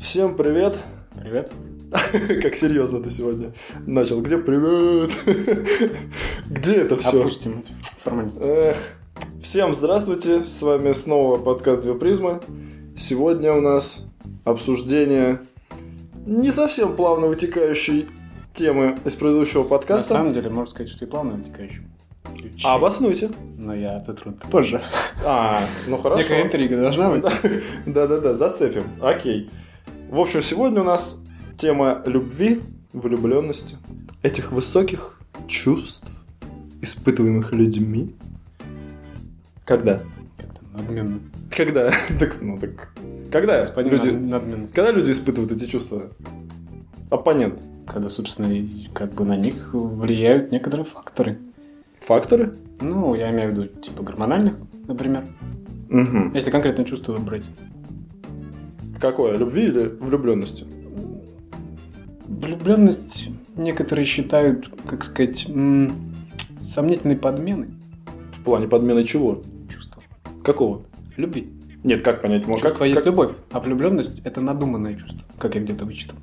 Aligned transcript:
Всем 0.00 0.36
привет! 0.36 0.78
Привет. 1.18 1.50
Как 2.42 2.54
серьезно 2.54 3.02
ты 3.02 3.10
сегодня 3.10 3.52
начал. 3.86 4.20
Где 4.20 4.38
привет? 4.38 5.12
Где 6.46 6.74
это 6.76 6.96
все? 6.96 7.20
Опустим 7.20 7.60
эти 7.60 7.72
формальности. 8.02 8.42
Эх. 8.44 8.76
Всем 9.42 9.74
здравствуйте, 9.74 10.44
с 10.44 10.60
вами 10.62 10.92
снова 10.92 11.38
подкаст 11.38 11.82
«Две 11.82 11.94
призмы». 11.94 12.40
Сегодня 12.96 13.52
у 13.52 13.60
нас 13.60 14.04
обсуждение 14.44 15.40
не 16.26 16.50
совсем 16.50 16.94
плавно 16.96 17.28
вытекающей 17.28 18.08
темы 18.54 18.98
из 19.04 19.14
предыдущего 19.14 19.62
На 19.62 19.68
подкаста. 19.68 20.14
самом 20.14 20.32
деле, 20.32 20.50
можно 20.50 20.70
сказать, 20.70 20.90
что 20.90 21.04
и 21.04 21.08
плавно 21.08 21.32
вытекающим. 21.34 21.90
А 22.64 22.74
обоснуйте. 22.74 23.30
Но 23.56 23.74
я 23.74 23.98
это 23.98 24.14
позже. 24.50 24.82
А, 25.24 25.60
ну 25.86 25.96
хорошо. 25.98 26.22
Некая 26.22 26.42
интрига 26.42 26.76
должна 26.76 27.10
быть. 27.10 27.22
Да-да-да, 27.86 28.34
зацепим. 28.34 28.84
Окей. 29.00 29.48
В 30.08 30.20
общем, 30.20 30.40
сегодня 30.40 30.82
у 30.82 30.84
нас 30.84 31.20
тема 31.58 32.02
любви, 32.06 32.62
влюбленности, 32.92 33.76
этих 34.22 34.52
высоких 34.52 35.20
чувств, 35.48 36.22
испытываемых 36.80 37.52
людьми. 37.52 38.14
Когда? 39.64 40.02
Как-то 40.38 40.62
надменно. 40.72 41.18
Когда? 41.50 41.92
Так, 42.20 42.40
ну 42.40 42.56
так. 42.58 42.92
Когда 43.32 43.58
Господин 43.58 43.92
люди, 43.92 44.08
надменность. 44.10 44.74
когда 44.74 44.92
люди 44.92 45.10
испытывают 45.10 45.50
эти 45.50 45.66
чувства? 45.66 46.12
Оппонент. 47.10 47.58
Когда, 47.86 48.08
собственно, 48.08 48.52
и 48.52 48.86
как 48.94 49.12
бы 49.12 49.24
на 49.24 49.36
них 49.36 49.70
влияют 49.72 50.52
некоторые 50.52 50.84
факторы. 50.84 51.38
Факторы? 52.00 52.54
Ну, 52.80 53.16
я 53.16 53.30
имею 53.32 53.50
в 53.50 53.58
виду, 53.58 53.66
типа 53.80 54.04
гормональных, 54.04 54.56
например. 54.86 55.26
Угу. 55.90 56.32
Если 56.34 56.50
конкретное 56.50 56.84
чувство 56.84 57.12
выбрать. 57.12 57.44
Какое? 59.00 59.36
Любви 59.36 59.64
или 59.66 59.88
влюбленности? 60.00 60.64
Влюбленность 62.26 63.28
некоторые 63.56 64.04
считают, 64.04 64.70
как 64.86 65.04
сказать, 65.04 65.46
сомнительной 66.62 67.16
подменой 67.16 67.68
В 68.32 68.42
плане 68.42 68.68
подмены 68.68 69.04
чего? 69.04 69.42
чувства. 69.68 70.02
Какого? 70.44 70.82
Любви. 71.16 71.52
Нет, 71.84 72.02
как 72.02 72.20
понять? 72.22 72.46
Ну, 72.46 72.54
Чувство 72.54 72.70
как, 72.80 72.88
есть 72.88 72.96
как- 72.96 73.06
любовь, 73.06 73.32
а 73.52 73.60
влюбленность 73.60 74.20
это 74.24 74.40
надуманное 74.40 74.94
чувство, 74.96 75.20
как 75.38 75.54
я 75.54 75.60
где-то 75.60 75.84
вычитал. 75.84 76.16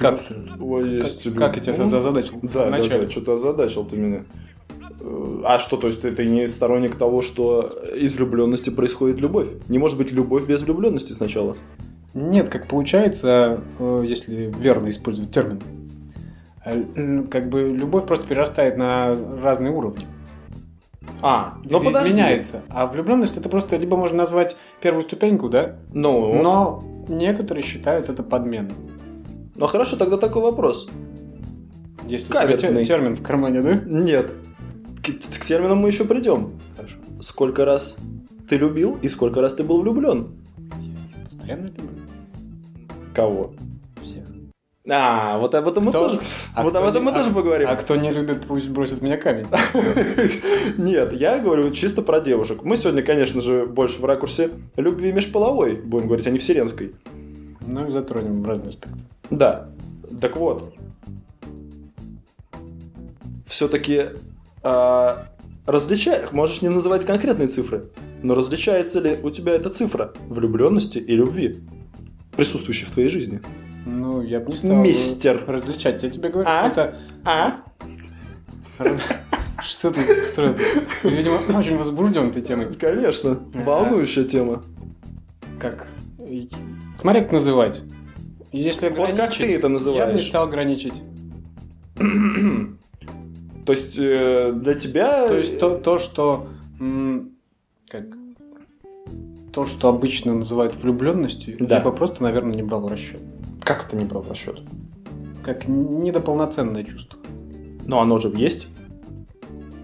Как? 0.00 0.20
Чувство 0.26 0.80
есть 0.80 1.24
Как, 1.24 1.34
как 1.34 1.56
я 1.56 1.62
тебя 1.62 1.72
любовь. 1.74 1.92
озадачил? 1.94 2.38
Да, 2.42 2.70
да, 2.70 2.78
да, 2.88 3.10
что-то 3.10 3.34
озадачил 3.34 3.84
ты 3.84 3.96
меня. 3.96 4.24
Э, 5.04 5.42
А 5.44 5.58
что, 5.58 5.76
то 5.76 5.88
есть 5.88 6.00
ты, 6.02 6.12
ты 6.12 6.26
не 6.26 6.46
сторонник 6.46 6.94
того, 6.96 7.22
что 7.22 7.62
из 7.96 8.14
влюбленности 8.16 8.70
происходит 8.70 9.20
любовь? 9.20 9.48
Не 9.68 9.78
может 9.78 9.98
быть 9.98 10.12
любовь 10.12 10.46
без 10.46 10.62
влюбленности 10.62 11.12
сначала? 11.12 11.56
Нет, 12.14 12.48
как 12.48 12.68
получается, 12.68 13.60
э, 13.78 14.04
если 14.06 14.52
верно 14.58 14.90
использовать 14.90 15.30
термин, 15.32 15.60
э, 16.64 17.24
как 17.30 17.48
бы 17.48 17.62
любовь 17.62 18.06
просто 18.06 18.26
перерастает 18.28 18.76
на 18.76 19.16
разные 19.42 19.72
уровни. 19.72 20.06
А, 21.20 21.54
ну 21.64 21.78
Видоизменяется. 21.80 21.92
подожди. 21.92 22.12
меняется. 22.14 22.62
А 22.68 22.86
влюбленность 22.86 23.36
это 23.36 23.48
просто 23.48 23.76
либо 23.76 23.96
можно 23.96 24.18
назвать 24.18 24.56
первую 24.80 25.02
ступеньку, 25.02 25.48
да? 25.48 25.76
Ну, 25.92 26.42
Но 26.42 26.84
некоторые 27.08 27.64
считают 27.64 28.08
это 28.08 28.22
подменой. 28.22 28.72
ну 29.56 29.66
хорошо, 29.66 29.96
тогда 29.96 30.16
такой 30.16 30.42
вопрос. 30.42 30.88
Если 32.06 32.26
у 32.26 32.30
тебя 32.30 32.40
Каверзный. 32.40 32.82
те- 32.82 32.88
термин 32.88 33.14
в 33.14 33.22
кармане, 33.22 33.62
да? 33.62 33.74
Нет. 33.86 34.32
К, 35.02 35.44
терминам 35.46 35.78
мы 35.78 35.88
еще 35.88 36.04
придем. 36.04 36.60
Хорошо. 36.76 36.96
Сколько 37.20 37.64
раз 37.64 37.96
ты 38.48 38.56
любил 38.56 38.98
и 39.02 39.08
сколько 39.08 39.40
раз 39.40 39.54
ты 39.54 39.62
был 39.64 39.82
влюблен? 39.82 40.36
Я 40.80 41.24
постоянно 41.24 41.66
люблю 41.66 41.88
Кого? 43.14 43.54
всех. 44.00 44.24
А, 44.88 45.38
вот 45.38 45.54
об 45.54 45.68
этом 45.68 45.84
мы 45.84 45.90
Кто- 45.90 46.08
тоже. 46.08 46.20
а 46.54 46.64
вот 46.64 46.74
об 46.74 46.84
этом 46.84 47.04
не- 47.04 47.10
мы 47.10 47.16
тоже 47.16 47.30
а- 47.30 47.34
поговорим. 47.34 47.68
А 47.68 47.76
кто 47.76 47.94
не 47.96 48.10
любит, 48.10 48.46
пусть 48.46 48.68
бросит 48.68 49.00
меня 49.02 49.16
камень. 49.16 49.46
Нет, 50.78 51.12
я 51.12 51.38
говорю 51.38 51.70
чисто 51.70 52.02
про 52.02 52.20
девушек. 52.20 52.62
Мы 52.64 52.76
сегодня, 52.76 53.02
конечно 53.02 53.40
же, 53.40 53.66
больше 53.66 54.00
в 54.00 54.04
ракурсе 54.04 54.50
любви 54.76 55.12
межполовой, 55.12 55.76
будем 55.76 56.06
говорить, 56.06 56.26
а 56.26 56.30
не 56.30 56.38
вселенской. 56.38 56.94
Ну 57.60 57.86
и 57.86 57.90
затронем 57.92 58.44
разные 58.44 58.70
аспекты. 58.70 58.98
Да. 59.30 59.68
Так 60.20 60.36
вот. 60.36 60.74
Все-таки 63.46 64.06
различай, 65.66 66.20
можешь 66.32 66.62
не 66.62 66.68
называть 66.68 67.04
конкретные 67.04 67.48
цифры, 67.48 67.90
но 68.22 68.34
различается 68.34 69.00
ли 69.00 69.16
у 69.22 69.30
тебя 69.30 69.52
эта 69.54 69.70
цифра 69.70 70.12
влюбленности 70.28 70.98
и 70.98 71.14
любви, 71.14 71.60
присутствующей 72.36 72.86
в 72.86 72.90
твоей 72.90 73.08
жизни? 73.08 73.40
Ну, 73.84 74.22
я 74.22 74.38
бы 74.40 74.52
не 74.52 74.56
стал 74.58 74.76
Мистер. 74.76 75.44
различать. 75.46 76.02
Я 76.02 76.10
тебе 76.10 76.28
говорю, 76.28 76.48
А? 76.48 76.70
что 76.70 76.80
это... 76.80 76.96
А? 77.24 77.52
раз- 78.78 79.00
Что 79.64 79.90
ты 79.92 80.22
строил? 80.24 80.54
Ты, 81.02 81.08
видимо, 81.08 81.36
очень 81.56 81.76
возбужден 81.76 82.28
этой 82.30 82.42
темой. 82.42 82.72
Конечно, 82.74 83.38
волнующая 83.54 84.24
тема. 84.24 84.64
Как? 85.60 85.86
Смотри, 87.00 87.22
как 87.22 87.32
называть. 87.32 87.80
Если 88.50 88.88
Вот 88.88 89.10
как 89.10 89.12
ограничить, 89.14 89.38
ты 89.38 89.44
это 89.44 89.52
Я 89.54 89.60
бы 89.60 89.68
не 89.68 89.72
называешь? 89.74 90.26
стал 90.26 90.44
ограничить. 90.48 90.94
То 93.64 93.72
есть 93.72 93.96
э, 93.98 94.52
для 94.54 94.74
тебя... 94.74 95.28
То 95.28 95.36
есть 95.36 95.58
то, 95.58 95.76
то 95.78 95.98
что... 95.98 96.48
Как? 97.88 98.04
То, 99.52 99.66
что 99.66 99.88
обычно 99.88 100.34
называют 100.34 100.74
влюбленностью, 100.74 101.56
Да. 101.60 101.78
либо 101.78 101.92
просто, 101.92 102.22
наверное, 102.22 102.54
не 102.54 102.62
брал 102.62 102.80
в 102.86 102.88
расчет. 102.90 103.20
Как 103.62 103.86
это 103.86 103.96
не 103.96 104.04
брал 104.04 104.22
в 104.22 104.28
расчет? 104.28 104.60
Как 105.44 105.68
недополноценное 105.68 106.84
чувство. 106.84 107.18
Но 107.84 108.00
оно 108.00 108.18
же 108.18 108.28
есть. 108.34 108.66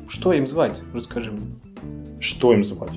Что 0.09 0.33
им 0.33 0.47
звать? 0.49 0.81
Расскажи 0.95 1.33
мне. 1.33 1.47
Что 2.21 2.53
им 2.53 2.65
звать? 2.65 2.93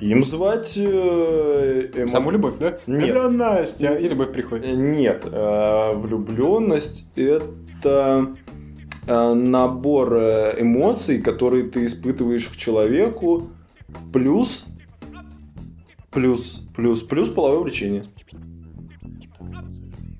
Им 0.00 0.22
звать... 0.24 0.74
э, 0.76 1.90
эмо- 1.94 2.08
Саму 2.08 2.30
любовь, 2.30 2.58
да? 2.60 2.78
Нет. 2.86 3.30
Настя. 3.32 3.94
И 3.96 4.08
любовь 4.08 4.32
приходит. 4.32 4.66
Э, 4.66 4.74
Нет, 4.74 5.24
влюбленность 5.24 7.06
это 7.16 8.28
э, 8.46 8.47
набор 9.08 10.14
э, 10.14 10.60
эмоций, 10.60 11.20
которые 11.20 11.64
ты 11.64 11.86
испытываешь 11.86 12.48
к 12.48 12.56
человеку, 12.56 13.48
плюс, 14.12 14.66
плюс, 16.10 16.62
плюс, 16.76 17.02
плюс 17.02 17.28
половое 17.30 17.60
влечение. 17.60 18.04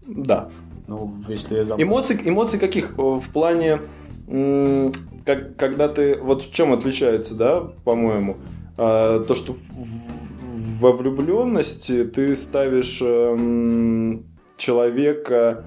Да. 0.07 0.51
Ну, 0.87 1.13
если... 1.29 1.63
Эмоции, 1.77 2.19
эмоции 2.25 2.59
каких? 2.59 2.99
Э, 2.99 3.21
В 3.21 3.29
плане, 3.33 3.81
как, 5.25 5.57
когда 5.57 5.89
ты, 5.89 6.19
вот 6.19 6.43
в 6.43 6.53
чем 6.53 6.73
отличается, 6.73 7.35
да, 7.35 7.61
по-моему, 7.85 8.37
то, 8.77 9.35
что 9.35 9.57
во 10.79 10.93
влюбленности 10.93 12.05
ты 12.05 12.37
ставишь 12.37 13.01
эм, 13.03 14.25
человека, 14.57 15.65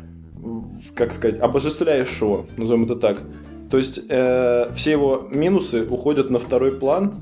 как 0.96 1.14
сказать, 1.14 1.40
обожествляешь 1.40 2.20
его, 2.22 2.46
назовем 2.58 2.86
это 2.86 2.96
так. 2.96 3.22
То 3.70 3.78
есть 3.78 4.00
э, 4.10 4.72
все 4.74 4.92
его 4.92 5.28
минусы 5.32 5.84
уходят 5.86 6.30
на 6.30 6.40
второй 6.40 6.74
план. 6.74 7.22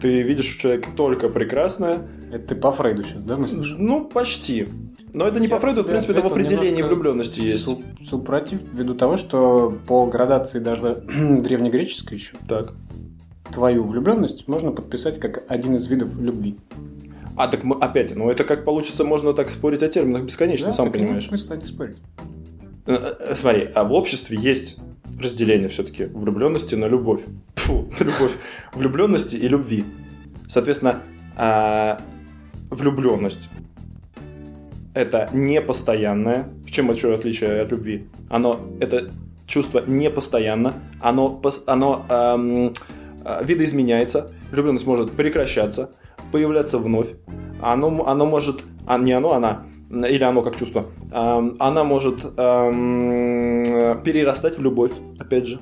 Ты 0.00 0.22
видишь 0.22 0.56
в 0.56 0.60
человеке 0.60 0.88
только 0.96 1.28
прекрасное. 1.28 1.98
Это 2.32 2.48
ты 2.48 2.54
по 2.56 2.72
Фрейду 2.72 3.04
сейчас, 3.04 3.22
да, 3.22 3.36
мыслишь? 3.36 3.74
Ну, 3.78 4.04
почти. 4.06 4.68
Но 5.12 5.26
это 5.28 5.38
не 5.38 5.46
Я 5.46 5.54
по 5.54 5.60
Фрейду, 5.60 5.84
в 5.84 5.86
принципе, 5.86 6.14
это 6.14 6.22
в 6.22 6.26
определении 6.26 6.82
влюбленности 6.82 7.40
есть. 7.40 7.62
Су- 7.64 7.82
Супротив, 8.04 8.60
ввиду 8.72 8.94
того, 8.94 9.16
что 9.16 9.78
по 9.86 10.06
градации 10.06 10.58
даже 10.58 11.04
древнегреческой 11.40 12.18
еще, 12.18 12.34
Так. 12.48 12.72
твою 13.52 13.84
влюбленность 13.84 14.48
можно 14.48 14.72
подписать 14.72 15.20
как 15.20 15.44
один 15.48 15.76
из 15.76 15.86
видов 15.86 16.18
любви. 16.18 16.56
А, 17.36 17.46
так 17.46 17.62
мы 17.62 17.76
опять, 17.76 18.14
ну 18.16 18.30
это 18.30 18.42
как 18.44 18.64
получится, 18.64 19.04
можно 19.04 19.32
так 19.32 19.50
спорить 19.50 19.82
о 19.84 19.88
терминах 19.88 20.24
бесконечно, 20.24 20.68
Да, 20.68 20.72
сам 20.72 20.86
так 20.86 20.96
и 20.96 20.98
нет 20.98 21.06
понимаешь. 21.08 21.28
смысла 21.28 21.54
не 21.54 21.64
спорить. 21.66 21.96
Э, 22.86 23.14
э, 23.18 23.34
Смотри, 23.34 23.70
а 23.74 23.84
в 23.84 23.92
обществе 23.92 24.36
есть 24.38 24.78
разделение 25.20 25.68
все-таки 25.68 26.04
влюбленности 26.04 26.74
на 26.74 26.86
любовь. 26.86 27.22
Фу, 27.56 27.88
любовь. 28.00 28.32
Влюбленности 28.72 29.36
и 29.36 29.48
любви. 29.48 29.84
Соответственно, 30.48 31.00
а, 31.36 32.00
влюбленность 32.70 33.48
это 34.94 35.28
непостоянное. 35.32 36.48
В 36.66 36.70
чем 36.70 36.90
еще 36.90 37.14
отличие 37.14 37.60
от 37.60 37.70
любви? 37.70 38.06
Оно 38.28 38.60
это 38.80 39.10
чувство 39.46 39.82
непостоянно, 39.86 40.74
оно, 41.00 41.40
оно 41.66 42.06
эм, 42.08 42.72
видоизменяется, 43.42 44.30
влюбленность 44.50 44.86
может 44.86 45.12
прекращаться, 45.12 45.90
появляться 46.32 46.78
вновь, 46.78 47.08
оно, 47.60 48.06
оно 48.06 48.26
может, 48.26 48.64
а 48.86 48.96
не 48.98 49.12
оно, 49.12 49.32
она, 49.32 49.66
или 50.04 50.24
оно 50.24 50.42
как 50.42 50.56
чувство, 50.56 50.86
она 51.10 51.84
может 51.84 52.22
перерастать 54.02 54.58
в 54.58 54.62
любовь, 54.62 54.92
опять 55.18 55.46
же. 55.46 55.58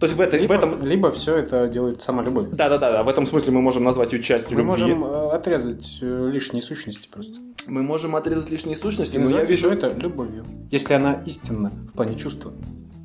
То 0.00 0.06
есть 0.06 0.18
в, 0.18 0.18
в 0.18 0.32
Либо, 0.34 0.54
этом... 0.54 0.82
либо 0.84 1.10
все 1.12 1.36
это 1.36 1.66
делает 1.68 2.02
сама 2.02 2.22
любовь. 2.22 2.48
Да-да-да, 2.50 3.02
в 3.04 3.08
этом 3.08 3.26
смысле 3.26 3.52
мы 3.52 3.62
можем 3.62 3.84
назвать 3.84 4.12
ее 4.12 4.20
частью 4.22 4.58
Мы 4.58 4.64
любви. 4.64 4.92
можем 4.92 5.04
э, 5.04 5.30
отрезать 5.30 5.98
э, 6.02 6.30
лишние 6.32 6.62
сущности 6.62 7.08
просто. 7.10 7.38
Мы 7.68 7.82
можем 7.82 8.14
отрезать 8.16 8.50
лишние 8.50 8.76
сущности, 8.76 9.16
И 9.16 9.20
но 9.20 9.30
я 9.30 9.44
вижу... 9.44 9.70
это 9.70 9.88
любовью. 9.98 10.44
Если 10.70 10.92
она 10.94 11.22
истинна 11.24 11.70
в 11.90 11.92
плане 11.96 12.16
чувства. 12.16 12.52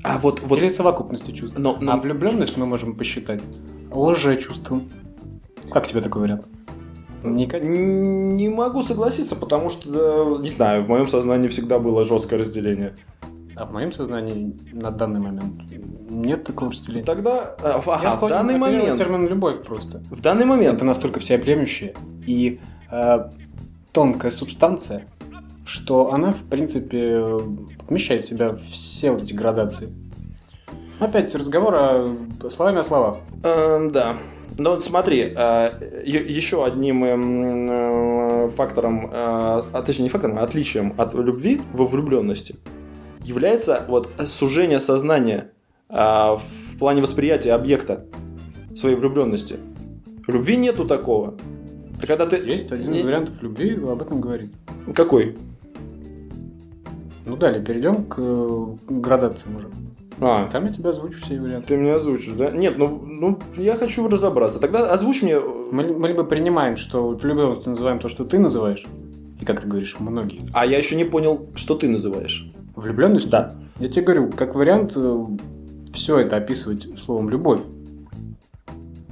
А 0.03 0.17
вот, 0.17 0.41
вот... 0.41 0.57
Или 0.59 0.67
совокупности 0.69 1.31
чувств. 1.31 1.57
Но, 1.59 1.77
но- 1.79 1.93
А 1.93 1.97
влюбленность 1.97 2.57
мы 2.57 2.65
можем 2.65 2.95
посчитать 2.95 3.43
лжечувством. 3.91 4.89
Как 5.71 5.85
тебе 5.87 6.01
такой 6.01 6.23
вариант? 6.23 6.45
Не 7.23 7.47
катит? 7.47 7.67
Не 7.67 8.49
могу 8.49 8.81
согласиться, 8.81 9.35
потому 9.35 9.69
что, 9.69 9.89
да, 10.37 10.41
не 10.41 10.49
знаю, 10.49 10.83
в 10.83 10.89
моем 10.89 11.07
сознании 11.07 11.47
всегда 11.47 11.79
было 11.79 12.03
жесткое 12.03 12.39
разделение. 12.39 12.95
А 13.55 13.65
в 13.65 13.73
моем 13.73 13.91
сознании 13.91 14.57
на 14.71 14.89
данный 14.89 15.19
момент 15.19 15.55
нет 16.09 16.45
такого 16.45 16.71
разделения. 16.71 17.05
Тогда, 17.05 17.55
а, 17.61 17.81
ага, 17.85 17.99
Я 18.03 18.09
в 18.11 18.29
данный 18.29 18.57
момент, 18.57 18.97
термин 18.97 19.27
любовь 19.27 19.61
просто. 19.63 20.01
в 20.09 20.21
данный 20.21 20.45
момент, 20.45 20.75
Это 20.75 20.85
настолько 20.85 21.19
всеобъемлющая 21.19 21.93
и 22.25 22.59
э, 22.89 23.29
тонкая 23.91 24.31
субстанция, 24.31 25.07
что 25.65 26.13
она, 26.13 26.31
в 26.31 26.43
принципе, 26.43 26.99
э, 27.15 27.39
вмещает 27.89 28.21
в 28.21 28.27
себя 28.29 28.53
все 28.55 29.11
вот 29.11 29.23
эти 29.23 29.33
градации. 29.33 29.93
Опять 30.99 31.33
разговор 31.35 31.75
о 31.75 32.15
словами 32.49 32.79
о 32.79 32.83
словах. 32.83 33.17
Эм, 33.43 33.91
да. 33.91 34.15
Вот 34.59 34.83
смотри, 34.83 35.19
е- 35.19 36.25
еще 36.27 36.65
одним 36.65 37.03
эм, 37.05 37.69
э, 37.69 38.49
фактором, 38.49 39.05
э, 39.05 39.09
а 39.13 39.83
точнее 39.85 40.03
не 40.03 40.09
фактором, 40.09 40.37
а 40.37 40.43
отличием 40.43 40.93
от 40.97 41.13
любви 41.13 41.61
во 41.71 41.85
влюбленности 41.85 42.57
является 43.23 43.85
вот 43.87 44.09
сужение 44.25 44.79
сознания 44.81 45.51
э, 45.89 45.95
в 45.95 46.77
плане 46.77 47.01
восприятия 47.01 47.53
объекта 47.53 48.05
своей 48.75 48.95
влюбленности. 48.95 49.55
В 50.27 50.29
любви 50.31 50.57
нету 50.57 50.85
такого. 50.85 51.35
Это 51.97 52.07
когда 52.07 52.25
ты... 52.25 52.35
Есть 52.37 52.71
один 52.71 52.91
Не- 52.91 52.99
из 52.99 53.05
вариантов 53.05 53.41
любви, 53.41 53.75
об 53.75 54.01
этом 54.01 54.19
говорит. 54.21 54.51
Какой? 54.93 55.37
Ну 57.25 57.35
далее, 57.37 57.63
перейдем 57.63 58.05
к 58.05 58.15
э, 58.19 58.65
градациям 58.89 59.55
уже. 59.55 59.69
А, 60.21 60.49
Там 60.49 60.65
я 60.65 60.73
тебе 60.73 60.89
озвучу 60.89 61.21
все 61.21 61.39
варианты. 61.39 61.67
ты 61.69 61.77
мне 61.77 61.93
озвучишь, 61.93 62.33
да? 62.37 62.51
Нет, 62.51 62.77
ну, 62.77 63.01
ну 63.05 63.39
я 63.55 63.75
хочу 63.75 64.07
разобраться. 64.09 64.59
Тогда 64.59 64.91
озвучь 64.91 65.21
мне... 65.23 65.33
э, 65.35 65.41
Мы, 65.71 65.93
мы 65.93 66.07
либо 66.09 66.23
принимаем, 66.23 66.75
что 66.77 67.09
влюбленностью 67.09 67.69
называем 67.71 67.99
то, 67.99 68.09
что 68.09 68.25
ты 68.25 68.37
называешь, 68.39 68.85
и 69.39 69.45
как 69.45 69.61
ты 69.61 69.67
говоришь, 69.67 69.95
многие. 69.99 70.41
А 70.53 70.65
я 70.65 70.77
еще 70.77 70.95
не 70.95 71.05
понял, 71.05 71.47
что 71.55 71.75
ты 71.75 71.87
называешь. 71.87 72.51
Влюбленность? 72.75 73.29
Да. 73.29 73.55
Я 73.79 73.87
тебе 73.87 74.03
говорю, 74.03 74.29
как 74.31 74.55
вариант, 74.55 74.97
все 75.93 76.19
это 76.19 76.35
описывать 76.35 76.99
словом 76.99 77.29
любовь. 77.29 77.61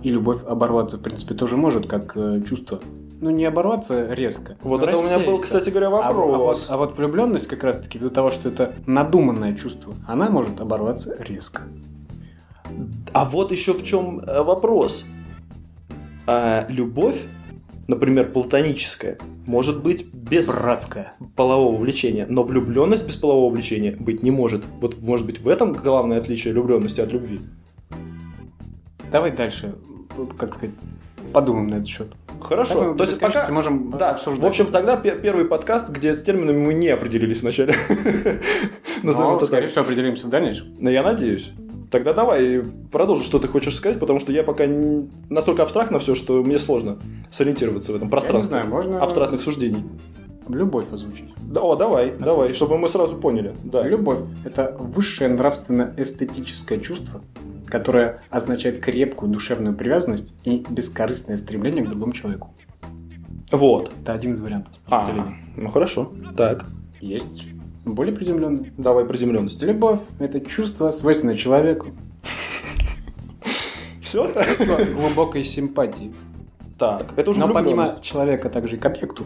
И 0.03 0.09
любовь 0.09 0.43
оборваться, 0.45 0.97
в 0.97 1.01
принципе, 1.01 1.33
тоже 1.35 1.57
может, 1.57 1.87
как 1.87 2.15
э, 2.15 2.41
чувство. 2.47 2.79
Ну, 3.19 3.31
не 3.31 3.45
оборваться 3.45 4.13
резко. 4.13 4.57
Вот 4.61 4.83
это 4.83 4.97
у 4.97 5.01
меня 5.03 5.19
был, 5.19 5.39
кстати 5.39 5.69
говоря, 5.71 5.87
А, 5.87 6.09
а 6.09 6.13
вот, 6.13 6.31
вопрос. 6.31 6.67
а 6.69 6.77
вот 6.77 6.95
влюбленность 6.97 7.47
как 7.47 7.63
раз-таки 7.63 7.97
ввиду 7.97 8.11
того, 8.11 8.29
что 8.29 8.49
это 8.49 8.73
надуманное 8.85 9.55
чувство, 9.55 9.95
она 10.07 10.29
может 10.29 10.59
оборваться 10.61 11.15
резко. 11.19 11.63
А 13.13 13.25
вот 13.25 13.51
еще 13.51 13.73
в 13.73 13.83
чем 13.83 14.19
э, 14.19 14.43
вопрос. 14.43 15.07
А, 16.27 16.67
любовь, 16.69 17.25
например, 17.87 18.31
платоническая, 18.31 19.17
может 19.47 19.81
быть 19.81 20.05
без 20.13 20.47
Братская. 20.47 21.13
полового 21.35 21.75
влечения, 21.77 22.27
но 22.29 22.43
влюбленность 22.43 23.07
без 23.07 23.15
полового 23.15 23.51
влечения 23.51 23.95
быть 23.97 24.21
не 24.21 24.29
может. 24.29 24.63
Вот 24.79 25.01
может 25.01 25.25
быть 25.25 25.39
в 25.39 25.47
этом 25.47 25.73
главное 25.73 26.19
отличие 26.19 26.53
влюбленности 26.53 27.01
от 27.01 27.11
любви. 27.13 27.39
Давай 29.11 29.31
дальше, 29.31 29.73
как 30.37 30.55
сказать, 30.55 30.75
подумаем 31.33 31.67
на 31.67 31.75
этот 31.75 31.87
счет. 31.87 32.07
Хорошо. 32.39 32.75
Так 32.79 32.87
мы 32.91 32.97
То 32.97 33.03
есть 33.05 33.19
пока... 33.19 33.49
можем 33.49 33.91
Да, 33.97 34.11
обсуждать. 34.11 34.43
в 34.43 34.45
общем, 34.45 34.67
тогда 34.67 34.95
пе- 34.95 35.17
первый 35.17 35.45
подкаст, 35.45 35.89
где 35.89 36.15
с 36.15 36.21
терминами 36.21 36.57
мы 36.57 36.73
не 36.73 36.89
определились 36.89 37.41
вначале. 37.41 37.75
Назовем 39.03 39.31
Но, 39.31 39.37
это 39.37 39.45
скорее 39.45 39.61
так. 39.63 39.71
всего, 39.71 39.85
определимся 39.85 40.27
в 40.27 40.29
дальнейшем. 40.29 40.67
Но 40.79 40.89
я 40.89 41.03
надеюсь. 41.03 41.51
Тогда 41.89 42.13
давай 42.13 42.63
продолжи, 42.91 43.23
что 43.23 43.39
ты 43.39 43.47
хочешь 43.47 43.75
сказать, 43.75 43.99
потому 43.99 44.19
что 44.19 44.31
я 44.31 44.43
пока 44.43 44.65
не- 44.65 45.09
настолько 45.29 45.63
абстрактно 45.63 45.99
все, 45.99 46.15
что 46.15 46.43
мне 46.43 46.59
сложно 46.59 46.97
сориентироваться 47.31 47.91
в 47.91 47.95
этом 47.95 48.07
Я 48.07 48.09
не 48.09 48.11
пространстве 48.11 48.49
знаю, 48.49 48.67
можно 48.67 49.01
абстрактных 49.01 49.41
суждений. 49.41 49.83
Любовь 50.49 50.91
озвучить. 50.91 51.33
Да, 51.37 51.61
о, 51.61 51.75
давай, 51.75 52.13
давай, 52.17 52.53
чтобы 52.53 52.77
мы 52.77 52.89
сразу 52.89 53.15
поняли. 53.17 53.55
Да. 53.63 53.83
Любовь– 53.87 54.21
это 54.45 54.75
высшее 54.79 55.29
нравственно-эстетическое 55.29 56.79
чувство, 56.79 57.21
которое 57.65 58.21
означает 58.29 58.81
крепкую 58.81 59.31
душевную 59.31 59.75
привязанность 59.75 60.33
и 60.43 60.65
бескорыстное 60.69 61.37
стремление 61.37 61.85
к 61.85 61.89
другому 61.89 62.13
человеку. 62.13 62.53
Вот. 63.51 63.91
Это 64.01 64.13
один 64.13 64.33
из 64.33 64.39
вариантов 64.39 64.73
А, 64.89 65.29
ну 65.55 65.69
хорошо. 65.69 66.11
Так, 66.35 66.65
Есть 66.99 67.45
более 67.85 68.13
приземленный. 68.13 68.73
давай 68.77 69.05
приземленность. 69.05 69.61
Любовь– 69.63 69.99
это 70.19 70.41
чувство, 70.41 70.91
свойственное 70.91 71.35
человеку. 71.35 71.87
Все? 74.01 74.31
Глубокой 74.95 75.43
симпатии. 75.43 76.13
Так, 76.77 77.13
это 77.15 77.31
уже 77.31 77.39
Но 77.39 77.49
помимо 77.49 77.95
человека 78.01 78.49
также 78.49 78.75
и 78.75 78.79
к 78.79 78.85
объекту. 78.85 79.25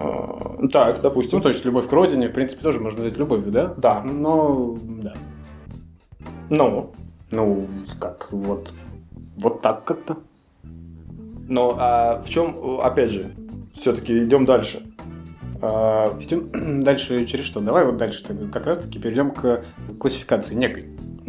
А, 0.00 0.66
Так, 0.72 1.00
допустим. 1.02 1.38
Ну, 1.38 1.42
то 1.42 1.48
есть, 1.50 1.64
любовь 1.64 1.86
к 1.88 1.92
родине, 1.92 2.28
в 2.28 2.32
принципе, 2.32 2.62
тоже 2.62 2.80
можно 2.80 3.02
назвать 3.02 3.18
любовью, 3.18 3.52
да? 3.52 3.74
Да. 3.76 4.02
Но, 4.02 4.76
да. 4.82 5.14
Ну, 6.48 6.90
Ну, 7.30 7.66
как, 8.00 8.28
вот, 8.32 8.72
вот 9.36 9.60
так 9.62 9.84
как-то. 9.84 10.16
но 11.48 11.76
а 11.78 12.20
в 12.22 12.28
чем, 12.28 12.80
опять 12.82 13.10
же, 13.10 13.30
все-таки 13.74 14.24
идем 14.24 14.44
дальше. 14.46 14.82
А, 15.62 16.16
Идем 16.20 16.82
дальше 16.82 17.24
через 17.26 17.44
что? 17.44 17.60
Давай 17.60 17.84
вот 17.84 17.98
дальше 17.98 18.24
как 18.52 18.66
раз-таки 18.66 18.98
перейдем 18.98 19.30
к 19.30 19.62
классификации 20.00 20.54
некой. 20.54 20.88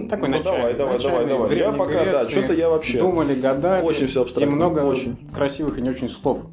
Такой 0.09 0.29
ну, 0.29 0.38
начальный, 0.38 0.74
давай, 0.74 0.97
давай, 0.97 1.00
давай, 1.00 1.25
давай. 1.27 1.57
Я 1.57 1.71
пока, 1.74 2.06
да, 2.06 2.24
Греции 2.24 2.31
что-то 2.31 2.53
я 2.53 2.69
вообще 2.69 3.00
Думали, 3.00 3.35
гадали. 3.35 3.83
очень 3.83 4.07
все 4.07 4.21
И 4.21 4.24
абстрактно. 4.24 4.56
много 4.56 4.79
Очень. 4.79 5.17
красивых 5.33 5.77
и 5.77 5.81
не 5.81 5.89
очень 5.89 6.07
слов. 6.09 6.45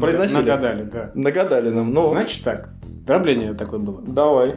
Произносили? 0.00 0.38
Нагадали, 0.40 0.82
да. 0.84 1.10
Нагадали 1.14 1.70
нам, 1.70 1.92
ну, 1.92 2.08
Значит 2.08 2.44
так, 2.44 2.70
дробление 3.06 3.54
такое 3.54 3.78
было. 3.80 4.00
давай. 4.02 4.56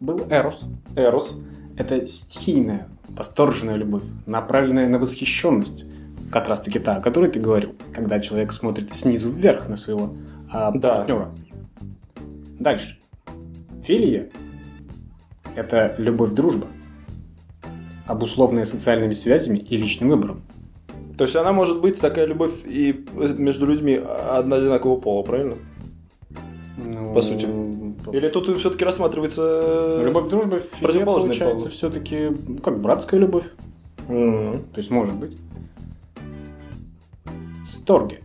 Был 0.00 0.26
Эрос. 0.30 0.60
Эрос. 0.96 1.40
Это 1.76 2.04
стихийная, 2.06 2.88
восторженная 3.08 3.76
любовь, 3.76 4.04
направленная 4.26 4.88
на 4.88 4.98
восхищенность. 4.98 5.86
Как 6.30 6.48
раз 6.48 6.62
таки 6.62 6.78
та, 6.78 6.96
о 6.96 7.00
которой 7.00 7.30
ты 7.30 7.38
говорил, 7.40 7.74
когда 7.94 8.18
человек 8.18 8.52
смотрит 8.52 8.94
снизу 8.94 9.30
вверх 9.30 9.68
на 9.68 9.76
своего 9.76 10.14
а, 10.50 10.72
Да. 10.72 10.96
партнера. 10.96 11.30
Дальше. 12.58 12.98
Филия– 13.84 14.30
это 15.56 15.94
любовь-дружба, 15.98 16.66
обусловленная 18.06 18.64
социальными 18.64 19.12
связями 19.12 19.58
и 19.58 19.76
личным 19.76 20.10
выбором. 20.10 20.42
То 21.16 21.24
есть 21.24 21.36
она 21.36 21.52
может 21.52 21.80
быть 21.80 21.98
такая 22.00 22.26
любовь 22.26 22.62
и 22.64 23.04
между 23.38 23.66
людьми 23.66 24.00
одна 24.30 24.56
одинакового 24.56 24.98
пола, 25.00 25.22
правильно? 25.22 25.54
Ну, 26.76 27.14
По 27.14 27.22
сути. 27.22 27.46
Или 28.12 28.28
тут 28.28 28.48
все-таки 28.58 28.84
рассматривается... 28.84 30.00
Любовь-дружба 30.04 30.56
в 30.56 30.62
филе 30.62 30.82
Противоположный 30.82 31.28
получается 31.28 31.64
пол. 31.66 31.70
все-таки 31.72 32.30
как 32.62 32.80
братская 32.80 33.20
любовь. 33.20 33.44
М. 34.08 34.64
То 34.72 34.78
есть 34.78 34.90
может 34.90 35.14
быть. 35.14 35.36
Сторги. 37.66 38.18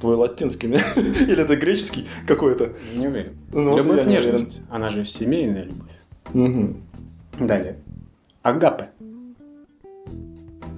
Твой 0.00 0.16
латинский, 0.16 0.68
или 0.96 1.42
это 1.42 1.56
греческий 1.56 2.06
какой-то? 2.26 2.72
Не 2.94 3.08
уверен. 3.08 3.32
Ну, 3.52 3.70
вот 3.70 3.78
любовь 3.78 4.04
не 4.06 4.12
нежность. 4.12 4.60
Она 4.70 4.90
же 4.90 5.04
семейная 5.04 5.64
любовь. 5.64 5.90
Мгм. 6.32 6.76
Далее. 7.40 7.78
Агапе. 8.42 8.90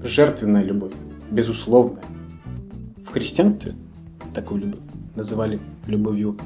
Жертвенная 0.02 0.62
любовь. 0.62 0.92
Безусловная. 1.30 2.02
В 3.04 3.12
христианстве 3.12 3.74
такую 4.34 4.62
любовь 4.62 4.80
называли 5.16 5.58
любовью 5.86 6.38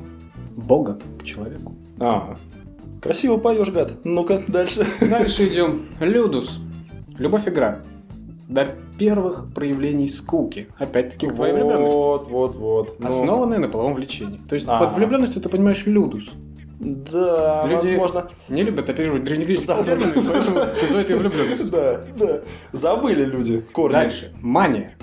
Бога 0.57 0.99
к 1.21 1.25
человеку. 1.25 1.75
А, 2.01 2.37
красиво 3.01 3.37
поешь, 3.37 3.71
гад. 3.71 3.93
Ну-ка, 4.05 4.43
дальше. 4.49 4.87
Дальше 5.01 5.47
идем. 5.49 5.83
Людус. 6.01 6.61
Любовь-игра. 7.19 7.81
До 8.49 8.69
первых 8.99 9.53
проявлений 9.55 10.09
скуки. 10.09 10.69
Опять-таки 10.79 11.27
к 11.29 11.35
твоей 11.35 11.55
влюбленности. 11.55 11.95
Вот, 11.95 12.29
вот, 12.29 12.57
вот. 12.57 12.97
Ну, 12.99 13.07
Основанная 13.09 13.59
на 13.59 13.69
половом 13.69 13.95
влечении. 13.95 14.41
То 14.49 14.55
есть 14.55 14.67
А. 14.69 14.79
под 14.79 14.95
влюбленностью 14.95 15.41
ты 15.41 15.49
понимаешь 15.49 15.87
людус. 15.87 16.33
Да, 16.81 17.67
Люди- 17.67 17.87
возможно. 17.97 18.31
Не 18.49 18.63
любят 18.63 18.89
оперировать 18.89 19.25
древнегреческие 19.25 19.77
Да. 19.77 19.85
термины, 19.85 20.13
поэтому 20.15 20.59
называют 20.83 21.11
ее 21.11 21.17
влюбленностью. 21.17 21.71
Да, 21.71 22.01
да. 22.19 22.41
Забыли 22.73 23.25
люди 23.25 23.61
корни. 23.61 23.93
Дальше. 23.95 24.33
Мания. 24.41 24.97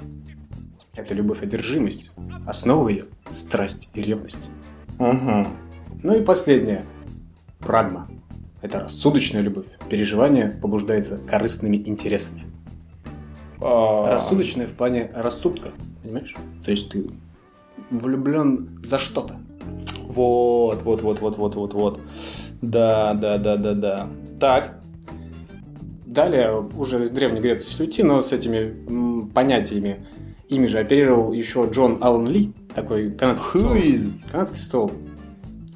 Это 0.95 1.13
любовь-одержимость. 1.13 2.11
Основа 2.45 2.89
ее– 2.89 3.05
страсть 3.29 3.89
и 3.93 4.01
ревность. 4.01 4.49
Ага. 4.99 5.47
Ну 6.03 6.17
и 6.17 6.21
последнее. 6.23 6.85
Прагма. 7.59 8.07
это 8.61 8.79
рассудочная 8.81 9.41
любовь. 9.41 9.67
Переживание 9.89 10.49
побуждается 10.61 11.17
корыстными 11.17 11.77
интересами. 11.77 12.45
А, 13.59 14.09
Рассудочная 14.11 14.67
в 14.67 14.71
плане 14.73 15.09
рассудка, 15.15 15.69
понимаешь? 16.03 16.35
То 16.65 16.71
есть 16.71 16.89
ты 16.89 17.05
влюблен 17.89 18.79
за 18.83 18.97
что-то. 18.97 19.37
Вот, 20.03 20.83
вот, 20.83 21.01
вот, 21.01 21.21
вот, 21.21 21.37
вот, 21.37 21.55
вот, 21.55 21.73
вот. 21.73 22.01
Да, 22.61 23.13
да, 23.13 23.37
да, 23.37 23.55
да, 23.55 23.73
да. 23.73 24.07
Так. 24.39 24.81
Далее, 26.05 26.69
уже 26.77 27.03
из 27.03 27.11
Древней 27.11 27.39
Греции 27.39 27.69
если 27.69 27.83
уйти, 27.83 28.03
но 28.03 28.21
с 28.21 28.33
этими 28.33 29.29
понятиями, 29.29 30.05
ими 30.49 30.65
же 30.65 30.79
оперировал 30.79 31.31
еще 31.31 31.69
Джон 31.71 31.99
Аллен 32.01 32.25
Ли, 32.25 32.53
такой 32.75 33.11
канадский. 33.11 33.61
Хуиз. 33.61 34.09
Канадский 34.29 34.57
социолог. 34.57 34.91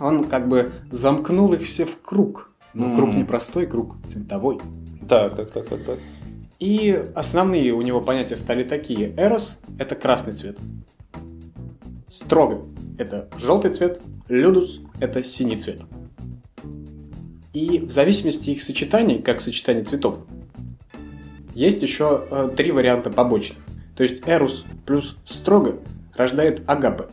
Он 0.01 0.25
как 0.25 0.49
бы 0.49 0.73
замкнул 0.91 1.53
их 1.53 1.61
все 1.61 1.85
в 1.85 2.01
круг. 2.01 2.51
Но 2.73 2.87
М. 2.87 2.95
круг 2.97 3.13
не 3.15 3.23
простой, 3.23 3.65
круг 3.65 3.95
цветовой. 4.03 4.59
Так, 5.07 5.37
так, 5.37 5.51
так, 5.51 5.67
так, 5.67 5.83
так. 5.83 5.99
И 6.59 7.01
основные 7.15 7.71
у 7.71 7.81
него 7.81 8.01
понятия 8.01 8.35
стали 8.35 8.63
такие. 8.63 9.13
Эрос– 9.15 9.61
это 9.79 9.95
красный 9.95 10.33
цвет. 10.33 10.57
Строго– 12.09 12.65
это 12.97 13.27
желтый 13.37 13.73
цвет. 13.73 14.01
Людус– 14.27 14.79
это 14.99 15.23
синий 15.23 15.57
цвет. 15.57 15.81
И 17.53 17.79
в 17.79 17.91
зависимости 17.91 18.49
их 18.49 18.61
сочетаний, 18.61 19.21
как 19.21 19.39
сочетание 19.41 19.83
цветов, 19.83 20.25
есть 21.53 21.81
еще 21.81 22.25
э, 22.29 22.49
три 22.55 22.71
варианта 22.71 23.09
побочных. 23.09 23.59
То 23.95 24.03
есть 24.03 24.23
эрус 24.27 24.65
плюс 24.85 25.17
строго 25.25 25.77
рождает 26.15 26.61
агапе, 26.67 27.05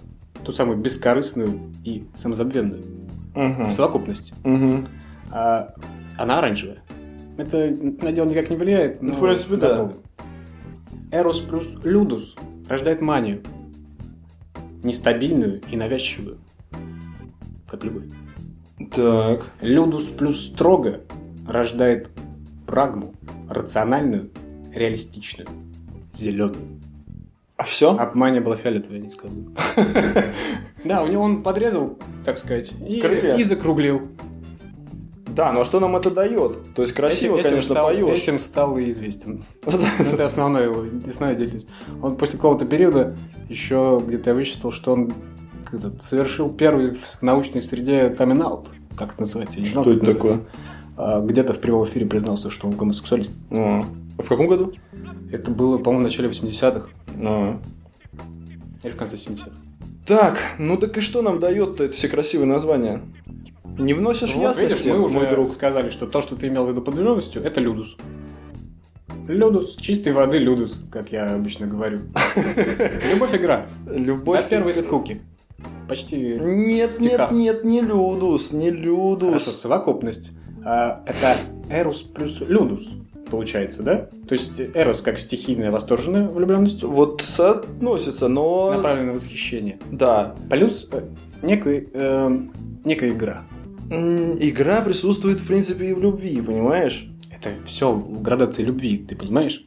ту 0.45 0.51
самую 0.51 0.79
бескорыстную 0.79 1.61
и 1.85 2.05
самозабвенную 2.17 2.83
Мгм. 3.37 3.69
в 3.69 3.73
совокупности. 3.73 4.35
Мгм. 4.43 4.89
А 5.31 5.75
она 6.19 6.39
оранжевая. 6.39 6.83
Это 7.37 7.71
на 8.03 8.11
дело 8.13 8.27
никак 8.29 8.51
не 8.51 8.57
влияет. 8.57 9.01
Ну, 9.01 9.11
но 9.11 9.15
в 9.15 9.21
принципе, 9.21 9.57
да. 9.57 9.93
Эрос 11.13 11.41
плюс 11.41 11.75
Людус 11.85 12.35
рождает 12.69 13.01
манию. 13.01 13.43
Нестабильную 14.83 15.61
и 15.71 15.77
навязчивую. 15.77 16.39
Как 17.69 17.85
любовь. 17.85 18.05
Так. 18.95 19.53
Людус 19.61 20.05
плюс 20.05 20.47
строго 20.47 21.01
рождает 21.47 22.11
прагму. 22.67 23.15
Рациональную, 23.49 24.31
реалистичную. 24.75 25.49
Зеленую. 26.15 26.81
А 27.57 27.65
все? 27.65 28.11
Мания 28.15 28.41
была 28.41 28.57
фиолетовая, 28.57 28.99
я 28.99 29.05
не 29.05 29.11
сказал. 29.11 29.37
Да, 30.85 31.05
у 31.05 31.07
него 31.07 31.23
он 31.23 31.45
подрезал, 31.45 31.97
так 32.25 32.39
сказать, 32.39 32.73
и 32.89 33.43
закруглил. 33.45 34.09
Да, 35.35 35.53
ну 35.53 35.61
а 35.61 35.65
что 35.65 35.81
нам 35.81 35.97
это 35.97 36.11
дает? 36.11 36.75
То 36.75 36.83
есть 36.83 36.95
красиво, 36.95 37.37
Этим- 37.39 37.49
конечно, 37.51 37.75
стал- 37.75 37.87
поешь. 37.87 38.19
Этим 38.19 38.39
стал 38.39 38.79
и 38.79 38.91
известен. 38.91 39.43
Это 39.65 40.25
основная 40.25 40.65
его 40.65 40.85
основная 41.09 41.37
деятельность. 41.37 41.71
Он 42.03 42.17
после 42.17 42.39
какого-то 42.39 42.67
периода 42.67 43.17
еще 43.49 44.03
где-то 44.07 44.31
я 44.31 44.35
вычислил, 44.35 44.71
что 44.73 44.93
он 44.93 45.13
совершил 46.03 46.51
первый 46.51 46.93
в 46.93 47.23
научной 47.23 47.63
среде 47.63 48.11
камин 48.11 48.43
Как 48.97 49.15
это 49.15 49.23
называется? 49.23 49.59
Я 49.59 49.65
не 49.65 49.71
знал, 49.71 49.85
Что 49.85 49.93
это 49.93 50.05
называется. 50.05 50.45
А, 50.97 51.21
Где-то 51.21 51.55
в 51.55 51.61
прямом 51.61 51.85
эфире 51.85 52.05
признался, 52.07 52.51
что 52.51 52.69
он 52.69 52.75
гомосексуалист. 52.77 53.33
А. 53.51 53.83
В 54.19 54.29
каком 54.29 54.47
году? 54.49 54.73
Это 55.31 55.51
было, 55.51 55.79
по-моему, 55.79 56.01
в 56.01 56.09
начале 56.09 56.29
80-х 56.29 56.89
А. 57.17 57.59
или 58.83 58.91
в 58.93 58.97
конце 58.97 59.17
70-х. 59.17 59.57
Так, 60.07 60.37
ну 60.59 60.77
так 60.77 60.99
и 60.99 61.01
что 61.01 61.23
нам 61.23 61.41
дает-то 61.41 61.85
это 61.85 61.95
все 61.95 62.09
красивые 62.09 62.47
названия? 62.47 63.01
Не 63.79 63.95
вносишь 63.95 64.35
Вот, 64.35 64.43
ясности, 64.43 64.79
видишь, 64.79 64.93
мы 64.93 65.05
уже 65.05 65.15
мой 65.15 65.31
друг? 65.31 65.49
сказали, 65.49 65.89
что 65.89 66.07
то, 66.07 66.21
что 66.21 66.37
ты 66.37 66.49
имел 66.49 66.67
в 66.67 66.71
виду 66.71 66.83
под 66.83 66.95
влюбленностью, 66.95 67.43
это 67.43 67.61
людус. 67.61 67.97
Людус, 69.29 69.77
чистой 69.77 70.13
воды 70.13 70.39
людус, 70.39 70.79
как 70.91 71.13
я 71.13 71.35
обычно 71.35 71.67
говорю. 71.67 72.01
Любовь 73.13 73.35
игра. 73.35 73.67
Любовь. 73.87 74.43
До 74.43 74.49
первой 74.49 74.75
скуки. 74.75 75.23
Почти 75.89 76.17
Нет, 76.17 76.99
нет, 77.01 77.31
нет, 77.31 77.65
не 77.65 77.81
Людус, 77.81 78.53
не 78.53 78.71
Людус. 78.71 79.45
Хорошо, 79.45 79.51
совокупность. 79.51 80.33
А, 80.65 81.03
это 81.07 81.37
Эрус 81.71 82.03
плюс 82.03 82.41
Людус, 82.41 82.89
получается, 83.31 83.83
да? 83.83 84.09
То 84.29 84.33
есть 84.33 84.61
Эрос 84.61 85.03
как 85.03 85.19
стихийная 85.19 85.71
восторженная 85.71 86.29
влюбленность, 86.29 86.83
Вот 86.83 87.23
соотносится, 87.23 88.29
но... 88.29 88.73
направленная 88.73 89.09
на 89.09 89.13
восхищение. 89.15 89.79
Да. 89.91 90.35
Плюс 90.51 90.89
э, 90.93 91.03
некая, 91.43 91.87
э, 91.93 92.39
некая 92.85 93.11
игра. 93.11 93.45
Игра 93.93 94.81
присутствует, 94.81 95.41
в 95.41 95.47
принципе, 95.47 95.91
и 95.91 95.93
в 95.93 96.01
любви, 96.01 96.41
понимаешь? 96.41 97.09
Это 97.31 97.51
все 97.67 97.93
в 97.93 98.23
градации 98.23 98.63
любви, 98.63 98.99
ты 98.99 99.15
понимаешь? 99.17 99.65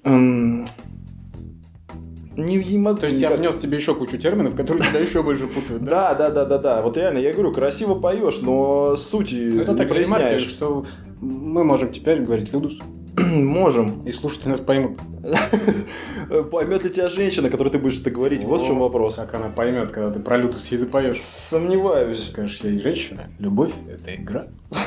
Не, 2.37 2.57
не 2.57 2.77
могу 2.77 2.99
То 2.99 3.07
есть 3.07 3.19
я 3.19 3.29
никак- 3.29 3.39
внес 3.39 3.55
тебе 3.57 3.77
еще 3.77 3.95
кучу 3.95 4.17
терминов, 4.17 4.55
которые 4.55 4.83
тебя 4.89 4.99
еще 4.99 5.23
больше 5.23 5.47
путают, 5.47 5.83
да? 5.83 6.13
Да, 6.13 6.29
да, 6.29 6.29
да, 6.29 6.45
да, 6.45 6.57
да. 6.57 6.81
Вот 6.81 6.97
реально, 6.97 7.19
я 7.19 7.31
говорю, 7.33 7.53
красиво 7.53 7.95
поешь, 7.95 8.41
но 8.41 8.95
сути 8.95 9.35
Ну, 9.53 9.61
это 9.61 9.71
не 9.71 9.77
так 9.77 9.89
ремарки, 9.89 10.09
проясняешь. 10.27 10.41
что 10.49 10.85
мы 11.21 11.63
можем 11.63 11.91
теперь 11.91 12.21
говорить 12.21 12.51
Людус, 12.51 12.79
Можем. 13.17 14.03
и 14.05 14.11
слушатели 14.11 14.49
нас 14.49 14.59
поймут. 14.59 14.99
Поймет 16.51 16.83
ли 16.83 16.89
тебя 16.89 17.07
женщина, 17.07 17.49
которой 17.49 17.69
ты 17.69 17.79
будешь 17.79 17.99
это 18.01 18.11
говорить? 18.11 18.43
Вот 18.43 18.61
в 18.61 18.65
чем 18.67 18.77
О, 18.77 18.81
вопрос. 18.81 19.15
Как 19.15 19.33
она 19.35 19.47
поймет, 19.47 19.91
когда 19.91 20.11
ты 20.11 20.19
про 20.19 20.37
Людус 20.37 20.67
ей 20.71 20.77
запоешь. 20.77 21.15
Ты 21.15 21.21
Сомневаюсь. 21.23 22.27
скажешь 22.29 22.59
ей, 22.61 22.79
женщина, 22.79 23.27
любовь– 23.39 23.71
это 23.89 24.13
игра. 24.15 24.47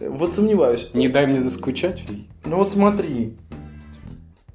Вот 0.00 0.32
сомневаюсь. 0.32 0.90
Не 0.94 1.08
дай 1.08 1.28
мне 1.28 1.40
заскучать 1.40 2.00
в 2.00 2.10
ней. 2.10 2.28
Ну 2.44 2.56
вот 2.56 2.72
смотри. 2.72 3.36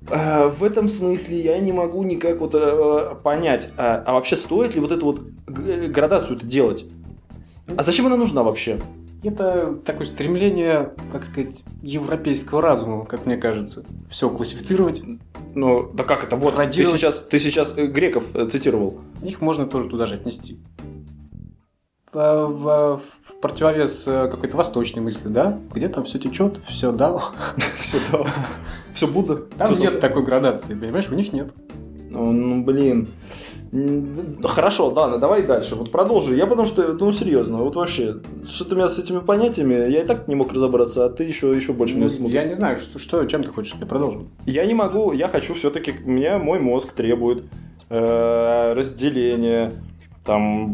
А, 0.10 0.48
В 0.50 0.64
этом 0.64 0.88
смысле 0.90 1.40
я 1.42 1.58
не 1.60 1.72
могу 1.74 2.04
никак 2.04 2.40
вот 2.40 2.52
э, 2.56 3.16
понять, 3.24 3.70
а, 3.78 4.04
а 4.06 4.14
вообще 4.14 4.36
стоит 4.36 4.74
ли 4.76 4.82
вот 4.82 4.92
эту 4.92 5.06
вот 5.06 5.22
г- 5.48 5.88
градацию 5.88 6.40
делать? 6.40 6.86
А 7.78 7.84
зачем 7.84 8.06
она 8.08 8.16
нужна 8.16 8.44
вообще? 8.44 8.80
Это 9.24 9.76
такое 9.84 10.06
стремление, 10.06 10.92
как 11.12 11.26
сказать, 11.26 11.64
европейского 11.82 12.62
разума, 12.62 13.04
как 13.06 13.26
мне 13.26 13.36
кажется. 13.36 13.84
Все 14.10 14.30
классифицировать. 14.30 15.02
Ну, 15.56 15.90
да 15.92 16.04
как 16.04 16.24
это? 16.24 16.36
Вот, 16.38 16.56
ты 16.56 16.72
сейчас, 16.98 17.20
ты 17.20 17.40
сейчас 17.40 17.74
э, 17.78 17.88
греков 17.88 18.34
э, 18.36 18.48
цитировал. 18.48 19.00
Их 19.24 19.42
можно 19.42 19.66
тоже 19.66 19.90
туда 19.90 20.06
же 20.06 20.16
отнести. 20.16 20.60
В, 22.14 22.16
в- 22.48 23.02
в 23.22 23.40
противовес 23.42 24.08
э, 24.08 24.30
какой-то 24.30 24.56
восточной 24.56 25.02
мысли, 25.02 25.28
да? 25.28 25.60
Где 25.74 25.90
там 25.90 26.06
все 26.06 26.20
течет, 26.20 26.58
все 26.66 26.92
да. 26.94 27.20
Все, 27.82 27.98
да. 28.12 28.24
Все 28.98 29.08
Будда. 29.08 29.36
Там 29.36 29.72
нет 29.80 30.00
такой 30.00 30.24
градации, 30.24 30.74
понимаешь? 30.74 31.08
У 31.12 31.14
них 31.14 31.32
нет. 31.32 31.52
Ну, 32.10 32.32
ну, 32.32 32.64
блин. 32.64 33.10
Хорошо, 34.44 34.90
ладно, 34.90 35.20
давай 35.20 35.44
дальше. 35.44 35.76
Вот 35.76 35.92
продолжи. 35.92 36.36
Я 36.36 36.48
потому 36.48 36.66
что, 36.66 36.82
ну, 36.94 37.12
серьезно, 37.12 37.58
вот 37.58 37.76
вообще, 37.76 38.22
что-то 38.50 38.74
у 38.74 38.78
меня 38.78 38.88
с 38.88 38.98
этими 38.98 39.20
понятиями, 39.20 39.76
я 39.92 40.02
и 40.02 40.06
так 40.08 40.28
не 40.28 40.34
мог 40.34 40.52
разобраться, 40.52 41.06
а 41.06 41.10
ты 41.10 41.26
еще, 41.26 41.56
еще 41.56 41.74
больше 41.74 41.96
Ну, 41.96 42.08
меня 42.08 42.42
я 42.42 42.48
не 42.48 42.56
знаю, 42.56 42.78
что, 42.78 42.98
что, 42.98 43.24
чем 43.26 43.44
ты 43.44 43.52
хочешь, 43.52 43.76
я 43.80 43.86
продолжу. 43.86 44.30
Я 44.48 44.66
не 44.66 44.74
могу, 44.74 45.12
я 45.12 45.28
хочу 45.28 45.54
все-таки, 45.54 45.94
меня 46.04 46.40
мой 46.40 46.58
мозг 46.58 46.94
требует 46.94 47.44
э, 47.90 48.74
разделения, 48.74 49.74
там, 50.28 50.74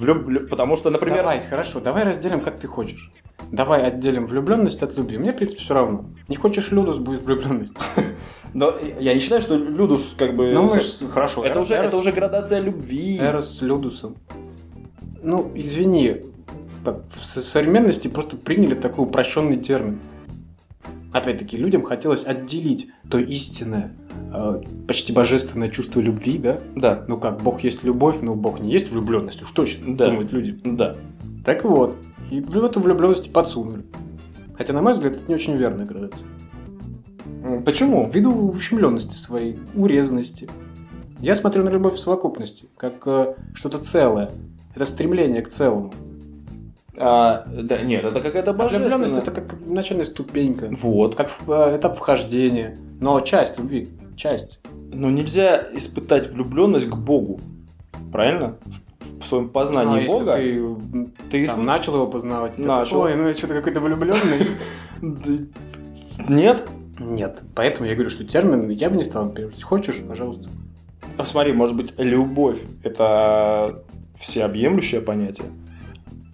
влюб- 0.00 0.24
влю- 0.24 0.46
потому 0.48 0.76
что, 0.76 0.90
например, 0.90 1.18
Давай, 1.18 1.40
хорошо, 1.40 1.80
давай 1.80 2.04
разделим, 2.04 2.40
как 2.40 2.58
ты 2.58 2.66
хочешь. 2.66 3.12
Давай 3.52 3.82
отделим 3.82 4.26
влюбленность 4.26 4.82
от 4.82 4.96
любви. 4.96 5.18
Мне, 5.18 5.30
в 5.32 5.36
принципе, 5.36 5.62
все 5.62 5.74
равно. 5.74 6.06
Не 6.28 6.36
хочешь 6.36 6.72
Людус, 6.72 6.96
будет 6.98 7.22
влюбленность. 7.22 7.74
но 8.54 8.72
я 8.98 9.12
не 9.14 9.20
считаю, 9.20 9.42
что 9.42 9.56
Людус 9.56 10.14
как 10.18 10.34
бы... 10.34 10.52
Ну, 10.54 10.62
мы 10.62 10.80
с- 10.80 11.00
ж- 11.00 11.08
хорошо. 11.08 11.44
это, 11.44 11.60
уже, 11.60 11.74
Эрос- 11.74 11.86
это 11.86 11.96
уже 11.98 12.12
градация 12.12 12.60
любви. 12.60 13.18
Эрос 13.20 13.58
с 13.58 13.62
Людусом. 13.62 14.16
Ну, 15.22 15.50
извини, 15.54 16.16
в 16.84 17.22
со- 17.22 17.40
современности 17.42 18.08
просто 18.08 18.36
приняли 18.36 18.74
такой 18.74 19.04
упрощенный 19.04 19.56
термин. 19.58 19.98
Опять-таки, 21.14 21.56
людям 21.56 21.84
хотелось 21.84 22.26
отделить 22.26 22.88
то 23.08 23.18
истинное, 23.18 23.92
э, 24.32 24.60
почти 24.88 25.12
божественное 25.12 25.68
чувство 25.68 26.00
любви, 26.00 26.38
да? 26.38 26.58
Да, 26.74 27.04
Ну 27.06 27.18
как, 27.18 27.40
Бог 27.40 27.60
есть 27.60 27.84
любовь, 27.84 28.20
но 28.20 28.34
Бог 28.34 28.58
не 28.58 28.72
есть 28.72 28.90
влюбленность, 28.90 29.40
уж 29.40 29.52
точно, 29.52 29.96
Да. 29.96 30.06
думают 30.06 30.32
люди. 30.32 30.58
да. 30.64 30.96
Так 31.44 31.62
вот, 31.62 31.96
и 32.32 32.40
в 32.40 32.64
эту 32.64 32.80
влюбленность 32.80 33.32
подсунули. 33.32 33.84
Хотя, 34.58 34.72
на 34.72 34.82
мой 34.82 34.94
взгляд, 34.94 35.12
это 35.14 35.24
не 35.28 35.36
очень 35.36 35.54
верная 35.56 35.86
градация. 35.86 36.26
Почему? 37.64 38.10
Ввиду 38.12 38.48
ущемленности 38.48 39.14
своей, 39.14 39.56
урезанности. 39.76 40.48
Я 41.20 41.36
смотрю 41.36 41.62
на 41.62 41.68
любовь 41.68 41.94
в 41.94 41.98
совокупности, 42.00 42.66
как 42.76 42.94
э, 43.06 43.34
что-то 43.54 43.78
целое. 43.78 44.32
Это 44.74 44.84
стремление 44.84 45.42
к 45.42 45.48
целому. 45.48 45.94
А, 46.96 47.44
да, 47.52 47.82
нет, 47.82 48.04
это 48.04 48.20
какая-то 48.20 48.50
А 48.52 48.54
влюбленность 48.54 49.14
божественная. 49.14 49.22
это 49.22 49.30
как 49.32 49.66
начальная 49.66 50.04
ступенька, 50.04 50.68
Вот. 50.80 51.16
как 51.16 51.30
э, 51.48 51.76
этап 51.76 51.96
вхождения. 51.96 52.78
Но 53.00 53.20
часть 53.20 53.58
любви, 53.58 53.88
часть. 54.16 54.60
Но 54.92 55.10
нельзя 55.10 55.64
испытать 55.74 56.30
влюбленность 56.30 56.86
к 56.88 56.94
Богу. 56.94 57.40
Правильно? 58.12 58.56
В, 59.00 59.20
в 59.22 59.26
своем 59.26 59.46
А 59.46 59.48
познании 59.48 60.02
если 60.04 60.08
Бога. 60.08 60.34
ты 60.36 60.56
м, 60.58 61.12
Ты 61.30 61.46
Там 61.48 61.64
начал 61.66 61.94
его 61.96 62.06
познавать. 62.06 62.52
и 62.58 62.62
такой, 62.62 62.78
Начал. 62.78 63.00
Ой, 63.00 63.16
ну 63.16 63.26
я 63.28 63.34
что-то 63.34 63.54
какой-то 63.54 63.80
влюбленный. 63.80 64.38
Нет? 66.28 66.64
Нет. 66.98 67.42
Поэтому 67.54 67.88
я 67.88 67.94
говорю, 67.94 68.10
что 68.10 68.24
термин 68.24 68.68
я 68.70 68.88
бы 68.88 68.96
не 68.96 69.04
стал 69.04 69.30
переводить. 69.30 69.62
Хочешь, 69.62 69.96
пожалуйста. 70.06 70.48
А 71.18 71.24
смотри, 71.26 71.52
может 71.52 71.76
быть, 71.76 71.92
любовь– 71.98 72.58
это 72.82 73.82
всеобъемлющее 74.16 75.00
понятие, 75.00 75.46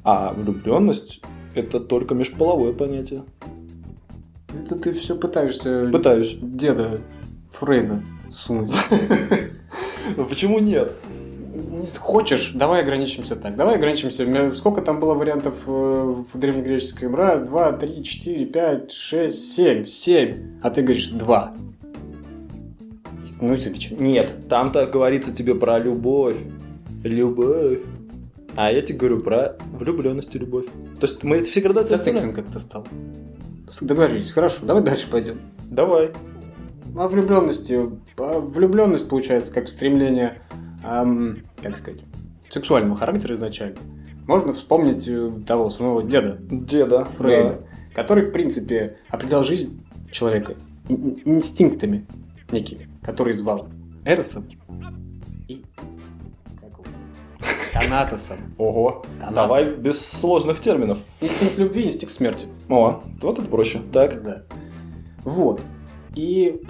а 0.05 0.33
влюбленность– 0.33 1.21
это 1.55 1.81
только 1.81 2.15
межполовое 2.15 2.73
понятие. 2.73 3.25
Это 4.65 4.77
ты 4.77 4.93
все 4.93 5.15
пытаешься 5.17 5.89
Пытаюсь. 5.93 6.37
деда 6.41 7.01
Фрейда 7.53 8.03
сунуть. 8.31 8.75
Ну 10.17 10.25
почему 10.29 10.59
нет? 10.59 10.93
Хочешь, 11.99 12.53
давай 12.55 12.83
ограничимся 12.83 13.37
так. 13.37 13.57
Давай 13.57 13.77
ограничимся. 13.77 14.53
Сколько 14.55 14.83
там 14.83 15.01
было 15.01 15.15
вариантов 15.15 15.55
э, 15.67 15.71
в 15.71 16.39
древнегреческом? 16.39 17.15
Раз, 17.15 17.43
два, 17.43 17.73
три, 17.73 18.03
четыре, 18.03 18.45
пять, 18.47 18.93
шесть, 18.93 19.53
семь. 19.55 19.87
Семь. 19.87 20.59
А 20.63 20.71
ты 20.71 20.83
говоришь 20.83 21.09
два. 21.09 21.55
Ну 23.41 23.55
и 23.55 23.57
замечательно. 23.57 24.03
Нет, 24.03 24.49
там-то 24.49 24.87
говорится 24.87 25.35
тебе 25.35 25.55
про 25.55 25.79
любовь. 25.79 26.37
Любовь. 27.03 27.81
А 28.57 28.71
я 28.71 28.83
тебе 28.83 28.99
говорю 28.99 29.21
про 29.21 29.57
влюбленность 29.73 30.35
и 30.35 30.39
любовь. 30.39 30.67
То 31.01 31.07
есть 31.07 31.23
мы 31.23 31.39
эти 31.39 31.51
все 31.51 31.61
градации 31.61 31.95
оставляем? 31.95 32.33
как-то 32.35 32.59
стал. 32.59 32.87
Договорились. 33.81 34.33
Хорошо, 34.33 34.67
давай 34.67 34.83
дальше 34.83 35.09
пойдем. 35.11 35.41
Давай. 35.71 36.11
О 36.97 37.07
влюбленности. 37.07 37.89
А 38.19 38.41
Влюбленность 38.41 39.09
получается 39.09 39.53
как 39.53 39.69
стремление, 39.69 40.43
ам, 40.83 41.39
как 41.63 41.77
сказать, 41.79 42.03
сексуального 42.49 42.97
характера 42.97 43.35
изначально. 43.35 43.77
Можно 44.27 44.53
вспомнить 44.53 45.07
э, 45.09 45.31
того 45.47 45.71
самого 45.71 46.03
деда 46.03 46.37
Деда. 46.41 47.05
Фрейда, 47.05 47.61
который, 47.95 48.25
в 48.25 48.33
принципе, 48.33 48.99
определял 49.09 49.45
жизнь 49.45 49.81
человека 50.11 50.55
ин- 50.89 51.21
инстинктами 51.25 52.07
некими, 52.51 52.89
которые 53.03 53.37
звал 53.37 53.69
Эросом? 54.05 54.45
Танатосом. 57.81 58.39
Ого. 58.59 59.05
Танатос. 59.19 59.35
Давай 59.35 59.77
без 59.79 60.05
сложных 60.05 60.61
терминов. 60.61 60.99
Инстинкт 61.21 61.59
любви, 61.59 61.85
инстинкт 61.85 62.13
смерти. 62.15 62.47
О, 62.69 63.03
вот 63.23 63.39
это 63.39 63.49
проще. 63.49 63.81
Так. 63.93 64.23
Да. 64.23 64.43
Вот. 65.25 65.61
И 66.15 66.63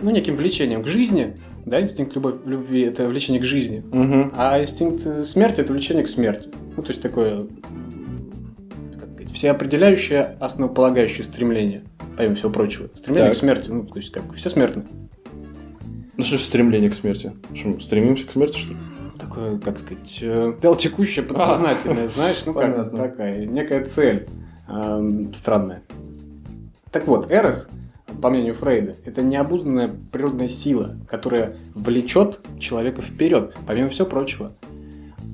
ну, 0.00 0.10
неким 0.10 0.34
влечением 0.34 0.82
к 0.82 0.86
жизни, 0.86 1.36
да, 1.64 1.80
инстинкт 1.80 2.14
любовь, 2.14 2.36
любви– 2.44 2.80
это 2.82 3.06
влечение 3.06 3.40
к 3.40 3.44
жизни, 3.44 3.84
Угу. 3.92 4.32
а 4.36 4.60
инстинкт 4.60 5.06
э, 5.06 5.24
смерти– 5.24 5.60
это 5.62 5.72
влечение 5.72 6.02
к 6.04 6.08
смерти. 6.08 6.48
Ну, 6.76 6.82
то 6.82 6.90
есть 6.90 7.02
такое 7.02 7.46
как 8.98 9.08
сказать, 9.10 9.30
всеопределяющее, 9.32 10.36
основополагающее 10.40 11.22
стремление, 11.24 11.84
помимо 12.16 12.34
всего 12.34 12.50
прочего. 12.50 12.88
Стремление 12.96 13.30
Так. 13.30 13.36
к 13.36 13.40
смерти, 13.40 13.70
ну, 13.70 13.84
то 13.84 13.96
есть 13.96 14.10
как 14.10 14.32
все 14.34 14.50
смертны. 14.50 14.84
Ну 16.16 16.24
что 16.24 16.36
ж 16.36 16.40
стремление 16.40 16.90
к 16.90 16.94
смерти? 16.94 17.32
Что, 17.54 17.68
мы 17.68 17.80
стремимся 17.80 18.26
к 18.26 18.32
смерти, 18.32 18.56
что 18.58 18.72
ли? 18.72 18.78
Такое, 19.22 19.58
как 19.58 19.78
сказать, 19.78 20.18
э, 20.20 20.54
вялотекущее, 20.60 21.24
подсознательное, 21.24 22.08
знаешь, 22.14 22.42
ну 22.44 22.54
как, 22.54 22.94
такая, 22.94 23.46
некая 23.46 23.84
цель 23.84 24.26
эм, 24.68 25.32
странная. 25.32 25.82
Так 26.90 27.06
вот, 27.06 27.30
Эрос, 27.30 27.68
по 28.20 28.30
мнению 28.30 28.54
Фрейда, 28.54 28.96
это 29.04 29.22
необузданная 29.22 29.94
природная 30.10 30.48
сила, 30.48 30.96
которая 31.08 31.56
влечет 31.74 32.40
человека 32.58 33.00
вперед, 33.00 33.54
помимо 33.66 33.88
всего 33.88 34.08
прочего. 34.08 34.52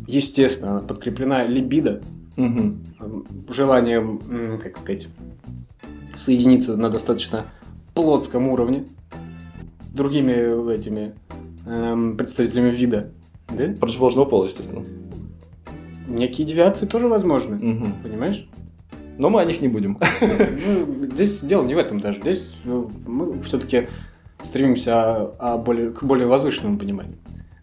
Естественно, 0.07 0.73
она 0.73 0.81
подкреплена 0.81 1.45
либидо, 1.45 2.03
Угу. 2.37 3.25
желанием, 3.49 4.61
как 4.63 4.79
сказать, 4.79 5.09
соединиться 6.15 6.77
на 6.77 6.89
достаточно 6.89 7.47
плотском 7.95 8.47
уровне 8.49 8.85
с 9.81 9.93
другими 9.93 10.73
этими 10.73 11.15
эм, 11.67 12.17
представителями 12.17 12.71
вида. 12.71 13.11
Да? 13.49 13.65
Противоположного 13.81 14.27
пола, 14.27 14.45
естественно. 14.45 14.85
Некие 16.07 16.47
девиации 16.47 16.87
тоже 16.87 17.09
возможны, 17.09 17.57
Угу. 17.57 17.87
понимаешь? 18.03 18.49
Но 19.19 19.31
мы 19.31 19.41
о 19.41 19.45
них 19.45 19.61
не 19.61 19.69
будем. 19.69 19.99
Ну, 20.67 21.07
здесь 21.13 21.41
дело 21.41 21.65
не 21.65 21.75
в 21.75 21.79
этом 21.79 22.01
даже. 22.01 22.21
Здесь 22.21 22.55
э, 22.65 22.85
мы 23.07 23.41
все-таки 23.43 23.89
стремимся 24.45 24.95
а, 24.95 25.35
а, 25.39 25.57
более, 25.59 25.91
к 25.91 26.03
более 26.05 26.27
возвышенному 26.27 26.79
пониманию. 26.79 27.19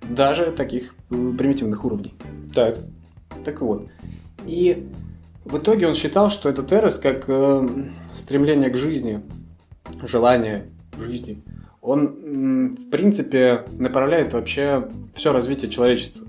Даже 0.10 0.52
таких 0.52 0.95
примитивных 1.10 1.84
уровней. 1.86 2.13
Так. 2.54 2.80
Так 3.43 3.62
вот. 3.62 3.88
И 4.45 4.88
в 5.45 5.58
итоге 5.58 5.88
он 5.88 5.95
считал, 5.95 6.30
что 6.30 6.50
этот 6.50 6.71
Эрос, 6.74 7.00
как 7.00 7.26
э, 7.28 7.67
стремление 8.13 8.69
к 8.69 8.78
жизни, 8.78 9.21
желание 10.04 10.65
жизни, 11.00 11.41
он, 11.86 12.71
в 12.71 12.89
принципе, 12.89 13.65
направляет 13.78 14.34
вообще 14.34 14.89
все 15.13 15.32
развитие 15.32 15.69
человечества. 15.69 16.28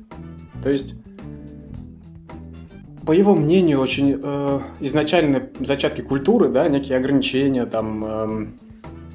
То 0.62 0.70
есть, 0.70 0.94
по 3.06 3.12
его 3.12 3.34
мнению, 3.34 3.80
очень 3.80 4.20
э, 4.22 4.60
изначально 4.80 5.48
зачатки 5.60 6.02
культуры, 6.02 6.48
да, 6.48 6.68
некие 6.68 6.98
ограничения, 6.98 7.64
там, 7.66 8.04
эм, 8.04 8.58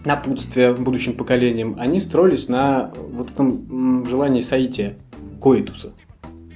напутствия 0.03 0.73
будущим 0.73 1.13
поколениям, 1.13 1.75
они 1.77 1.99
строились 1.99 2.49
на 2.49 2.91
вот 3.11 3.31
этом 3.31 4.05
желании 4.07 4.41
соития, 4.41 4.95
коитуса. 5.41 5.89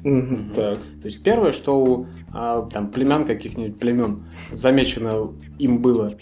Мгм. 0.04 0.52
Так. 0.56 0.78
То 1.02 1.06
есть 1.06 1.24
первое, 1.24 1.52
что 1.52 1.84
у 1.84 2.08
а, 2.32 2.68
там 2.72 2.90
племен 2.90 3.26
каких-нибудь 3.26 3.80
племен 3.80 4.24
замечено 4.52 5.32
им 5.58 5.80
было, 5.80 6.14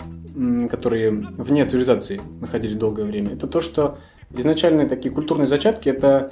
которые 0.69 1.11
вне 1.11 1.65
цивилизации 1.65 2.21
находились 2.41 2.75
долгое 2.77 3.05
время, 3.05 3.33
это 3.33 3.47
то, 3.47 3.61
что 3.61 3.97
изначальные 4.35 4.87
такие 4.87 5.13
культурные 5.13 5.47
зачатки 5.47 5.89
это 5.89 6.31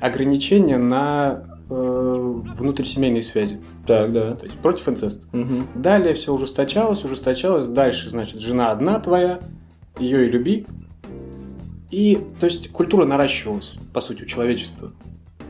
ограничения 0.00 0.78
на 0.78 1.44
э, 1.68 1.74
внутрисемейные 1.74 3.22
связи, 3.22 3.60
Так, 3.86 4.12
да. 4.12 4.34
то 4.34 4.46
есть 4.46 4.58
против 4.58 4.88
инцеста. 4.88 5.26
Мгм. 5.32 5.66
Далее 5.74 6.14
все 6.14 6.32
ужесточалось, 6.32 7.04
ужесточалось. 7.04 7.66
Дальше, 7.68 8.10
значит, 8.10 8.40
жена 8.40 8.70
одна 8.70 8.98
твоя, 9.00 9.40
ее 9.98 10.26
и 10.26 10.30
люби. 10.30 10.66
И, 11.90 12.18
то 12.40 12.46
есть, 12.46 12.70
культура 12.72 13.04
наращивалась, 13.06 13.74
по 13.92 14.00
сути, 14.00 14.22
у 14.22 14.26
человечества. 14.26 14.92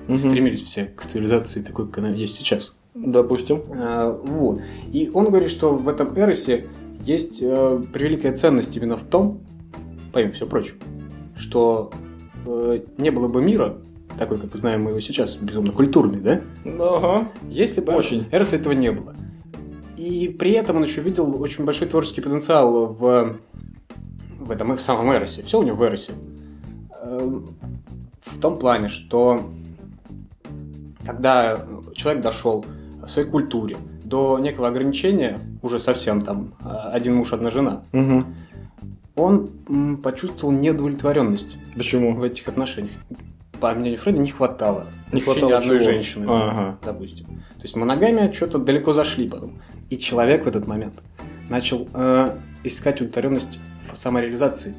Мгм. 0.08 0.18
Стремились 0.18 0.62
все 0.62 0.84
к 0.86 1.06
цивилизации 1.06 1.62
такой, 1.62 1.86
как 1.86 1.98
она 1.98 2.10
есть 2.10 2.34
сейчас. 2.34 2.74
Допустим. 2.94 3.62
А, 3.74 4.10
вот. 4.10 4.60
И 4.92 5.10
он 5.12 5.26
говорит, 5.26 5.50
что 5.50 5.74
в 5.74 5.88
этом 5.88 6.18
эросе 6.18 6.66
есть 7.04 7.38
э, 7.42 7.82
превеликая 7.92 8.34
ценность 8.34 8.76
именно 8.76 8.96
в 8.96 9.04
том, 9.04 9.40
помимо 10.12 10.32
всего 10.32 10.48
прочего, 10.48 10.78
что 11.36 11.90
э, 12.46 12.80
не 12.98 13.10
было 13.10 13.28
бы 13.28 13.42
мира, 13.42 13.78
такой, 14.18 14.38
как 14.38 14.54
знаем 14.56 14.84
мы 14.84 14.90
его 14.90 15.00
сейчас, 15.00 15.36
безумно 15.36 15.72
культурный, 15.72 16.20
да? 16.20 16.40
Ага. 16.64 17.28
Если 17.48 17.80
бы 17.80 17.92
Очень. 17.92 18.26
Эроса 18.30 18.56
этого 18.56 18.72
не 18.72 18.92
было. 18.92 19.14
И 19.96 20.28
при 20.28 20.52
этом 20.52 20.76
он 20.76 20.82
еще 20.82 21.00
видел 21.00 21.40
очень 21.40 21.64
большой 21.64 21.88
творческий 21.88 22.20
потенциал 22.20 22.86
в, 22.86 23.38
в 24.38 24.50
этом 24.50 24.78
самом 24.78 25.12
Эросе. 25.12 25.42
Все 25.42 25.58
у 25.58 25.62
него 25.62 25.76
в 25.76 25.82
Эросе. 25.82 26.12
Эм, 27.02 27.54
В 28.20 28.38
том 28.38 28.58
плане, 28.58 28.88
что 28.88 29.40
когда 31.04 31.66
человек 31.94 32.22
дошел 32.22 32.64
в 33.02 33.08
своей 33.08 33.28
культуре 33.28 33.76
до 34.04 34.38
некого 34.38 34.68
ограничения, 34.68 35.40
уже 35.62 35.78
совсем 35.78 36.22
там 36.22 36.54
а, 36.60 36.90
один 36.90 37.14
муж, 37.16 37.32
одна 37.32 37.50
жена, 37.50 37.82
Угу. 37.92 38.24
он 39.16 39.96
почувствовал 40.02 40.52
неудовлетворенность 40.52 41.58
Почему? 41.76 42.14
в 42.14 42.22
этих 42.22 42.46
отношениях. 42.48 42.92
По 43.60 43.72
мнению 43.74 43.98
Фреда, 43.98 44.18
не 44.18 44.28
хватало. 44.30 44.86
Не 45.12 45.20
хватало 45.20 45.56
одной 45.56 45.78
чего? 45.78 45.90
женщины, 45.90 46.26
Ага. 46.28 46.78
допустим. 46.84 47.26
То 47.26 47.62
есть 47.62 47.76
моногамия 47.76 48.30
что-то 48.32 48.58
далеко 48.58 48.92
зашли 48.92 49.28
потом. 49.28 49.52
И 49.90 49.96
человек 49.96 50.44
в 50.44 50.48
этот 50.48 50.66
момент 50.66 50.94
начал 51.48 51.86
э, 51.94 52.36
искать 52.64 52.96
удовлетворенность 53.00 53.60
в 53.90 53.96
самореализации, 53.96 54.74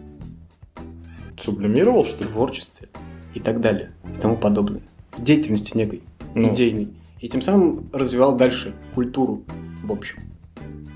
Сублимировал, 1.39 2.05
что 2.05 2.17
в 2.17 2.21
ли? 2.21 2.27
творчестве 2.27 2.87
и 3.33 3.39
так 3.39 3.59
далее, 3.61 3.91
и 4.15 4.19
тому 4.21 4.35
подобное. 4.37 4.81
В 5.11 5.23
деятельности 5.23 5.77
некой, 5.77 6.01
Ну. 6.33 6.53
идейной. 6.53 6.89
И 7.19 7.29
тем 7.29 7.41
самым 7.41 7.89
развивал 7.93 8.35
дальше 8.35 8.73
культуру 8.93 9.43
в 9.83 9.91
общем. 9.91 10.19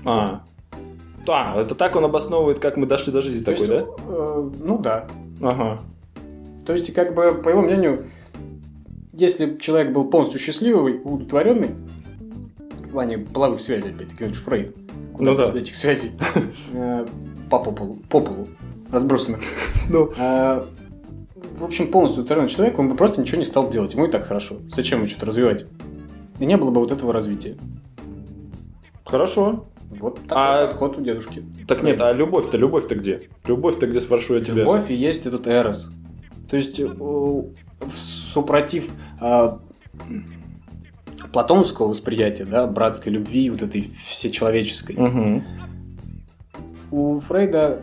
А. 0.04 0.42
Да, 1.26 1.54
это 1.56 1.74
так 1.74 1.96
он 1.96 2.04
обосновывает, 2.04 2.58
как 2.58 2.76
мы 2.76 2.86
дошли 2.86 3.12
до 3.12 3.22
жизни 3.22 3.40
То 3.42 3.52
такой, 3.52 3.66
есть, 3.66 3.86
да? 3.86 3.92
э, 4.08 4.50
ну 4.64 4.78
да. 4.78 5.06
Ага. 5.42 5.80
То 6.64 6.72
есть, 6.72 6.92
как 6.92 7.14
бы, 7.14 7.34
по 7.34 7.48
его 7.48 7.62
мнению, 7.62 8.06
если 9.12 9.56
человек 9.58 9.92
был 9.92 10.04
полностью 10.08 10.40
счастливый, 10.40 11.00
удовлетворенный, 11.02 11.70
в 12.84 12.90
плане 12.92 13.18
половых 13.18 13.60
связей, 13.60 13.90
опять-таки, 13.90 14.24
он 14.24 14.34
же 14.34 14.40
Фрейд, 14.40 14.74
куда 15.14 15.32
Ну 15.32 15.36
да. 15.36 15.58
этих 15.58 15.76
связей 15.76 16.12
э, 16.72 17.06
по 17.50 17.58
полу, 17.58 17.98
по 18.08 18.20
полу 18.20 18.48
разбросанных. 18.90 19.40
Ну. 19.88 20.12
А, 20.18 20.66
В 21.54 21.64
общем, 21.64 21.90
полностью 21.90 22.22
удовлетворенный 22.22 22.48
человек, 22.48 22.78
он 22.78 22.88
бы 22.88 22.96
просто 22.96 23.20
ничего 23.20 23.38
не 23.38 23.44
стал 23.44 23.70
делать. 23.70 23.94
Ему 23.94 24.06
и 24.06 24.10
так 24.10 24.24
хорошо. 24.26 24.56
Зачем 24.74 24.98
ему 24.98 25.08
что-то 25.08 25.26
развивать? 25.26 25.66
И 26.40 26.46
не 26.46 26.56
было 26.56 26.70
бы 26.70 26.80
вот 26.80 26.90
этого 26.90 27.12
развития. 27.12 27.56
Хорошо. 29.04 29.66
Вот 30.00 30.16
такой 30.26 30.36
А- 30.36 30.66
подход 30.68 30.98
у 30.98 31.02
дедушки. 31.02 31.44
Так 31.68 31.82
нет, 31.82 32.00
а 32.00 32.12
любовь-то, 32.12 32.56
любовь-то 32.56 32.94
где? 32.94 33.28
Любовь-то 33.44 33.86
где, 33.86 34.00
спрошу 34.00 34.34
я 34.34 34.40
тебя? 34.44 34.54
Любовь 34.60 34.90
и 34.90 34.94
есть 34.94 35.26
этот 35.26 35.46
эрос. 35.46 35.90
То 36.48 36.56
есть, 36.56 36.80
э, 36.80 36.88
супротив 37.92 38.90
а, 39.20 39.60
платоновского 41.32 41.88
восприятия, 41.88 42.44
да, 42.44 42.66
братской 42.66 43.12
любви, 43.12 43.50
вот 43.50 43.62
этой 43.62 43.82
всечеловеческой, 43.82 44.96
Мгм. 44.96 45.44
у 46.90 47.18
Фрейда 47.20 47.82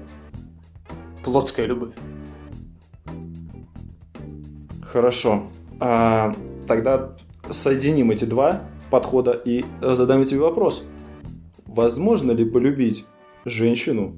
плотская 1.23 1.65
любовь. 1.65 1.93
Хорошо. 4.81 5.43
А, 5.79 6.33
тогда 6.67 7.11
соединим 7.51 8.11
эти 8.11 8.25
два 8.25 8.63
подхода 8.89 9.31
и 9.31 9.65
задам 9.81 10.23
тебе 10.25 10.41
вопрос. 10.41 10.83
Возможно 11.65 12.31
ли 12.31 12.45
полюбить 12.45 13.05
женщину, 13.45 14.15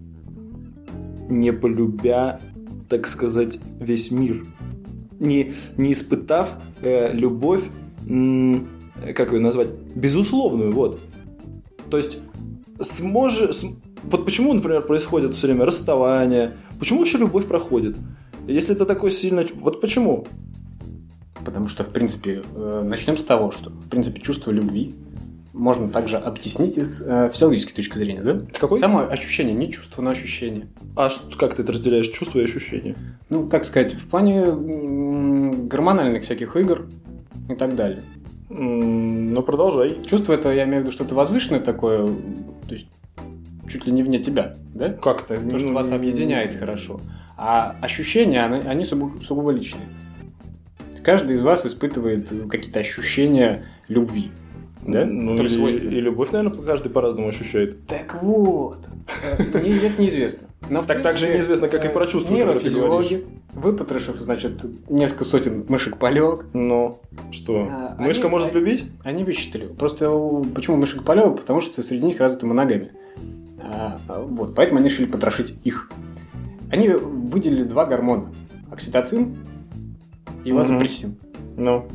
не 1.30 1.52
полюбя, 1.52 2.39
так 2.88 3.08
сказать, 3.08 3.60
весь 3.80 4.12
мир? 4.12 4.46
Не, 5.20 5.54
не 5.78 5.94
испытав 5.94 6.56
э, 6.82 7.13
любовь, 7.13 7.63
м, 8.08 8.68
как 9.15 9.34
ее 9.34 9.39
назвать, 9.39 9.70
безусловную, 9.96 10.72
вот. 10.72 11.00
То 11.89 11.98
есть, 11.98 12.20
сможешь... 12.82 13.63
Вот 14.04 14.24
почему, 14.24 14.54
например, 14.54 14.84
происходит 14.84 15.34
все 15.34 15.48
время 15.48 15.65
расставание? 15.65 16.56
Почему 16.80 17.00
вообще 17.00 17.18
любовь 17.18 17.48
проходит? 17.48 17.98
Если 18.48 18.74
это 18.74 18.86
такой 18.86 19.12
сильно... 19.12 19.44
Вот 19.56 19.82
почему? 19.82 20.26
Потому 21.45 21.67
что, 21.67 21.84
в 21.84 21.91
принципе, 21.91 22.43
э, 22.56 22.84
начнем 22.86 23.17
с 23.17 23.23
того, 23.23 23.52
что, 23.52 23.69
в 23.69 23.89
принципе, 23.89 24.21
чувство 24.21 24.52
любви 24.52 24.95
можно 25.54 25.89
также 25.89 26.17
объяснить 26.17 26.78
из 26.78 27.02
э, 27.06 27.30
физиологической 27.34 27.73
точки 27.75 27.97
зрения, 27.97 28.21
да? 28.21 28.41
Какой? 28.60 28.80
Само 28.80 28.99
ощущение, 29.10 29.54
не 29.54 29.71
чувство, 29.71 30.02
но 30.02 30.12
ощущение. 30.12 30.67
А 30.95 31.10
что, 31.10 31.38
как 31.38 31.56
ты 31.56 31.63
это 31.63 31.71
разделяешь, 31.71 32.08
чувства 32.10 32.39
и 32.39 32.43
ощущения? 32.43 32.95
Ну, 33.30 33.47
как 33.47 33.65
сказать, 33.65 33.93
в 33.93 34.08
плане 34.08 34.41
м, 34.41 35.67
гормональных 35.67 36.23
всяких 36.23 36.56
игр 36.56 36.88
и 37.49 37.56
так 37.56 37.75
далее. 37.75 38.04
М, 38.49 39.34
Ну, 39.34 39.41
продолжай. 39.43 39.97
Чувство 40.06 40.34
это, 40.34 40.52
я 40.54 40.63
имею 40.65 40.80
в 40.80 40.82
виду, 40.84 40.91
что-то 40.91 41.15
возвышенное 41.15 41.62
такое, 41.62 42.08
то 42.67 42.73
есть 42.73 42.88
чуть 43.69 43.86
ли 43.86 43.91
не 43.91 44.04
вне 44.04 44.19
тебя, 44.19 44.56
да? 44.73 44.89
Как 44.89 45.23
ты? 45.28 45.38
То, 45.38 45.60
что 45.60 45.73
вас 45.73 45.91
объединяет 45.91 46.56
хорошо. 46.56 47.02
А 47.38 47.75
ощущения, 47.82 48.43
они, 48.43 48.67
они 48.67 48.86
сугубо 48.86 49.52
личные. 49.52 49.84
Каждый 51.04 51.36
из 51.36 51.42
вас 51.42 51.66
испытывает 51.66 52.30
какие-то 52.50 52.80
ощущения 52.80 53.66
любви. 53.88 54.32
Да? 54.82 55.06
Ну, 55.06 55.36
и, 55.44 55.78
и 55.78 56.02
любовь, 56.02 56.32
наверное, 56.32 56.58
каждый 56.64 56.90
по-разному 56.90 57.28
ощущает. 57.28 57.86
Так 57.88 58.22
вот. 58.24 58.88
э, 59.38 59.62
Не, 59.62 59.78
это 59.78 60.02
неизвестно. 60.02 60.48
Но, 60.70 60.84
Так 60.84 61.02
так 61.02 61.18
же 61.18 61.26
принципе, 61.26 61.38
неизвестно, 61.38 61.68
как 61.68 61.86
и 61.86 61.88
э, 61.88 61.92
про 61.92 62.06
чувства, 62.06 62.34
которые 62.36 62.60
ты 62.60 62.70
нейрофизиологи, 62.70 63.26
выпотрошив, 63.54 64.16
значит, 64.18 64.64
несколько 64.90 65.24
сотен 65.26 65.66
мышек 65.68 65.98
полевок, 65.98 66.46
Ну, 66.54 67.00
что? 67.32 67.68
А, 67.70 67.96
Мышка 68.00 68.24
они- 68.28 68.32
может 68.32 68.54
любить? 68.54 68.86
Они 69.04 69.24
высчитали. 69.24 69.66
Просто 69.68 70.10
почему 70.56 70.78
мышек 70.78 71.04
полевок? 71.04 71.42
Потому 71.42 71.60
что 71.62 71.82
среди 71.84 72.06
них 72.06 72.20
развиты 72.20 72.46
моногами. 72.46 72.92
А, 73.62 74.00
вот, 74.08 74.56
поэтому 74.56 74.80
они 74.80 74.90
решили 74.90 75.06
потрошить 75.08 75.56
их. 75.64 75.92
Они 76.72 76.88
выделили 76.90 77.64
два 77.64 77.86
гормона. 77.86 78.32
Окситоцин 78.72 79.38
и 80.45 80.52
Мгм. 80.52 80.62
вазопрессин. 80.62 81.15
Ну, 81.58 81.88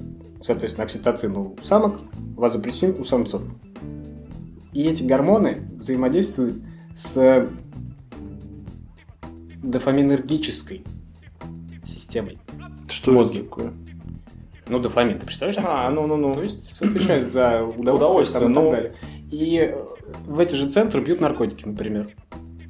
Соответственно, 0.42 0.85
окситоцин 0.85 1.35
у 1.38 1.57
самок, 1.62 2.00
вазопрессин 2.37 2.96
у 3.00 3.04
самцов. 3.04 3.42
И 4.74 4.83
эти 4.87 5.02
гормоны 5.02 5.62
взаимодействуют 5.78 6.57
с 6.94 7.48
дофаминергической 9.62 10.85
системой. 11.85 12.38
что 12.88 13.12
Мозги. 13.12 13.38
это 13.38 13.48
такое? 13.48 13.72
Ну, 14.68 14.78
дофамин, 14.78 15.18
ты 15.18 15.26
представляешь? 15.26 15.59
А, 15.66 15.90
ну-ну-ну. 15.90 16.35
То 16.35 16.42
есть 16.42 16.80
отвечает 16.83 17.33
за 17.33 17.62
удовольствие, 17.64 17.94
Удовольствие, 17.94 18.40
там 18.42 18.52
и 18.52 18.54
так 18.54 18.64
ну. 18.64 18.70
далее. 18.70 18.94
И 19.30 19.59
э, 19.59 19.85
в 20.26 20.38
эти 20.40 20.54
же 20.54 20.70
центры 20.70 21.02
бьют 21.02 21.20
наркотики, 21.20 21.66
например. 21.66 22.09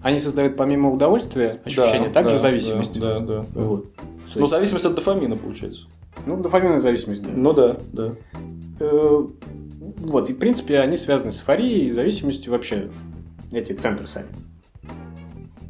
Они 0.03 0.19
создают 0.19 0.57
помимо 0.57 0.91
удовольствия 0.91 1.61
ощущения, 1.65 2.07
Да, 2.09 2.13
также 2.15 2.33
да, 2.35 2.39
зависимость. 2.39 2.99
Да, 3.01 3.21
да, 3.21 3.45
да. 3.55 3.61
Вот. 3.61 3.87
То 4.35 4.41
Ну, 4.41 4.47
есть, 4.47 4.51
зависимость 4.55 4.85
от 4.85 4.95
дофамина, 4.97 5.37
получается. 5.37 5.87
ну, 6.27 6.37
дофаминная 6.43 6.81
зависимость, 6.81 7.23
да. 7.23 7.29
Ну 7.35 7.53
да, 7.53 7.77
да. 7.93 8.15
Э, 8.81 9.27
Вот, 9.99 10.29
и 10.29 10.33
в 10.33 10.39
принципе 10.39 10.81
они 10.81 10.97
связаны 10.97 11.31
с 11.31 11.39
эйфорией, 11.41 11.91
зависимостью 11.93 12.53
вообще, 12.53 12.91
эти 13.53 13.73
центры 13.73 14.07
сами. 14.09 14.27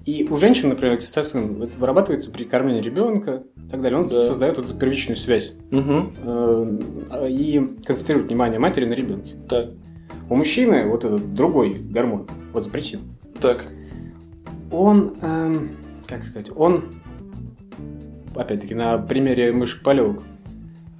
И 0.06 0.26
у 0.30 0.36
женщин, 0.36 0.70
например, 0.70 0.94
окситоцин 0.94 1.62
это 1.62 1.78
вырабатывается 1.78 2.30
при 2.30 2.44
кормлении 2.44 2.80
ребенка 2.82 3.42
и 3.56 3.70
так 3.70 3.80
далее. 3.82 3.98
Он 4.00 4.04
Да. 4.08 4.24
создает 4.24 4.58
эту 4.58 4.74
первичную 4.74 5.16
связь 5.16 5.54
Угу. 5.70 7.26
и 7.28 7.76
концентрирует 7.84 8.28
внимание 8.28 8.58
матери 8.58 8.86
на 8.86 8.94
ребенке. 8.94 9.36
Так, 9.48 9.70
У 10.30 10.36
мужчины 10.36 10.86
вот 10.88 11.04
этот 11.04 11.34
другой 11.34 11.74
гормон, 11.74 12.26
вот 12.54 12.64
запрессин, 12.64 13.00
так. 13.40 13.66
он, 14.72 15.16
эм, 15.20 15.70
как 16.06 16.24
сказать, 16.24 16.50
он, 16.56 16.84
опять-таки, 18.36 18.74
на 18.74 18.98
примере 18.98 19.52
мышек 19.52 19.82
полевок, 19.82 20.22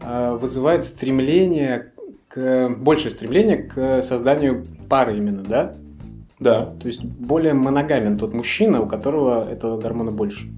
э, 0.01 0.37
вызывает 0.41 0.85
стремление 0.85 1.93
к, 2.29 2.69
большее 2.79 3.11
стремление 3.11 3.59
к 3.59 4.03
созданию 4.03 4.67
пары 4.89 5.17
именно, 5.17 5.43
да? 5.43 5.75
Да, 6.41 6.67
То 6.81 6.89
есть 6.89 7.05
более 7.05 7.55
моногамен 7.55 8.19
тот 8.19 8.35
мужчина, 8.35 8.83
у 8.83 8.87
которого 8.87 9.49
этого 9.49 9.81
гормона 9.81 10.11
больше. 10.11 10.49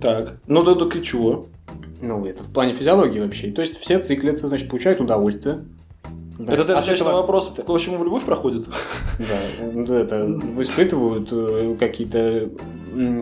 так. 0.00 0.36
Ну 0.46 0.62
да, 0.62 0.72
и 0.98 1.02
чего? 1.02 1.46
Ну, 2.00 2.26
это 2.26 2.42
в 2.42 2.52
плане 2.52 2.74
физиологии 2.74 3.20
вообще. 3.20 3.50
То 3.52 3.62
есть 3.62 3.76
все 3.78 4.00
циклятся, 4.00 4.48
значит, 4.48 4.68
получают 4.68 5.00
удовольствие. 5.00 5.64
Да. 6.38 6.52
Это 6.54 6.74
на 6.74 6.80
этого- 6.80 7.12
вопрос, 7.12 7.52
почему 7.66 7.98
в 7.98 8.04
любовь 8.04 8.24
проходит? 8.24 8.66
Да, 9.18 9.82
да, 9.84 10.00
это 10.00 10.40
испытывают 10.58 11.28
э, 11.30 11.76
какие-то 11.78 12.50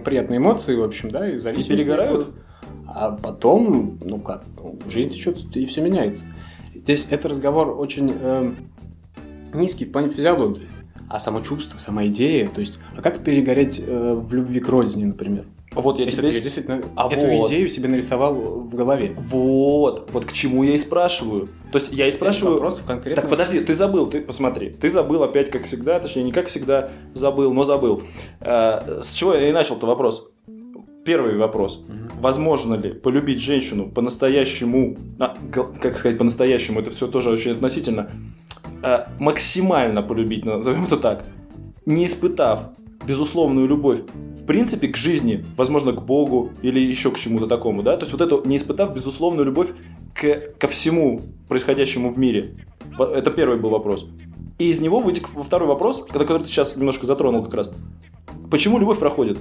приятные 0.05 0.39
эмоции, 0.39 0.75
в 0.75 0.83
общем, 0.83 1.11
да, 1.11 1.29
и 1.29 1.37
зависимость. 1.37 1.69
перегорают? 1.69 2.29
А 2.93 3.13
потом, 3.13 3.99
ну 4.05 4.19
как, 4.19 4.45
жизнь 4.89 5.11
течет, 5.11 5.39
и 5.55 5.65
все 5.65 5.81
меняется. 5.81 6.27
Здесь 6.75 7.07
это 7.11 7.29
разговор 7.29 7.79
очень 7.79 8.13
э, 8.21 8.51
низкий 9.55 9.85
в 9.85 9.93
плане 9.93 10.11
физиологии. 10.11 10.67
А 11.09 11.19
само 11.19 11.41
чувство, 11.41 11.79
сама 11.79 12.07
идея, 12.07 12.49
то 12.49 12.61
есть, 12.61 12.79
а 12.97 13.03
как 13.03 13.25
перегореть 13.25 13.81
э, 13.85 14.15
в 14.15 14.33
любви 14.33 14.61
к 14.61 14.69
родине, 14.69 15.07
например? 15.07 15.45
Вот 15.73 16.01
я 16.01 16.05
Если 16.05 16.21
тебе... 16.21 16.33
ты 16.33 16.41
действительно 16.41 16.83
А 16.97 17.09
эту 17.09 17.21
вот. 17.21 17.49
идею 17.49 17.69
себе 17.69 17.89
нарисовал 17.89 18.35
в 18.35 18.75
голове. 18.75 19.15
Вот, 19.17 20.09
вот 20.13 20.25
к 20.25 20.33
чему 20.33 20.65
я 20.65 20.75
и 20.75 20.79
спрашиваю. 20.79 21.49
То 21.71 21.79
есть 21.79 21.93
я 21.93 22.09
и 22.09 22.11
спрашиваю... 22.11 22.55
Вопросов 22.55 22.87
конкретно. 22.87 23.23
Так 23.23 23.31
подожди, 23.31 23.61
ты 23.61 23.75
забыл, 23.75 24.09
ты 24.09 24.21
посмотри. 24.21 24.71
Ты 24.71 24.91
забыл 24.91 25.23
опять, 25.23 25.51
как 25.51 25.65
всегда, 25.65 26.01
точнее, 26.01 26.25
не 26.25 26.33
как 26.33 26.49
всегда 26.49 26.91
забыл, 27.15 27.53
но 27.53 27.63
забыл. 27.63 28.03
Э, 28.41 29.01
С 29.03 29.13
чего 29.13 29.35
я 29.35 29.49
и 29.49 29.53
начал-то 29.53 29.87
вопрос? 29.87 30.29
Первый 31.11 31.37
вопрос. 31.37 31.85
Возможно 32.21 32.75
ли 32.77 32.93
полюбить 32.93 33.41
женщину 33.41 33.91
по-настоящему, 33.91 34.97
а, 35.19 35.37
как 35.51 35.99
сказать 35.99 36.19
по-настоящему, 36.19 36.79
это 36.79 36.91
все 36.93 37.09
тоже 37.09 37.31
очень 37.31 37.51
относительно, 37.51 38.13
э, 38.85 39.07
максимально 39.19 40.03
полюбить, 40.03 40.45
назовем 40.45 40.85
это 40.85 40.97
так, 40.99 41.25
не 41.85 42.07
испытав 42.07 42.69
безусловную 43.05 43.67
любовь, 43.67 44.03
в 44.41 44.47
принципе, 44.47 44.87
к 44.87 44.97
жизни, 44.97 45.45
возможно, 45.57 45.91
к 45.95 46.07
Богу 46.07 46.53
или 46.63 46.79
еще 46.79 47.11
к 47.11 47.19
чему-то 47.19 47.49
такому, 47.49 47.83
да, 47.83 47.97
то 47.97 48.07
есть 48.07 48.13
вот 48.17 48.21
это 48.21 48.49
не 48.49 48.57
испытав 48.57 48.95
безусловную 48.95 49.45
любовь 49.45 49.71
к, 50.15 50.53
ко 50.61 50.69
всему 50.69 51.23
происходящему 51.49 52.11
в 52.11 52.19
мире. 52.21 52.55
Это 52.97 53.33
первый 53.33 53.59
был 53.59 53.71
вопрос. 53.71 54.07
И 54.61 54.71
из 54.71 54.81
него 54.81 55.01
вытек 55.01 55.29
во 55.35 55.43
второй 55.43 55.67
вопрос, 55.67 56.07
который 56.09 56.39
ты 56.39 56.47
сейчас 56.47 56.77
немножко 56.77 57.07
затронул 57.07 57.43
как 57.43 57.55
раз. 57.55 57.73
Почему 58.49 58.79
любовь 58.79 59.01
проходит? 59.01 59.39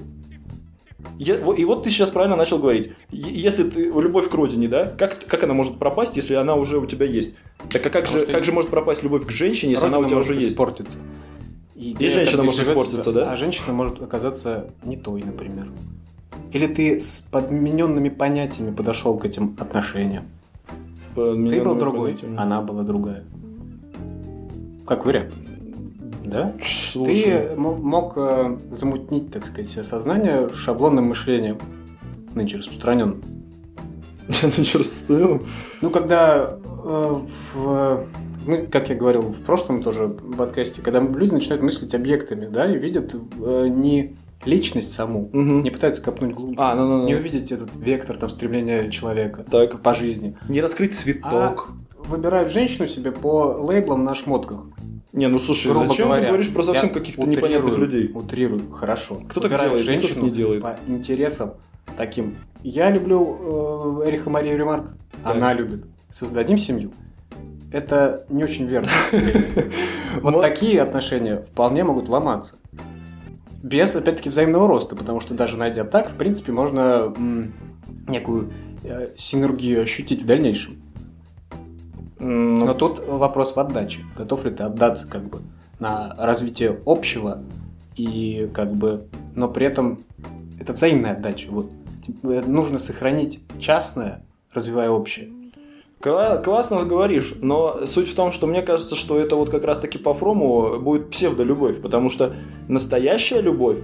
Я- 1.18 1.36
и 1.36 1.66
вот 1.66 1.84
ты 1.84 1.90
сейчас 1.90 2.10
правильно 2.10 2.36
начал 2.36 2.60
говорить. 2.60 2.92
Если 3.12 3.64
ты 3.64 3.86
любовь 3.86 4.30
к 4.30 4.34
родине, 4.34 4.68
да, 4.68 4.86
как, 4.86 5.26
как 5.26 5.44
она 5.44 5.54
может 5.54 5.80
пропасть, 5.80 6.16
если 6.16 6.34
она 6.36 6.56
уже 6.56 6.78
у 6.78 6.86
тебя 6.86 7.06
есть? 7.06 7.36
Так 7.70 7.86
а 7.86 7.90
как, 7.90 8.06
Потому 8.06 8.20
же, 8.20 8.26
как 8.26 8.44
же 8.44 8.52
может 8.52 8.70
пропасть 8.70 9.04
любовь 9.04 9.26
к 9.26 9.32
женщине, 9.32 9.74
если 9.74 9.86
она 9.88 10.00
у 10.00 10.06
тебя 10.06 10.18
уже 10.18 10.34
есть? 10.34 10.50
испортиться. 10.50 11.00
И, 11.76 11.96
И 11.98 12.10
женщина 12.10 12.44
может 12.44 12.62
испортиться, 12.62 13.12
да? 13.14 13.32
А 13.32 13.36
женщина 13.36 13.74
может 13.74 14.02
оказаться 14.02 14.72
не 14.84 14.98
той, 14.98 15.24
например. 15.24 15.68
Или 16.52 16.68
ты 16.68 17.00
с 17.00 17.26
подмененными 17.32 18.10
понятиями 18.10 18.74
подошел 18.74 19.18
к 19.18 19.26
этим 19.26 19.56
отношениям. 19.60 20.26
Ты 21.16 21.62
был 21.62 21.76
другой, 21.76 22.18
она 22.38 22.62
была 22.62 22.84
другая. 22.84 23.24
Как 24.86 25.06
вариант. 25.06 25.34
Да? 26.24 26.54
Слушай, 26.64 27.50
Ты 27.50 27.56
мог 27.58 28.14
э, 28.16 28.58
замутнить, 28.72 29.32
так 29.32 29.46
сказать, 29.46 29.86
сознание 29.86 30.50
шаблонным 30.54 31.06
мышлением, 31.06 31.58
нынче 32.36 32.58
распространенным. 32.58 33.24
ничего 34.28 34.80
расстоянным. 34.80 35.46
Ну, 35.82 35.90
когда 35.90 36.58
э, 36.84 37.16
в 37.54 38.06
мы, 38.46 38.66
как 38.68 38.90
я 38.90 38.96
говорил 38.96 39.22
в 39.22 39.42
прошлом 39.44 39.84
тоже 39.84 40.08
подкасте, 40.08 40.82
когда 40.82 41.00
люди 41.00 41.34
начинают 41.34 41.62
мыслить 41.62 41.94
объектами, 41.94 42.48
да, 42.48 42.72
и 42.72 42.78
видят 42.78 43.14
э, 43.14 43.68
не 43.68 44.16
личность 44.46 44.94
саму, 44.94 45.30
Мгм. 45.34 45.64
не 45.64 45.70
пытаются 45.70 46.02
копнуть 46.02 46.34
глубже, 46.34 46.56
А, 46.60 46.74
ну, 46.74 46.88
ну, 46.88 46.98
ну. 47.02 47.06
не 47.08 47.16
увидеть 47.16 47.52
этот 47.52 47.76
вектор 47.76 48.18
там 48.18 48.30
стремления 48.30 48.90
человека 48.90 49.46
Так. 49.50 49.82
по 49.82 49.94
жизни. 49.94 50.38
Не 50.48 50.62
раскрыть 50.62 50.98
цветок. 50.98 51.70
А 51.70 52.02
выбирают 52.08 52.50
женщину 52.50 52.88
себе 52.88 53.12
по 53.12 53.58
лейблам 53.60 54.04
на 54.06 54.16
шмотках. 54.16 54.66
Не, 55.12 55.28
ну 55.28 55.40
слушай, 55.40 55.72
грубо 55.72 55.88
зачем 55.88 56.06
говоря. 56.08 56.22
ты 56.22 56.28
говоришь 56.28 56.54
про 56.54 56.64
совсем 56.64 56.90
каких-то 56.92 57.22
утрирую, 57.22 57.38
непонятных 57.38 57.78
людей? 57.78 58.12
Утрирую, 58.14 58.72
хорошо. 58.72 59.22
Кто 59.28 59.42
так 59.42 59.52
делает, 59.52 59.72
никто 59.72 59.78
так 59.78 60.02
женщину 60.02 60.26
не 60.26 60.32
делает. 60.32 60.62
по 60.62 60.78
интересам 60.88 61.54
таким. 61.98 62.36
Я 62.62 62.92
люблю 62.92 64.02
э, 64.04 64.10
Эриха 64.10 64.30
Марию 64.30 64.58
Ремарк, 64.58 64.94
Так. 65.24 65.36
она 65.36 65.54
любит. 65.54 65.86
Создадим 66.12 66.58
семью. 66.58 66.92
Это 67.72 68.26
не 68.30 68.44
очень 68.44 68.66
верно. 68.66 68.90
Вот 70.22 70.42
такие 70.42 70.82
отношения 70.82 71.38
вполне 71.38 71.84
могут 71.84 72.10
ломаться. 72.10 72.56
Без, 73.62 73.96
опять-таки, 73.96 74.30
взаимного 74.30 74.68
роста, 74.68 74.96
потому 74.96 75.20
что 75.20 75.34
даже 75.36 75.56
найдя 75.56 75.84
так, 75.84 76.10
в 76.10 76.16
принципе, 76.16 76.52
можно 76.52 77.14
некую 78.08 78.52
э, 78.84 79.14
синергию 79.18 79.84
ощутить 79.84 80.24
в 80.24 80.26
дальнейшем. 80.26 80.82
М, 82.20 82.60
Но 82.60 82.74
тут 82.74 83.00
вопрос 83.08 83.56
в 83.56 83.60
отдаче. 83.60 84.02
Готов 84.18 84.46
ли 84.46 84.52
ты 84.52 84.64
отдаться 84.64 85.08
как 85.08 85.24
бы 85.24 85.42
на 85.80 86.14
развитие 86.18 86.80
общего 86.86 87.42
и 87.96 88.50
как 88.54 88.74
бы, 88.74 89.06
но 89.36 89.48
при 89.48 89.66
этом 89.66 90.04
это 90.60 90.74
взаимная 90.74 91.14
отдача. 91.14 91.50
Вот 91.52 91.70
Типа, 92.06 92.42
нужно 92.48 92.80
сохранить 92.80 93.40
частное, 93.60 94.24
развивая 94.54 94.90
общее. 94.90 95.30
Кла- 96.02 96.42
Классно 96.42 96.84
говоришь, 96.86 97.36
но 97.42 97.86
суть 97.86 98.10
в 98.10 98.16
том, 98.16 98.32
что 98.32 98.48
мне 98.48 98.62
кажется, 98.62 98.96
что 98.96 99.20
это 99.20 99.36
вот 99.36 99.50
как 99.50 99.64
раз-таки 99.66 99.98
по 99.98 100.14
Фрому 100.14 100.80
будет 100.80 101.10
псевдолюбовь, 101.12 101.82
потому 101.82 102.10
что 102.10 102.34
настоящая 102.68 103.42
любовь, 103.42 103.80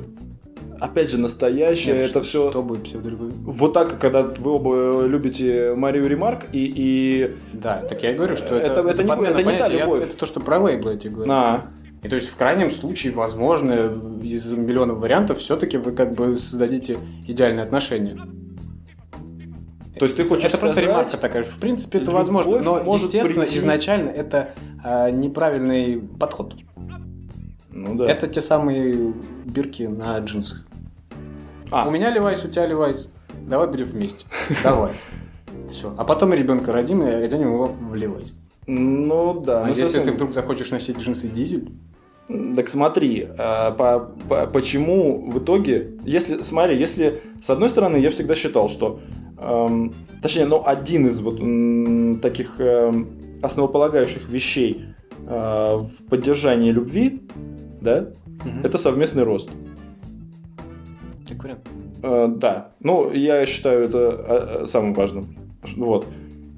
опять 0.85 1.09
же, 1.11 1.17
настоящая, 1.19 1.93
Нет, 1.93 2.01
это 2.01 2.09
что- 2.09 2.21
все 2.21 2.49
Что 2.51 2.61
будет 2.63 2.83
псевдолюбовью? 2.83 3.33
вот 3.43 3.73
так, 3.73 3.99
когда 3.99 4.23
вы 4.23 4.51
оба 4.51 5.05
любите 5.05 5.73
Марию 5.75 6.07
Ремарк 6.07 6.45
и... 6.51 6.73
и... 6.75 7.35
Да, 7.53 7.83
так 7.87 8.01
я 8.03 8.11
и 8.11 8.15
говорю, 8.15 8.35
что 8.35 8.55
Это- 8.55 8.81
это, 8.81 8.89
это 8.89 9.03
не- 9.03 9.09
подмена 9.09 9.27
это 9.33 9.37
не 9.37 9.43
та 9.43 9.49
понятия. 9.51 9.77
Я- 9.77 9.83
любовь. 9.85 10.03
Это 10.03 10.17
то, 10.17 10.25
что 10.25 10.39
про 10.39 10.59
лейблы 10.59 10.93
эти 10.95 11.07
говорю. 11.07 11.27
На. 11.27 11.67
И 12.03 12.07
то 12.07 12.15
есть 12.15 12.29
в 12.29 12.37
крайнем 12.37 12.69
случае, 12.71 13.13
возможно, 13.13 13.73
из 14.21 14.51
миллионов 14.53 14.99
вариантов 14.99 15.39
все-таки 15.39 15.77
вы 15.77 15.91
как 15.91 16.13
бы 16.13 16.37
создадите 16.37 16.97
идеальные 17.27 17.63
отношения. 17.63 18.17
То 19.97 20.03
есть 20.05 20.15
ты 20.17 20.25
хочешь 20.25 20.45
это 20.45 20.57
просто 20.57 20.75
сказать- 20.81 20.89
ремарка 20.89 21.17
такая. 21.17 21.43
В 21.43 21.57
принципе, 21.59 21.97
это 21.99 22.11
любовь 22.11 22.27
возможно, 22.27 22.61
но, 22.61 22.83
может 22.83 23.07
естественно, 23.13 23.45
прийти- 23.45 23.57
изначально 23.57 24.09
это 24.09 24.49
а, 24.83 25.09
неправильный 25.09 25.99
подход. 26.19 26.53
Ну 27.71 27.95
да. 27.95 28.05
Это 28.09 28.27
те 28.27 28.41
самые 28.41 29.13
бирки 29.45 29.83
на 29.83 30.17
джинсах. 30.19 30.65
А, 31.71 31.87
У 31.87 31.91
меня 31.91 32.09
левайс, 32.11 32.43
у 32.45 32.47
тебя 32.47 32.65
левайс. 32.67 33.11
Давай 33.47 33.67
будем 33.67 33.85
вместе. 33.85 34.25
Давай. 34.63 34.91
Все. 35.69 35.93
А 35.97 36.03
потом 36.03 36.29
мы 36.29 36.35
ребенка 36.35 36.71
родим 36.71 37.03
и 37.03 37.09
оденем 37.09 37.53
его 37.53 37.67
в 37.67 37.95
левайс. 37.95 38.37
ну 38.67 39.41
да. 39.45 39.63
А 39.63 39.67
ну 39.67 39.73
если 39.73 39.99
ты 40.01 40.11
вдруг 40.11 40.33
захочешь 40.33 40.71
носить 40.71 40.97
джинсы 40.97 41.27
дизель, 41.27 41.69
Так 42.55 42.69
смотри, 42.69 43.27
а, 43.37 43.71
по- 43.71 44.11
по- 44.29 44.47
почему 44.47 45.29
в 45.31 45.37
итоге, 45.39 45.91
если, 46.03 46.41
смотри, 46.41 46.77
если 46.77 47.21
с 47.41 47.49
одной 47.51 47.69
стороны 47.69 47.97
я 47.97 48.09
всегда 48.09 48.33
считал, 48.35 48.67
что, 48.69 48.99
эм, 49.37 49.93
точнее, 50.23 50.45
ну 50.45 50.63
один 50.65 51.07
из 51.07 51.19
вот 51.19 51.39
м, 51.39 52.19
таких 52.21 52.59
эм, 52.59 53.07
основополагающих 53.43 54.27
вещей 54.29 54.85
э, 55.27 55.77
в 55.77 56.05
поддержании 56.09 56.71
любви, 56.71 57.21
да, 57.81 58.07
это 58.63 58.77
совместный 58.79 59.23
рост. 59.23 59.49
Как 61.27 61.43
вариант. 61.43 61.61
Э, 62.03 62.27
да, 62.35 62.71
ну 62.81 63.11
я 63.11 63.45
считаю 63.45 63.85
это 63.85 63.97
э, 63.97 64.63
э, 64.63 64.67
самым 64.67 64.93
важным. 64.93 65.35
Вот. 65.77 66.05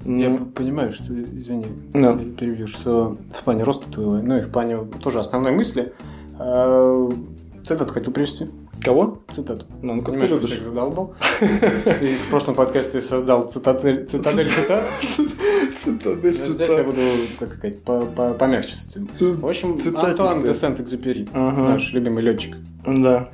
Я 0.04 0.28
Ну, 0.30 0.46
понимаю, 0.46 0.92
что, 0.92 1.12
извини, 1.12 1.66
я 1.94 2.12
перебью, 2.38 2.66
что 2.66 3.18
в 3.30 3.44
плане 3.44 3.64
роста 3.64 3.90
твоего, 3.90 4.16
ну 4.18 4.36
и 4.38 4.40
в 4.40 4.48
плане 4.50 4.78
тоже 5.02 5.18
основной 5.20 5.52
мысли, 5.52 5.92
э, 6.38 7.10
цитату 7.64 7.92
хотел 7.92 8.12
привести. 8.12 8.46
Кого? 8.80 9.18
Цитату. 9.34 9.66
Ну, 9.82 9.94
ну, 9.96 10.02
как 10.02 10.14
ты 10.14 10.20
Понимаешь, 10.20 10.30
что 10.44 10.52
любишь. 10.54 10.62
задолбал. 10.64 11.14
В 11.40 12.30
прошлом 12.30 12.54
подкасте 12.54 13.00
создал 13.00 13.48
цитатель 13.48 14.06
цитадель 14.06 14.48
цитат. 14.48 14.84
Цитадель, 15.76 16.36
Но 16.38 16.52
Здесь 16.52 16.70
я 16.70 16.84
буду, 16.84 17.00
как 17.40 17.54
сказать, 17.54 17.82
по- 17.82 18.02
по- 18.02 18.34
помягче 18.34 18.76
с 18.76 18.96
этим. 18.96 19.08
В 19.40 19.46
общем, 19.46 19.76
Антуан 19.96 20.40
ты. 20.42 20.46
де 20.48 20.54
Сент-Экзюпери, 20.54 21.28
наш 21.34 21.92
любимый 21.92 22.22
летчик. 22.22 22.56
Да. 22.86 23.28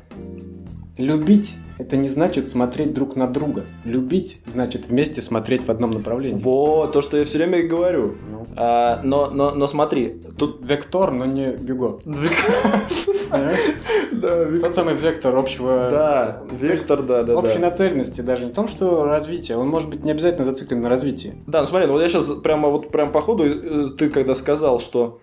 Любить– 0.96 1.56
это 1.78 1.96
не 1.96 2.08
значит 2.08 2.48
смотреть 2.48 2.94
друг 2.94 3.16
на 3.16 3.26
друга. 3.26 3.64
Любить– 3.84 4.40
значит 4.46 4.86
вместе 4.86 5.22
смотреть 5.22 5.66
в 5.66 5.70
одном 5.70 5.90
направлении. 5.90 6.38
Вот, 6.38 6.92
то, 6.92 7.02
что 7.02 7.16
я 7.16 7.24
все 7.24 7.38
время 7.38 7.58
и 7.58 7.66
говорю. 7.66 8.14
Ну, 8.30 8.46
А, 8.56 9.00
но, 9.02 9.28
но, 9.28 9.50
но 9.50 9.66
смотри, 9.66 10.22
тут... 10.38 10.60
Вектор, 10.64 11.10
но 11.10 11.24
не 11.24 11.50
Гюго. 11.52 11.98
Да, 14.12 14.44
Тот 14.60 14.74
самый 14.76 14.94
вектор 14.94 15.36
общего... 15.36 15.88
да, 15.90 16.42
вектор, 16.52 17.02
да, 17.02 17.24
да, 17.24 17.36
Общей 17.36 17.58
да. 17.58 17.70
нацеленности 17.70 18.20
даже 18.20 18.46
не 18.46 18.52
в 18.52 18.54
том, 18.54 18.68
что 18.68 19.04
развитие. 19.04 19.58
Он 19.58 19.68
может 19.68 19.90
быть 19.90 20.04
не 20.04 20.12
обязательно 20.12 20.44
зациклен 20.44 20.82
на 20.82 20.88
развитии. 20.88 21.34
Да, 21.46 21.62
ну 21.62 21.66
смотри, 21.66 21.88
ну 21.88 21.94
вот 21.94 22.02
я 22.02 22.08
сейчас 22.08 22.26
прямо 22.26 22.68
вот 22.68 22.92
прям 22.92 23.10
по 23.10 23.20
ходу, 23.20 23.44
э, 23.44 23.86
ты 23.98 24.08
когда 24.10 24.34
сказал, 24.36 24.78
что 24.78 25.18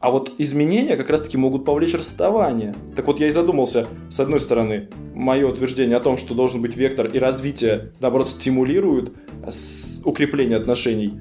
а 0.00 0.10
вот 0.10 0.32
изменения 0.38 0.96
как 0.96 1.10
раз-таки 1.10 1.36
могут 1.36 1.64
повлечь 1.66 1.94
расставание. 1.94 2.74
Так 2.96 3.06
вот 3.06 3.20
я 3.20 3.28
и 3.28 3.30
задумался, 3.30 3.86
с 4.08 4.18
одной 4.18 4.40
стороны, 4.40 4.88
мое 5.14 5.46
утверждение 5.46 5.96
о 5.96 6.00
том, 6.00 6.16
что 6.16 6.34
должен 6.34 6.62
быть 6.62 6.74
вектор 6.74 7.06
и 7.06 7.18
развитие, 7.18 7.92
наоборот, 8.00 8.28
стимулирует 8.28 9.12
с- 9.46 10.00
укрепление 10.04 10.56
отношений 10.56 11.20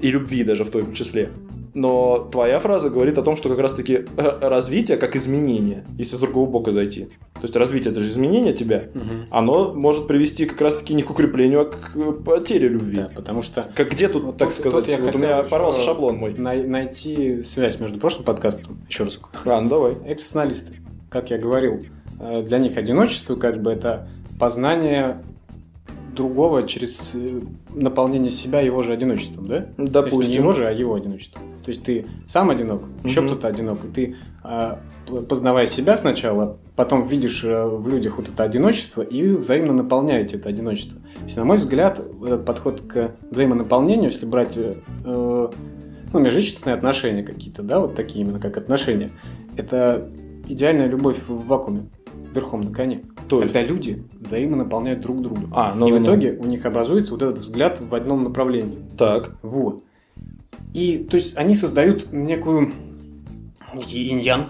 и 0.00 0.10
любви 0.10 0.42
даже 0.42 0.64
в 0.64 0.70
том 0.70 0.94
числе. 0.94 1.30
Но 1.74 2.28
твоя 2.30 2.60
фраза 2.60 2.88
говорит 2.88 3.18
о 3.18 3.22
том, 3.22 3.36
что 3.36 3.48
как 3.48 3.58
раз-таки 3.58 4.04
э, 4.16 4.38
развитие 4.48 4.96
как 4.96 5.16
изменение, 5.16 5.84
если 5.98 6.14
с 6.14 6.20
другого 6.20 6.48
бока 6.48 6.70
зайти. 6.70 7.06
То 7.34 7.40
есть 7.42 7.56
развитие 7.56 7.90
это 7.90 7.98
же 8.00 8.06
изменение 8.08 8.54
тебя, 8.54 8.84
оно 9.30 9.72
может 9.74 10.06
привести 10.06 10.46
как 10.46 10.60
раз-таки 10.60 10.94
не 10.94 11.02
к 11.02 11.10
укреплению, 11.10 11.62
а 11.62 11.64
к 11.64 11.96
э, 11.96 12.12
потере 12.12 12.68
любви. 12.68 12.98
Да, 12.98 13.10
потому 13.14 13.42
что 13.42 13.66
Как 13.74 13.90
где 13.90 14.06
тут, 14.08 14.22
Вот 14.22 14.36
так 14.36 14.50
тут- 14.50 14.58
сказать, 14.58 14.84
тут 14.84 14.88
я 14.94 14.98
вот 15.04 15.14
у 15.16 15.18
меня 15.18 15.42
порвался 15.42 15.80
шаблон 15.80 16.16
мой. 16.16 16.34
най- 16.38 16.62
найти 16.62 17.42
связь 17.42 17.80
между 17.80 17.98
прошлым 17.98 18.24
подкастом, 18.24 18.78
еще 18.88 19.02
раз, 19.04 19.18
А, 19.44 19.60
ну 19.60 19.68
давай. 19.68 19.96
эксценалисты, 20.06 20.74
как 21.10 21.30
я 21.30 21.38
говорил, 21.38 21.84
э, 22.20 22.42
для 22.42 22.58
них 22.58 22.76
одиночество 22.76 23.34
как 23.34 23.60
бы 23.60 23.72
это 23.72 24.08
познание 24.38 25.22
другого 26.14 26.62
через 26.68 27.14
наполнение 27.74 28.30
себя 28.30 28.60
его 28.60 28.82
же 28.82 28.92
одиночеством, 28.92 29.48
да? 29.48 29.60
То 29.62 29.66
есть 29.66 29.78
не 29.78 29.86
Допустим. 29.88 30.32
его 30.32 30.52
же, 30.52 30.68
а 30.68 30.70
его 30.70 30.94
одиночеством. 30.94 31.42
То 31.64 31.70
есть 31.70 31.82
ты 31.82 32.06
сам 32.28 32.50
одинок, 32.50 32.82
еще 33.04 33.20
Мгм. 33.20 33.30
кто-то 33.30 33.48
одинок, 33.48 33.84
и 33.84 33.88
ты, 33.88 34.16
а, 34.42 34.80
познавая 35.28 35.66
себя 35.66 35.96
сначала, 35.96 36.58
потом 36.76 37.06
видишь 37.06 37.42
э, 37.44 37.66
в 37.66 37.88
людях 37.88 38.18
вот 38.18 38.28
это 38.28 38.42
одиночество 38.42 39.02
и 39.02 39.28
взаимно 39.30 39.72
наполняете 39.72 40.36
это 40.36 40.48
одиночество. 40.48 41.00
То 41.00 41.24
есть, 41.24 41.36
на 41.36 41.44
мой 41.44 41.56
взгляд, 41.56 42.00
этот 42.22 42.44
подход 42.44 42.82
к 42.82 43.12
взаимонаполнению, 43.30 44.10
если 44.10 44.26
брать 44.26 44.56
э, 44.56 44.74
ну, 45.04 46.20
межличностные 46.20 46.74
отношения 46.74 47.22
какие-то, 47.22 47.62
да, 47.62 47.80
вот 47.80 47.94
такие 47.94 48.24
именно 48.24 48.40
как 48.40 48.56
отношения, 48.56 49.10
это 49.56 50.10
идеальная 50.46 50.86
любовь 50.86 51.16
в 51.26 51.46
вакууме, 51.46 51.88
верхом 52.34 52.62
на 52.62 52.72
коне. 52.72 53.02
То 53.28 53.42
есть? 53.42 53.54
Когда 53.54 53.66
люди 53.66 54.04
взаимонаполняют 54.20 55.00
друг 55.00 55.22
друга. 55.22 55.42
А, 55.52 55.74
ну, 55.74 55.88
и 55.88 55.90
ну, 55.90 55.96
в 55.96 56.00
ну. 56.00 56.06
итоге 56.06 56.32
у 56.38 56.44
них 56.44 56.66
образуется 56.66 57.12
вот 57.12 57.22
этот 57.22 57.38
взгляд 57.38 57.80
в 57.80 57.94
одном 57.94 58.24
направлении. 58.24 58.78
Так. 58.98 59.36
Вот. 59.42 59.83
И, 60.74 60.98
то 61.08 61.16
есть, 61.16 61.36
они 61.36 61.54
создают 61.54 62.12
некую 62.12 62.72
иньян 63.92 64.48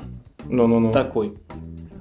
Ну-ну-ну. 0.49 0.91
такой, 0.91 1.35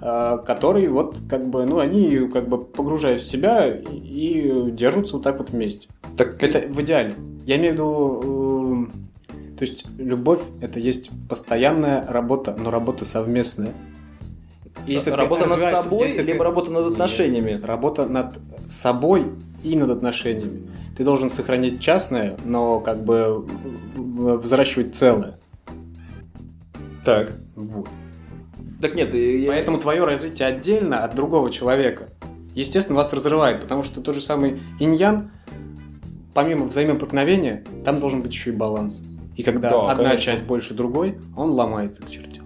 а, 0.02 0.38
который 0.38 0.88
вот 0.88 1.18
как 1.30 1.48
бы, 1.50 1.66
ну, 1.66 1.80
они 1.80 2.28
как 2.32 2.48
бы 2.48 2.58
погружают 2.64 3.22
в 3.22 3.26
себя 3.30 3.68
и, 3.68 4.72
держатся 4.72 5.16
вот 5.18 5.24
так 5.24 5.38
вот 5.40 5.52
вместе. 5.52 5.90
Так 6.18 6.42
Это 6.42 6.68
в 6.68 6.82
идеале. 6.82 7.16
Я 7.46 7.58
имею 7.58 7.72
в 7.72 7.76
виду, 7.76 8.88
э, 8.88 9.58
то 9.58 9.66
есть, 9.66 9.86
любовь 9.98 10.42
это 10.62 10.80
есть 10.80 11.10
постоянная 11.30 12.06
работа, 12.08 12.56
но 12.58 12.72
работа 12.72 13.06
совместная. 13.06 13.74
Если 14.88 15.12
ты 15.12 15.16
работа 15.16 15.48
над 15.48 15.60
собой, 15.60 16.04
если 16.08 16.22
ты- 16.22 16.32
либо 16.34 16.44
работа 16.44 16.72
над 16.72 16.84
Нет. 16.86 16.94
отношениями. 16.94 17.62
Работа 17.64 18.06
над 18.06 18.40
собой 18.70 19.28
и 19.64 19.76
над 19.78 19.90
отношениями. 19.92 20.68
Ты 20.98 21.04
должен 21.06 21.30
сохранить 21.30 21.80
частное, 21.82 22.38
но 22.44 22.80
как 22.82 23.04
бы 23.04 23.46
взращивать 24.14 24.96
целое. 24.96 25.40
Так. 27.06 27.34
Вот. 27.56 27.88
Так 28.82 28.96
нет, 28.96 29.14
я- 29.14 29.52
Поэтому 29.52 29.78
твое 29.80 30.04
развитие 30.06 30.48
отдельно 30.48 31.04
от 31.04 31.16
другого 31.16 31.52
человека. 31.52 32.10
Естественно, 32.56 32.98
вас 32.98 33.12
разрывает, 33.14 33.62
потому 33.62 33.84
что 33.84 34.02
тот 34.02 34.16
же 34.16 34.22
самый 34.22 34.60
иньян, 34.80 35.32
помимо 36.34 36.66
взаимопроникновения, 36.66 37.64
там 37.84 38.00
должен 38.00 38.22
быть 38.22 38.32
еще 38.32 38.52
и 38.52 38.56
баланс. 38.56 39.02
И 39.36 39.42
когда 39.44 39.72
Да, 39.72 39.92
одна 39.92 40.04
конечно. 40.10 40.32
часть 40.34 40.44
больше 40.44 40.74
другой, 40.76 41.18
он 41.36 41.52
ломается 41.52 42.04
к 42.04 42.10
чертям. 42.10 42.46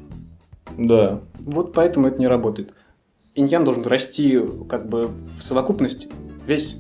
Да. 0.77 1.21
Вот 1.39 1.73
поэтому 1.73 2.08
это 2.08 2.19
не 2.19 2.27
работает. 2.27 2.73
Иньян 3.36 3.63
должен 3.65 3.84
расти 3.86 4.39
как 4.69 4.88
бы 4.88 5.08
в 5.08 5.43
совокупности 5.43 6.08
весь, 6.45 6.80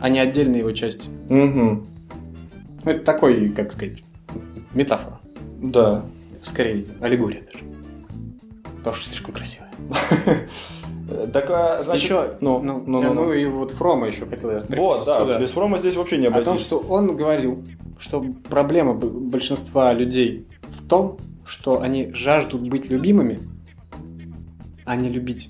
а 0.00 0.08
не 0.08 0.20
отдельные 0.20 0.60
его 0.60 0.72
части. 0.72 1.08
Угу. 1.28 1.86
Ну, 2.84 2.90
это 2.90 3.04
такой, 3.04 3.48
как 3.50 3.72
сказать, 3.72 4.02
метафора. 4.74 5.20
Да. 5.60 6.02
Скорее, 6.42 6.86
аллегория 7.00 7.42
даже. 7.42 7.64
Потому 8.78 8.94
что 8.96 9.08
слишком 9.08 9.34
красивая. 9.34 9.70
Так, 11.32 11.48
а, 11.48 11.82
значит... 11.82 12.02
еще, 12.02 12.34
ну, 12.42 12.60
ну, 12.60 12.82
ну, 12.86 13.00
ну, 13.00 13.14
ну. 13.14 13.14
ну 13.14 13.32
и 13.32 13.46
вот 13.46 13.70
Фрома 13.70 14.08
еще 14.08 14.26
хотел 14.26 14.50
я 14.50 14.64
Вот, 14.68 15.06
да, 15.06 15.20
сюда. 15.20 15.38
без 15.38 15.50
фрома 15.52 15.78
здесь 15.78 15.96
вообще 15.96 16.18
не 16.18 16.26
О 16.26 16.32
том, 16.32 16.42
обойтись. 16.42 16.60
что 16.60 16.78
он 16.80 17.16
говорил, 17.16 17.64
что 17.98 18.22
проблема 18.50 18.92
большинства 18.92 19.94
людей 19.94 20.46
в 20.64 20.86
том, 20.86 21.18
что 21.46 21.80
они 21.80 22.10
жаждут 22.12 22.68
быть 22.68 22.90
любимыми, 22.90 23.40
а 24.84 24.96
не 24.96 25.08
любить. 25.08 25.48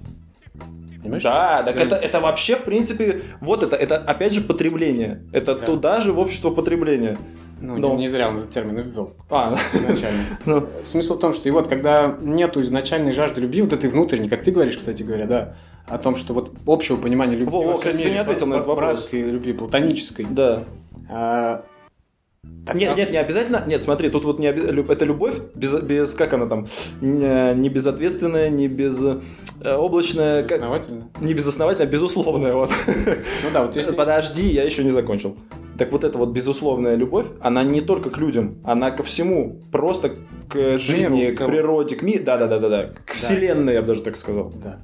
Понимаешь? 1.02 1.22
Да, 1.24 1.62
так 1.64 1.80
это, 1.80 1.96
это 1.96 2.20
вообще, 2.20 2.54
в 2.54 2.62
принципе, 2.62 3.22
вот 3.40 3.62
это, 3.62 3.74
это 3.74 3.96
опять 3.96 4.32
же 4.32 4.40
потребление. 4.40 5.22
Это 5.32 5.56
Да. 5.56 5.66
туда 5.66 6.00
же 6.00 6.12
в 6.12 6.18
общество 6.18 6.50
потребления. 6.50 7.18
Ну, 7.60 7.76
Но- 7.76 7.96
не 7.96 8.08
зря 8.08 8.28
он 8.28 8.38
этот 8.38 8.50
термин 8.50 8.80
ввел 8.80 9.12
А, 9.30 9.56
изначально. 9.72 10.20
ну, 10.46 10.66
Смысл 10.84 11.16
в 11.16 11.18
том, 11.18 11.32
что 11.32 11.48
и 11.48 11.52
вот 11.52 11.68
когда 11.68 12.16
нету 12.20 12.60
изначальной 12.60 13.12
жажды 13.12 13.40
любви, 13.40 13.62
вот 13.62 13.72
этой 13.72 13.90
внутренней, 13.90 14.28
как 14.28 14.42
ты 14.42 14.50
говоришь, 14.52 14.76
кстати 14.76 15.02
говоря, 15.02 15.26
да, 15.26 15.54
о 15.86 15.98
том, 15.98 16.16
что 16.16 16.34
вот 16.34 16.52
общего 16.66 16.96
понимания 16.96 17.32
любви, 17.36 17.46
Во, 17.52 17.62
во, 17.62 17.72
во 17.72 17.78
кстати, 17.78 17.96
ты 17.96 18.10
не 18.10 18.18
ответил 18.18 18.46
на 18.46 18.54
этот 18.54 18.66
вопрос. 18.66 18.90
братской 18.90 19.22
любви, 19.22 19.52
платонической. 19.54 20.26
да. 20.30 20.64
а, 21.10 21.64
тогда- 22.66 22.78
Нет, 22.78 22.96
нет, 22.96 23.10
не 23.10 23.16
обязательно. 23.18 23.62
Нет, 23.66 23.82
смотри, 23.82 24.08
тут 24.10 24.24
вот 24.24 24.38
не 24.38 24.48
оби- 24.48 24.92
это 24.92 25.04
любовь 25.04 25.34
без, 25.54 25.80
без 25.82 26.14
как 26.14 26.32
она 26.34 26.46
там, 26.46 26.66
не, 27.00 27.68
безответственная, 27.68 28.48
не 28.50 28.68
без 28.68 29.02
э, 29.02 29.74
облачная, 29.74 30.42
как, 30.42 30.58
Основательно. 30.58 31.08
не 31.20 31.34
безосновательная, 31.34 31.86
а 31.86 31.90
безусловная. 31.90 32.52
Вот. 32.54 32.70
Ну 33.44 33.48
да, 33.52 33.64
вот 33.64 33.76
если... 33.76 33.92
Подожди, 33.94 34.46
я 34.46 34.64
еще 34.64 34.84
не 34.84 34.90
закончил. 34.90 35.36
Так 35.78 35.92
вот 35.92 36.02
эта 36.04 36.18
вот 36.18 36.30
безусловная 36.30 36.96
любовь, 36.96 37.26
она 37.40 37.62
не 37.62 37.80
только 37.80 38.10
к 38.10 38.18
людям, 38.18 38.58
она 38.64 38.90
ко 38.90 39.02
всему, 39.04 39.60
просто 39.70 40.16
к 40.48 40.78
жизни, 40.78 41.08
миру, 41.26 41.36
к 41.36 41.38
к- 41.38 41.46
природе, 41.46 41.94
к 41.96 42.02
миру, 42.02 42.24
да, 42.24 42.36
да, 42.36 42.46
да, 42.48 42.58
да, 42.58 42.68
да, 42.68 42.82
к 42.86 43.06
Да. 43.06 43.12
вселенной, 43.14 43.74
я 43.74 43.80
бы 43.82 43.88
даже 43.88 44.02
так 44.02 44.16
сказал. 44.16 44.52
Да. 44.62 44.80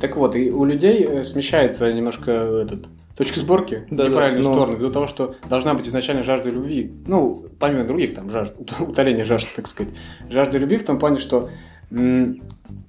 Так 0.00 0.16
вот, 0.16 0.34
и 0.34 0.50
у 0.50 0.64
людей 0.64 1.04
э, 1.08 1.22
смещается 1.22 1.92
немножко 1.92 2.32
этот 2.32 2.86
точка 3.16 3.40
сборки 3.40 3.86
Да, 3.90 4.08
неправильную 4.08 4.42
да, 4.44 4.48
но- 4.50 4.56
сторону, 4.56 4.76
ввиду 4.78 4.90
того, 4.92 5.06
что 5.06 5.34
должна 5.48 5.74
быть 5.74 5.86
изначально 5.88 6.22
жажда 6.22 6.50
любви. 6.50 6.92
Ну, 7.06 7.46
помимо 7.58 7.84
других 7.84 8.14
там 8.14 8.30
жажд, 8.30 8.54
ут- 8.58 8.80
утоления 8.88 9.24
жажд, 9.24 9.48
так 9.54 9.66
сказать. 9.66 9.92
Жажда 10.30 10.58
любви 10.58 10.76
в 10.78 10.84
том 10.84 10.98
плане, 10.98 11.18
что 11.18 11.50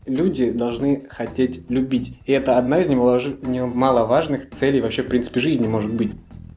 люди 0.06 0.52
должны 0.52 1.06
хотеть 1.10 1.70
любить. 1.70 2.18
И 2.26 2.32
это 2.32 2.58
одна 2.58 2.80
из 2.80 2.88
немаловаж- 2.88 3.46
немаловажных 3.46 4.50
целей 4.50 4.82
вообще, 4.82 5.02
в 5.04 5.08
принципе, 5.08 5.40
жизни 5.40 5.68
может 5.68 5.94
быть. 5.94 6.12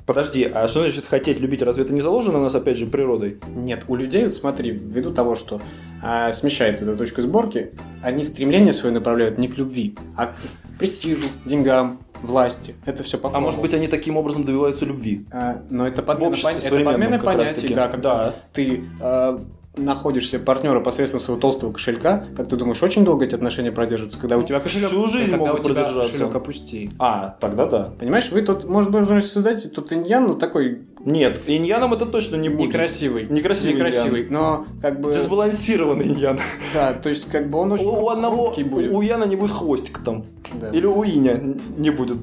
Подожди, 0.05 0.45
а 0.45 0.69
что 0.69 0.83
значит 0.83 1.05
хотеть 1.05 1.41
любить? 1.41 1.63
Разве 1.63 1.83
это 1.83 1.93
не 1.93 2.01
заложено 2.01 2.39
у 2.39 2.43
нас, 2.43 2.55
опять 2.55 2.79
же, 2.79 2.87
природой? 2.87 3.39
Нет, 3.57 3.85
у 3.89 3.97
людей, 3.97 4.25
вот 4.25 4.35
смотри, 4.35 4.71
ввиду 4.71 5.13
того, 5.13 5.35
что 5.35 5.61
а, 6.01 6.33
смещается 6.33 6.85
эта 6.85 6.97
точка 6.97 7.23
сборки, 7.23 7.73
они 8.03 8.23
стремление 8.23 8.73
свое 8.73 8.95
направляют 8.95 9.39
не 9.39 9.49
к 9.49 9.59
любви, 9.59 9.97
а 10.15 10.27
к 10.27 10.35
престижу, 10.79 11.25
деньгам, 11.45 11.99
власти. 12.23 12.75
Это 12.85 13.03
все 13.03 13.19
по 13.19 13.35
А 13.35 13.41
может 13.41 13.61
быть, 13.61 13.75
они 13.75 13.89
таким 13.89 14.17
образом 14.17 14.45
добиваются 14.45 14.85
любви? 14.85 15.27
А, 15.31 15.63
но 15.71 15.87
это 15.87 16.03
подмена, 16.03 16.35
пон- 16.35 16.59
это 16.63 16.85
подмена 16.85 17.19
понятий, 17.19 17.75
да, 17.75 17.89
когда 17.89 18.15
Да. 18.15 18.35
ты 18.53 18.85
а, 19.01 19.41
находишь 19.77 20.29
себе 20.31 20.39
партнера 20.39 20.81
посредством 20.81 21.21
своего 21.21 21.39
толстого 21.41 21.73
кошелька, 21.73 22.25
как 22.37 22.49
ты 22.49 22.57
думаешь, 22.57 22.83
очень 22.83 23.05
долго 23.05 23.27
эти 23.27 23.35
отношения 23.35 23.71
продержатся, 23.73 24.19
когда 24.19 24.39
у 24.39 24.43
тебя 24.43 24.59
кошелек, 24.61 24.89
Всю 24.89 25.07
жизнь 25.09 25.31
когда 25.33 25.47
могут 25.47 25.61
у 25.61 25.65
тебя 25.65 25.75
продержаться. 25.75 26.13
кошелек 26.13 26.35
опустеет. 26.35 26.91
А, 26.99 27.37
тогда 27.41 27.67
да. 27.67 27.91
Понимаешь, 27.99 28.31
вы 28.31 28.41
тут, 28.43 28.65
может 28.65 28.91
быть, 28.91 29.07
можете 29.09 29.29
создать 29.29 29.71
тут 29.75 29.93
иньян, 29.93 30.27
ну 30.27 30.35
такой 30.37 30.83
Нет, 31.07 31.43
иньяном 31.47 31.95
это 31.95 32.05
точно 32.05 32.35
не 32.35 32.49
будет. 32.49 32.67
некрасивый. 32.69 33.29
Некрасивый 33.31 33.75
Некрасивый, 33.75 34.27
но 34.29 34.67
как 34.83 35.01
бы... 35.01 35.13
Дисбалансированный 35.13 36.09
иньян. 36.09 36.41
Да, 36.75 36.95
то 36.95 37.09
есть 37.09 37.31
как 37.31 37.49
бы 37.49 37.59
он 37.59 37.71
очень 37.71 37.87
У, 37.87 37.93
у 37.93 38.09
одного, 38.09 38.53
будет. 38.53 38.91
у 38.91 39.01
Яна 39.01 39.23
не 39.25 39.37
будет 39.37 39.53
хвостика 39.53 40.01
там. 40.05 40.25
Да. 40.61 40.71
Или 40.71 40.85
у 40.85 41.05
Иня 41.05 41.41
не 41.79 41.91
будет, 41.91 42.19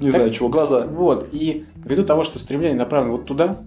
не 0.00 0.10
знаю 0.10 0.30
чего, 0.32 0.48
глаза. 0.48 0.86
Вот, 0.86 1.28
и 1.32 1.66
ввиду 1.84 2.02
того, 2.02 2.24
что 2.24 2.38
стремление 2.38 2.78
направлено 2.78 3.12
вот 3.18 3.26
туда, 3.26 3.58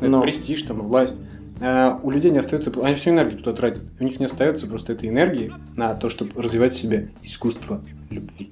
Но. 0.00 0.20
престиж, 0.20 0.62
там, 0.62 0.82
власть, 0.82 1.20
э, 1.60 1.92
у 2.02 2.10
людей 2.10 2.32
не 2.32 2.38
остается, 2.38 2.72
они 2.82 2.96
всю 2.96 3.10
энергию 3.10 3.38
туда 3.38 3.52
тратят. 3.52 3.84
У 4.00 4.02
них 4.02 4.18
не 4.18 4.26
остается 4.26 4.66
просто 4.66 4.92
этой 4.92 5.08
энергии 5.08 5.52
на 5.76 5.94
то, 5.94 6.08
чтобы 6.08 6.42
развивать 6.42 6.72
в 6.72 6.76
себе 6.76 7.10
искусство 7.22 7.80
любви. 8.10 8.50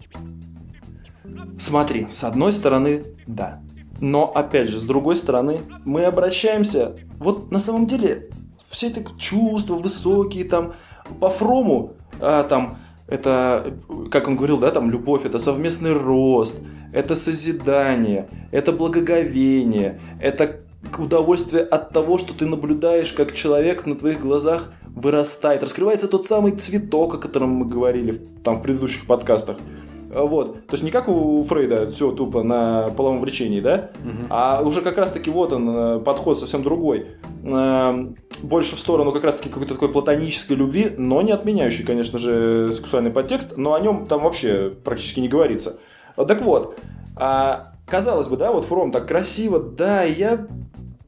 Смотри, 1.59 2.07
с 2.11 2.23
одной 2.23 2.53
стороны, 2.53 3.03
да. 3.27 3.61
Но, 4.01 4.33
опять 4.35 4.69
же, 4.69 4.81
с 4.81 4.85
другой 4.85 5.17
стороны, 5.17 5.61
мы 5.85 6.05
обращаемся... 6.05 6.97
Вот 7.19 7.53
на 7.53 7.61
самом 7.61 7.87
деле, 7.87 8.31
все 8.71 8.89
эти 8.89 9.07
чувства 9.19 9.75
высокие, 9.77 10.45
там, 10.45 10.75
по 11.21 11.31
Фрому, 11.31 11.93
а, 12.21 12.43
там, 12.43 12.79
это, 13.07 13.75
как 14.11 14.29
он 14.29 14.37
говорил, 14.37 14.59
да, 14.59 14.71
там, 14.71 14.91
любовь, 14.91 15.25
это 15.25 15.39
совместный 15.39 15.93
рост, 15.93 16.61
это 16.93 17.15
созидание, 17.15 18.29
это 18.51 18.73
благоговение, 18.73 20.01
это 20.21 20.61
удовольствие 20.99 21.63
от 21.63 21.91
того, 21.91 22.19
что 22.19 22.35
ты 22.35 22.47
наблюдаешь, 22.47 23.13
как 23.13 23.33
человек 23.33 23.87
на 23.87 23.95
твоих 23.95 24.21
глазах 24.21 24.73
вырастает. 24.95 25.63
Раскрывается 25.63 26.09
тот 26.09 26.27
самый 26.27 26.53
цветок, 26.53 27.15
о 27.15 27.19
котором 27.19 27.51
мы 27.51 27.67
говорили 27.67 28.13
в, 28.13 28.43
там, 28.43 28.59
в 28.59 28.63
предыдущих 28.63 29.07
подкастах. 29.07 29.59
А, 30.13 30.25
Вот. 30.25 30.67
То 30.67 30.73
есть 30.73 30.83
не 30.83 30.91
как 30.91 31.09
у 31.09 31.43
Фрейда 31.45 31.87
все 31.89 32.13
тупо 32.13 32.43
на 32.43 32.89
половом 32.97 33.21
влечении, 33.21 33.61
да? 33.61 33.91
А 34.31 34.63
уже 34.63 34.81
как 34.83 34.99
раз-таки 34.99 35.31
вот 35.31 35.53
он, 35.53 35.69
э, 35.69 35.99
подход 36.01 36.39
совсем 36.39 36.63
другой. 36.63 37.07
Э, 37.45 38.13
Больше 38.43 38.75
в 38.77 38.81
сторону 38.81 39.13
как 39.13 39.25
раз-таки 39.25 39.49
какой-то 39.51 39.75
такой 39.75 39.89
платонической 39.91 40.57
любви, 40.57 40.93
но 40.97 41.23
не 41.23 41.31
отменяющий, 41.33 41.85
конечно 41.85 42.19
же, 42.19 42.73
сексуальный 42.73 43.11
подтекст, 43.13 43.57
но 43.57 43.75
о 43.75 43.81
нем 43.81 44.07
там 44.07 44.23
вообще 44.23 44.73
практически 44.85 45.21
не 45.21 45.29
говорится. 45.29 45.79
Так 46.17 46.43
вот, 46.43 46.77
а, 47.17 47.73
казалось 47.87 48.27
бы, 48.27 48.37
да, 48.37 48.51
вот 48.51 48.65
Фром 48.65 48.91
так 48.91 49.07
красиво, 49.07 49.61
да, 49.61 50.03
я 50.03 50.47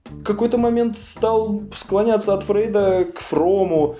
в 0.04 0.22
какой-то 0.22 0.58
момент 0.58 0.96
стал 0.98 1.62
склоняться 1.74 2.34
от 2.34 2.44
Фрейда 2.44 3.06
к 3.06 3.18
Фрому, 3.18 3.96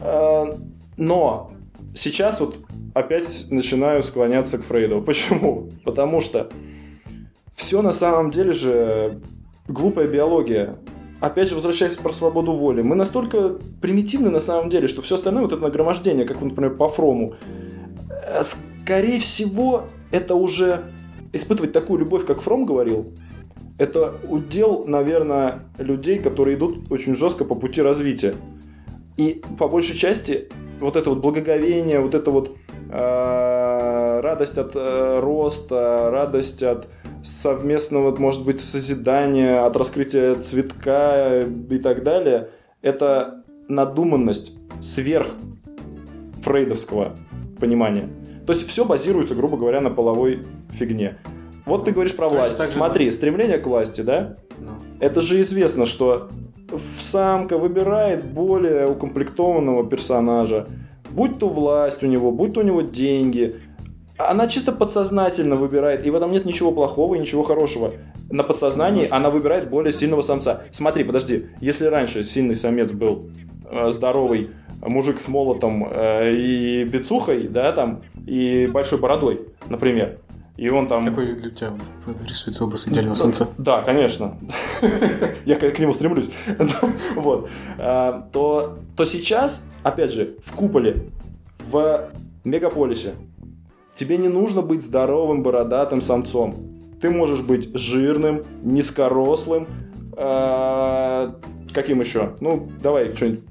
э, 0.00 0.56
но 0.96 1.50
сейчас 1.94 2.40
вот 2.40 2.58
опять 2.94 3.46
начинаю 3.50 4.02
склоняться 4.02 4.58
к 4.58 4.64
Фрейду. 4.64 5.02
Почему? 5.02 5.70
Потому 5.84 6.20
что 6.20 6.50
все 7.54 7.82
на 7.82 7.92
самом 7.92 8.30
деле 8.30 8.52
же 8.52 9.20
глупая 9.66 10.08
биология. 10.08 10.78
Опять 11.20 11.48
же, 11.48 11.56
возвращаясь 11.56 11.96
про 11.96 12.12
свободу 12.12 12.52
воли. 12.52 12.82
Мы 12.82 12.94
настолько 12.94 13.58
примитивны 13.82 14.30
на 14.30 14.38
самом 14.38 14.70
деле, 14.70 14.86
что 14.86 15.02
все 15.02 15.16
остальное, 15.16 15.42
вот 15.42 15.52
это 15.52 15.62
нагромождение, 15.62 16.24
как, 16.24 16.40
например, 16.40 16.76
по 16.76 16.88
Фрому, 16.88 17.34
э, 18.08 18.42
скорее 18.84 19.18
всего, 19.18 19.86
это 20.12 20.36
уже 20.36 20.84
испытывать 21.32 21.72
такую 21.72 22.00
любовь, 22.00 22.24
как 22.24 22.40
Фром 22.40 22.66
говорил, 22.66 23.12
это 23.78 24.14
удел, 24.28 24.84
наверное, 24.86 25.64
людей, 25.78 26.18
которые 26.18 26.56
идут 26.56 26.90
очень 26.90 27.14
жестко 27.14 27.44
по 27.44 27.54
пути 27.54 27.82
развития. 27.82 28.34
И 29.16 29.42
по 29.58 29.68
большей 29.68 29.96
части 29.96 30.48
вот 30.80 30.96
это 30.96 31.10
вот 31.10 31.20
благоговение, 31.20 32.00
вот 32.00 32.14
это 32.14 32.30
вот 32.30 32.56
радость 32.90 34.58
от 34.58 34.72
э, 34.74 35.20
роста, 35.20 36.08
радость 36.10 36.62
от 36.62 36.88
совместного, 37.22 38.14
может 38.16 38.44
быть, 38.44 38.60
созидания, 38.60 39.64
от 39.64 39.76
раскрытия 39.76 40.36
цветка 40.36 41.42
и 41.42 41.78
так 41.78 42.02
далее, 42.02 42.50
это 42.82 43.44
надуманность 43.68 44.52
сверх 44.80 45.28
фрейдовского 46.42 47.16
понимания. 47.60 48.08
То 48.46 48.52
есть 48.52 48.66
все 48.66 48.84
базируется, 48.84 49.34
грубо 49.34 49.56
говоря, 49.56 49.80
на 49.80 49.90
половой 49.90 50.46
фигне. 50.70 51.18
Вот 51.66 51.84
ты 51.84 51.92
говоришь 51.92 52.16
про 52.16 52.28
власть. 52.28 52.66
Смотри, 52.68 53.12
стремление 53.12 53.58
к 53.58 53.66
власти, 53.66 54.00
да? 54.00 54.36
Ну, 54.58 54.70
Это 55.00 55.20
же 55.20 55.40
известно, 55.42 55.84
что 55.84 56.30
самка 56.98 57.58
выбирает 57.58 58.24
более 58.24 58.88
укомплектованного 58.88 59.86
персонажа. 59.86 60.66
Будь 61.18 61.40
то 61.40 61.48
власть 61.48 62.04
у 62.04 62.06
него, 62.06 62.30
будь 62.30 62.52
то 62.52 62.60
у 62.60 62.62
него 62.62 62.80
деньги. 62.80 63.56
Она 64.18 64.46
чисто 64.46 64.70
подсознательно 64.70 65.56
выбирает, 65.56 66.06
и 66.06 66.10
в 66.10 66.14
этом 66.14 66.30
нет 66.30 66.44
ничего 66.44 66.70
плохого 66.70 67.16
и 67.16 67.18
ничего 67.18 67.42
хорошего. 67.42 67.94
На 68.30 68.44
подсознании 68.44 69.08
она 69.10 69.28
выбирает 69.28 69.68
более 69.68 69.92
сильного 69.92 70.22
самца. 70.22 70.62
Смотри, 70.70 71.02
подожди, 71.02 71.46
если 71.60 71.86
раньше 71.86 72.22
сильный 72.22 72.54
самец 72.54 72.92
был 72.92 73.30
э, 73.68 73.90
здоровый 73.90 74.50
мужик 74.80 75.18
с 75.18 75.26
молотом 75.26 75.88
э, 75.90 76.34
и 76.34 76.84
бицухой, 76.84 77.48
да, 77.48 77.72
там, 77.72 78.02
и 78.24 78.68
большой 78.68 79.00
бородой, 79.00 79.40
например, 79.68 80.20
и 80.58 80.68
он 80.70 80.88
там... 80.88 81.04
Какой 81.04 81.36
для 81.36 81.50
тебя 81.50 81.72
рисуется 82.26 82.64
образ 82.64 82.88
идеального 82.88 83.14
самца? 83.14 83.48
Да, 83.58 83.82
конечно. 83.82 84.34
Я 85.46 85.54
к 85.54 85.78
нему 85.78 85.92
стремлюсь. 85.92 86.30
Вот. 87.14 87.48
А, 87.78 88.28
То 88.32 88.78
то 88.96 89.04
сейчас, 89.04 89.64
опять 89.84 90.12
же, 90.12 90.34
в 90.42 90.52
куполе, 90.52 91.10
в 91.70 92.10
мегаполисе, 92.42 93.14
тебе 93.94 94.16
не 94.18 94.26
нужно 94.26 94.62
быть 94.62 94.82
здоровым 94.82 95.44
бородатым 95.44 96.02
самцом. 96.02 96.56
Ты 97.00 97.10
можешь 97.10 97.42
быть 97.42 97.70
жирным, 97.76 98.42
низкорослым, 98.64 99.68
а, 100.16 101.36
каким 101.72 102.00
еще? 102.00 102.32
Ну, 102.40 102.68
давай 102.82 103.14
что-нибудь 103.14 103.44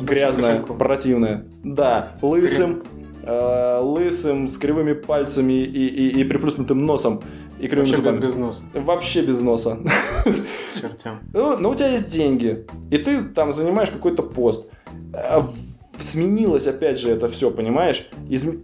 грязное, 0.00 0.62
противное. 0.62 1.44
Да, 1.62 2.12
лысым, 2.22 2.82
э, 3.26 3.80
лысым, 3.82 4.46
с 4.48 4.56
кривыми 4.58 4.92
пальцами 4.94 5.52
и, 5.64 5.86
и, 5.86 6.20
и 6.20 6.24
приплюснутым 6.24 6.86
носом. 6.86 7.22
И 7.58 7.68
кривыми 7.68 7.86
Вообще 7.88 7.96
зубами. 8.02 8.20
без 8.20 8.34
носа. 8.36 8.64
Вообще 8.74 9.22
без 9.22 9.40
носа. 9.40 9.78
Чертям. 10.80 11.20
Ну, 11.32 11.56
но 11.58 11.70
у 11.70 11.74
тебя 11.74 11.88
есть 11.88 12.10
деньги, 12.12 12.66
и 12.90 12.98
ты 12.98 13.24
там 13.24 13.52
занимаешь 13.52 13.90
какой-то 13.90 14.22
пост. 14.22 14.68
В- 15.12 15.54
Сменилось, 15.98 16.66
опять 16.66 16.98
же, 16.98 17.08
это 17.10 17.26
все, 17.28 17.50
понимаешь? 17.50 18.06
Изм- 18.28 18.60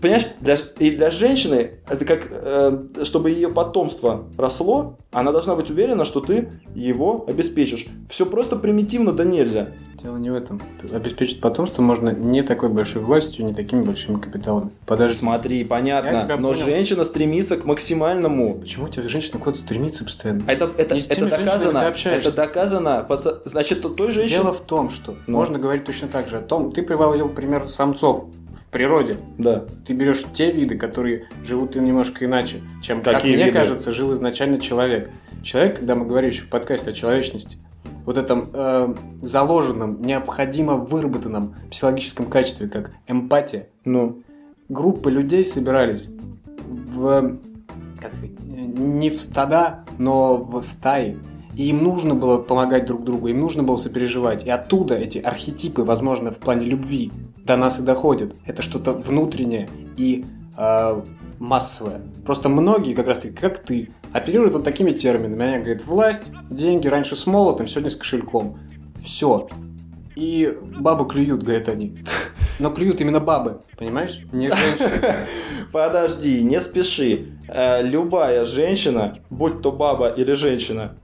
Понимаешь, 0.00 0.26
для, 0.40 0.56
и 0.78 0.90
для 0.90 1.10
женщины, 1.10 1.72
это 1.88 2.04
как, 2.04 2.26
э, 2.30 3.04
чтобы 3.04 3.30
ее 3.30 3.48
потомство 3.48 4.24
росло, 4.36 4.98
она 5.12 5.30
должна 5.30 5.54
быть 5.54 5.70
уверена, 5.70 6.04
что 6.04 6.20
ты 6.20 6.50
его 6.74 7.24
обеспечишь. 7.28 7.86
Все 8.10 8.26
просто 8.26 8.56
примитивно 8.56 9.12
да 9.12 9.24
нельзя. 9.24 9.68
Дело 10.02 10.16
не 10.16 10.30
в 10.30 10.34
этом. 10.34 10.60
Обеспечить 10.92 11.40
потомство 11.40 11.82
можно 11.82 12.10
не 12.10 12.42
такой 12.42 12.68
большой 12.70 13.02
властью, 13.02 13.44
не 13.44 13.54
такими 13.54 13.84
большими 13.84 14.18
капиталами. 14.18 14.70
Подожди. 14.86 15.16
Смотри, 15.16 15.62
понятно, 15.62 16.26
но 16.36 16.48
понял. 16.48 16.54
женщина 16.54 17.04
стремится 17.04 17.56
к 17.56 17.64
максимальному. 17.64 18.54
Почему 18.54 18.86
у 18.86 18.88
тебя 18.88 19.08
женщина 19.08 19.38
куда-то 19.38 19.58
стремится 19.58 20.04
постоянно? 20.04 20.42
Это, 20.48 20.68
это, 20.76 20.96
это 20.96 21.26
доказано. 21.26 21.78
Это 21.78 22.34
доказано. 22.34 23.06
Значит, 23.44 23.82
той 23.94 24.10
женщине... 24.10 24.40
Дело 24.40 24.52
в 24.52 24.62
том, 24.62 24.90
что 24.90 25.14
Ну. 25.28 25.36
можно 25.36 25.60
говорить 25.60 25.84
точно 25.84 26.08
так 26.08 26.28
же 26.28 26.38
о 26.38 26.42
том, 26.42 26.72
ты 26.72 26.82
приводил 26.82 27.28
пример 27.28 27.68
самцов 27.68 28.26
в 28.54 28.66
природе. 28.66 29.16
Да. 29.38 29.64
Ты 29.86 29.92
берешь 29.92 30.22
те 30.32 30.50
виды, 30.50 30.76
которые 30.76 31.28
живут 31.44 31.74
немножко 31.74 32.24
иначе, 32.24 32.62
чем, 32.82 33.02
как 33.02 33.16
Какие 33.16 33.34
мне 33.34 33.46
виды? 33.46 33.58
кажется, 33.58 33.92
жил 33.92 34.12
изначально 34.12 34.58
человек. 34.58 35.10
Человек, 35.42 35.78
когда 35.78 35.94
мы 35.94 36.06
говорим 36.06 36.30
еще 36.30 36.42
в 36.42 36.48
подкасте 36.48 36.90
о 36.90 36.92
человечности, 36.92 37.58
вот 38.04 38.16
этом 38.16 38.50
э, 38.52 38.94
заложенном, 39.22 40.02
необходимо 40.02 40.74
выработанном 40.74 41.54
психологическом 41.70 42.26
качестве, 42.26 42.68
как 42.68 42.92
эмпатия, 43.06 43.68
Ну, 43.84 44.22
группы 44.68 45.10
людей 45.10 45.44
собирались 45.44 46.08
в 46.66 47.38
как, 48.00 48.12
не 48.42 49.10
в 49.10 49.20
стада, 49.20 49.82
но 49.98 50.36
в 50.36 50.62
стаи. 50.62 51.16
И 51.56 51.68
им 51.68 51.84
нужно 51.84 52.14
было 52.14 52.38
помогать 52.38 52.86
друг 52.86 53.04
другу, 53.04 53.28
им 53.28 53.40
нужно 53.40 53.62
было 53.62 53.76
сопереживать. 53.76 54.44
И 54.44 54.50
оттуда 54.50 54.96
эти 54.96 55.18
архетипы, 55.18 55.82
возможно, 55.82 56.30
в 56.30 56.38
плане 56.38 56.66
любви 56.66 57.12
до 57.44 57.56
нас 57.56 57.78
и 57.78 57.82
доходят. 57.82 58.34
Это 58.46 58.62
что-то 58.62 58.92
внутреннее 58.92 59.68
и 59.96 60.24
э, 60.56 61.02
массовое. 61.38 62.00
Просто 62.24 62.48
многие, 62.48 62.94
как 62.94 63.06
раз 63.06 63.18
таки, 63.18 63.34
как 63.34 63.58
ты, 63.58 63.90
оперируют 64.12 64.54
вот 64.54 64.64
такими 64.64 64.92
терминами. 64.92 65.44
Они 65.44 65.62
говорят, 65.64 65.84
власть, 65.84 66.32
деньги, 66.50 66.86
раньше 66.86 67.16
с 67.16 67.26
молотом, 67.26 67.68
сегодня 67.68 67.90
с 67.90 67.96
кошельком. 67.96 68.58
Все. 69.02 69.48
И 70.14 70.56
бабы 70.78 71.08
клюют, 71.08 71.42
говорят 71.42 71.68
они. 71.68 71.98
Но 72.58 72.70
клюют 72.70 73.00
именно 73.00 73.18
бабы, 73.18 73.62
понимаешь? 73.76 74.20
Не 74.30 74.50
подожди, 75.72 76.42
не 76.42 76.60
спеши. 76.60 77.32
Э, 77.48 77.82
любая 77.82 78.44
женщина, 78.44 79.18
будь 79.30 79.62
то 79.62 79.72
баба 79.72 80.08
или 80.08 80.34
женщина, 80.34 80.96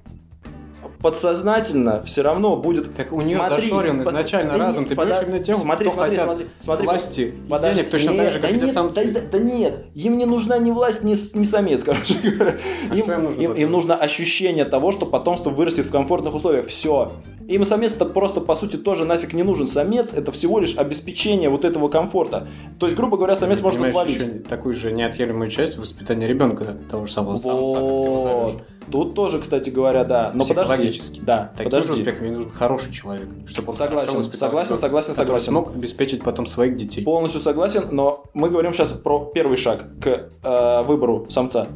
подсознательно 1.01 2.03
все 2.03 2.23
равно 2.23 2.57
будет... 2.57 2.95
Так 2.95 3.13
у 3.13 3.21
нее 3.21 3.39
Смотри, 3.39 3.63
зашорен 3.63 3.99
под- 3.99 4.07
изначально 4.09 4.53
да 4.53 4.59
разум. 4.59 4.83
не- 4.85 4.89
Ты 4.89 4.95
берешь 4.95 5.15
подо- 5.15 5.25
именно 5.25 5.39
тех, 5.41 5.57
смотри, 5.57 5.87
кто 5.89 5.95
смотри, 5.97 6.11
хотят 6.17 6.25
смотри, 6.29 6.47
смотри, 6.61 6.87
власти 6.87 7.21
и 7.21 7.49
Подожди, 7.49 7.77
денег 7.79 7.91
точно 7.91 8.11
нет, 8.11 8.19
так 8.19 8.33
же, 8.33 8.39
как 8.41 8.51
да 8.51 8.57
эти 8.57 8.65
нет, 8.65 8.73
самцы. 8.73 9.05
Да, 9.05 9.21
да- 9.21 9.27
да 9.33 9.39
нет, 9.39 9.85
им 9.95 10.19
не 10.19 10.27
нужна 10.27 10.59
ни 10.59 10.71
власть, 10.71 11.03
ни, 11.03 11.17
ни 11.39 11.45
самец, 11.45 11.85
короче 11.85 12.15
говоря. 12.23 12.57
А 12.91 12.97
что 12.97 13.13
им 13.13 13.25
нужно 13.25 13.41
им, 13.41 13.53
им 13.53 13.71
нужно 13.71 13.95
ощущение 13.97 14.65
того, 14.65 14.93
что 14.93 15.07
потомство 15.07 15.51
вырастет 15.51 15.87
в 15.87 15.91
комфортных 15.91 16.35
условиях. 16.35 16.67
Все. 16.67 17.13
Им 17.47 17.65
самец-то 17.65 18.05
просто, 18.05 18.43
по 18.43 18.55
сути, 18.55 18.77
тоже 18.77 19.07
нафиг 19.07 19.33
не 19.33 19.43
нужен. 19.43 19.69
Самец– 19.69 20.13
это 20.15 20.33
всего 20.33 20.59
лишь 20.61 20.77
обеспечение 20.77 21.49
вот 21.49 21.65
этого 21.65 21.89
комфорта. 21.89 22.47
То 22.79 22.85
есть, 22.85 22.97
грубо 22.97 23.17
говоря, 23.17 23.35
самец 23.35 23.61
может 23.63 23.83
отвалить. 23.83 24.47
такую 24.49 24.75
же 24.75 24.93
неотъемлемую 24.93 25.49
часть 25.51 25.79
воспитания 25.79 26.27
ребенка 26.27 26.77
того 26.91 27.07
же 27.07 27.13
самого 27.13 27.37
самца, 27.37 27.49
как 27.49 27.59
ты 27.59 27.87
его 27.87 28.23
Вот. 28.23 28.51
зовешь. 28.51 28.61
Тут 28.91 29.15
тоже, 29.15 29.39
кстати 29.41 29.71
говоря, 29.71 30.05
да. 30.05 30.31
Но 30.35 30.45
подожди. 30.45 31.01
Да, 31.23 31.53
Таким 31.57 31.71
же 31.73 31.81
подожди. 31.81 32.03
успехом 32.03 32.25
ей 32.25 32.33
нужен 32.33 32.51
хороший 32.51 32.93
человек, 32.93 33.29
чтобы 33.47 33.73
Согласен, 33.73 34.23
согласен, 34.33 34.77
согласен, 34.77 35.15
согласен. 35.15 35.47
смог 35.53 35.75
обеспечить 35.75 36.23
потом 36.23 36.47
своих 36.47 36.77
детей. 36.77 37.05
Полностью 37.05 37.41
согласен, 37.41 37.85
но 37.91 38.25
мы 38.35 38.51
говорим 38.51 38.73
сейчас 38.73 38.93
про 38.93 39.31
первый 39.35 39.57
шаг 39.57 39.85
к 40.01 40.29
э, 40.43 40.83
выбору 40.85 41.27
самца. 41.29 41.67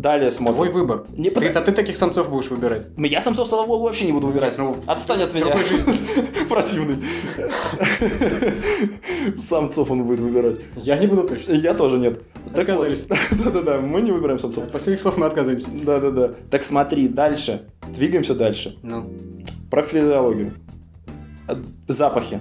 Далее 0.00 0.30
смотрим. 0.30 0.54
Твой 0.54 0.70
выбор. 0.70 1.04
Не 1.14 1.28
ты, 1.28 1.42
под- 1.42 1.56
а 1.56 1.60
ты 1.60 1.72
таких 1.72 1.98
самцов 1.98 2.30
будешь 2.30 2.48
выбирать. 2.48 2.86
Я 2.96 3.20
самцов 3.20 3.50
богу 3.50 3.84
вообще 3.84 4.06
не 4.06 4.12
буду 4.12 4.28
выбирать. 4.28 4.56
Ну, 4.56 4.76
Отстань 4.86 5.22
от 5.22 5.34
меня. 5.34 5.54
Противный. 6.48 6.96
Самцов 9.36 9.90
он 9.90 10.04
будет 10.04 10.20
выбирать. 10.20 10.58
Я 10.76 10.96
не 10.96 11.06
буду 11.06 11.24
точно. 11.28 11.52
Я 11.52 11.74
тоже 11.74 11.98
нет. 11.98 12.22
Отказались. 12.46 13.06
Да-да-да, 13.32 13.78
мы 13.80 14.00
не 14.00 14.10
выбираем 14.10 14.38
самцов. 14.38 14.64
От 14.64 14.72
последних 14.72 15.02
слов 15.02 15.18
мы 15.18 15.26
отказываемся. 15.26 15.68
Да-да-да. 15.84 16.30
Так 16.50 16.64
смотри, 16.64 17.06
дальше. 17.06 17.66
Двигаемся 17.94 18.34
дальше. 18.34 18.78
Ну, 18.82 19.04
Про 19.70 19.82
физиологию. 19.82 20.54
Э, 21.46 21.56
Запахи. 21.88 22.40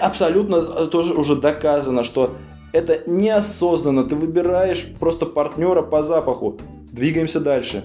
Абсолютно 0.00 0.56
э, 0.56 0.86
тоже 0.86 1.14
уже 1.14 1.34
доказано, 1.34 2.04
что 2.04 2.36
это 2.72 3.02
неосознанно. 3.06 4.04
Ты 4.04 4.16
выбираешь 4.16 4.86
просто 4.98 5.26
партнера 5.26 5.82
по 5.82 6.02
запаху. 6.02 6.58
Двигаемся 6.92 7.40
дальше. 7.40 7.84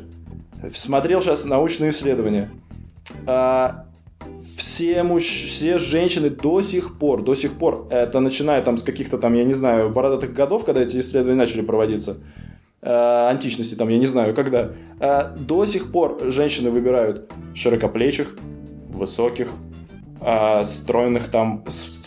Смотрел 0.73 1.21
сейчас 1.21 1.45
научные 1.45 1.89
исследования. 1.89 2.51
А, 3.25 3.85
все, 4.57 5.03
муж... 5.03 5.23
все 5.23 5.77
женщины 5.77 6.29
до 6.29 6.61
сих 6.61 6.97
пор, 6.97 7.23
до 7.23 7.35
сих 7.35 7.53
пор, 7.53 7.87
это 7.89 8.19
начиная 8.19 8.61
там 8.61 8.77
с 8.77 8.83
каких-то 8.83 9.17
там, 9.17 9.33
я 9.33 9.43
не 9.43 9.53
знаю, 9.53 9.89
бородатых 9.89 10.33
годов, 10.33 10.65
когда 10.65 10.81
эти 10.81 10.99
исследования 10.99 11.37
начали 11.37 11.61
проводиться, 11.61 12.17
э, 12.81 13.27
античности 13.29 13.75
там, 13.75 13.89
я 13.89 13.97
не 13.97 14.05
знаю, 14.05 14.33
когда, 14.33 14.71
э, 14.99 15.35
до 15.37 15.65
сих 15.65 15.91
пор 15.91 16.19
женщины 16.31 16.71
выбирают 16.71 17.29
широкоплечих, 17.53 18.37
высоких, 18.89 19.49
э, 20.21 20.63
стройных 20.63 21.29
там, 21.29 21.63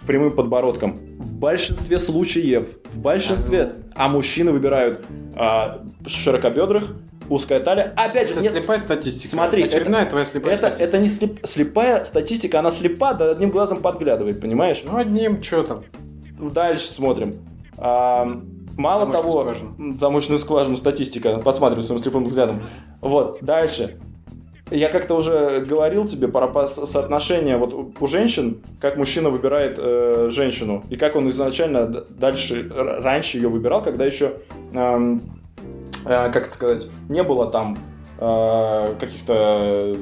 прямым 0.06 0.32
подбородком. 0.32 0.98
В 1.18 1.34
большинстве 1.36 1.98
случаев, 1.98 2.76
в 2.90 3.00
большинстве, 3.00 3.72
а 3.94 4.08
мужчины 4.08 4.52
выбирают 4.52 5.04
э, 5.34 5.78
широкобедрых, 6.06 6.94
узкая 7.28 7.60
талия. 7.60 7.92
Опять 7.96 8.28
же, 8.28 8.34
это 8.34 8.42
нет, 8.42 8.52
слепая 8.52 8.78
статистика. 8.78 9.28
смотри, 9.28 9.62
очередная 9.64 10.06
твоя 10.06 10.24
слепая 10.24 10.54
это, 10.54 10.68
статистика. 10.68 10.84
это 10.88 10.98
не 10.98 11.08
слеп- 11.08 11.46
слепая 11.46 12.04
статистика, 12.04 12.58
она 12.60 12.70
слепа, 12.70 13.14
да 13.14 13.30
одним 13.32 13.50
глазом 13.50 13.82
подглядывает, 13.82 14.40
понимаешь? 14.40 14.82
Ну, 14.84 14.96
одним, 14.96 15.42
что 15.42 15.62
там. 15.64 15.82
Дальше 16.38 16.86
смотрим. 16.86 17.36
А, 17.78 18.24
мало 18.76 19.00
Замочную 19.06 19.12
того, 19.22 19.40
скважину. 19.40 19.98
замочную 19.98 20.38
скважину, 20.38 20.76
статистика, 20.76 21.38
посмотрим 21.38 21.82
своим 21.82 22.00
слепым 22.00 22.24
взглядом. 22.24 22.62
Вот, 23.00 23.38
дальше. 23.42 23.98
Я 24.70 24.88
как-то 24.88 25.14
уже 25.14 25.60
говорил 25.64 26.08
тебе 26.08 26.26
про 26.26 26.66
соотношение 26.66 27.56
вот 27.56 27.92
у- 28.00 28.06
женщин, 28.08 28.58
как 28.80 28.96
мужчина 28.96 29.30
выбирает 29.30 29.76
э, 29.78 30.28
женщину, 30.32 30.84
и 30.90 30.96
как 30.96 31.14
он 31.14 31.30
изначально 31.30 31.86
дальше, 31.86 32.68
раньше 32.74 33.36
ее 33.38 33.48
выбирал, 33.48 33.80
когда 33.80 34.04
еще, 34.04 34.32
эм, 34.72 35.22
э, 36.04 36.30
как 36.32 36.48
это 36.48 36.52
сказать, 36.54 36.88
не 37.08 37.22
было 37.22 37.46
там 37.48 37.78
э, 38.18 38.94
каких-то 38.98 39.34
э, 39.36 39.94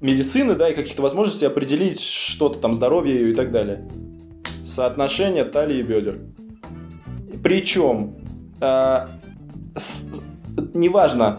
медицины, 0.00 0.54
да, 0.56 0.68
и 0.70 0.74
каких-то 0.74 1.02
возможностей 1.02 1.46
определить 1.46 2.00
что-то 2.00 2.58
там, 2.58 2.74
здоровье 2.74 3.14
ее 3.14 3.30
и 3.30 3.34
так 3.36 3.52
далее. 3.52 3.88
Соотношение 4.66 5.44
талии 5.44 5.78
и 5.78 5.82
бедер. 5.82 6.16
Причем, 7.44 8.16
э, 8.60 9.06
с- 9.76 10.08
неважно, 10.74 11.38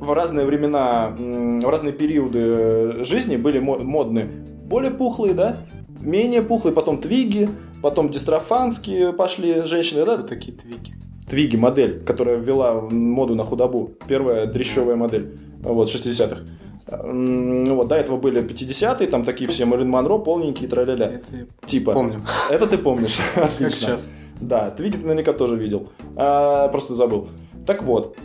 в 0.00 0.12
разные 0.12 0.46
времена, 0.46 1.14
в 1.18 1.68
разные 1.68 1.92
периоды 1.92 2.38
э, 2.40 3.04
жизни 3.04 3.36
были 3.36 3.58
мо- 3.58 3.78
модны 3.78 4.26
более 4.64 4.90
пухлые, 4.90 5.34
да, 5.34 5.58
менее 6.00 6.42
пухлые, 6.42 6.74
потом 6.74 6.98
твиги, 7.00 7.48
потом 7.82 8.08
дистрофанские 8.10 9.12
пошли 9.12 9.62
женщины, 9.62 10.04
да, 10.04 10.16
Кто 10.18 10.26
такие 10.28 10.56
твики? 10.56 10.94
Твиги 11.28 11.56
модель, 11.56 12.02
которая 12.04 12.36
ввела 12.36 12.80
моду 12.82 13.34
на 13.34 13.44
худобу. 13.44 13.92
Первая 14.06 14.46
дрещевая 14.46 14.96
модель. 14.96 15.38
Вот, 15.62 15.88
60-х. 15.88 16.42
М, 16.86 17.64
Вот, 17.64 17.88
до 17.88 17.94
этого 17.94 18.18
были 18.18 18.42
50-е, 18.42 19.06
там 19.08 19.24
такие 19.24 19.48
все 19.50 19.64
Мэрин 19.64 19.88
Монро, 19.88 20.18
полненькие, 20.18 20.68
тра-ля-ля. 20.68 21.20
Типа. 21.66 21.92
помню. 21.92 22.22
Это 22.50 22.66
ты 22.66 22.76
помнишь. 22.76 23.16
Как 23.34 23.44
Отлично. 23.46 23.70
сейчас. 23.76 24.10
Да, 24.40 24.70
Твиги 24.70 24.96
ты 24.98 25.02
наверняка 25.06 25.32
тоже 25.32 25.56
видел. 25.56 25.88
А, 26.16 26.68
просто 26.68 26.94
забыл. 26.94 27.28
Так 27.66 27.82
вот, 27.82 28.16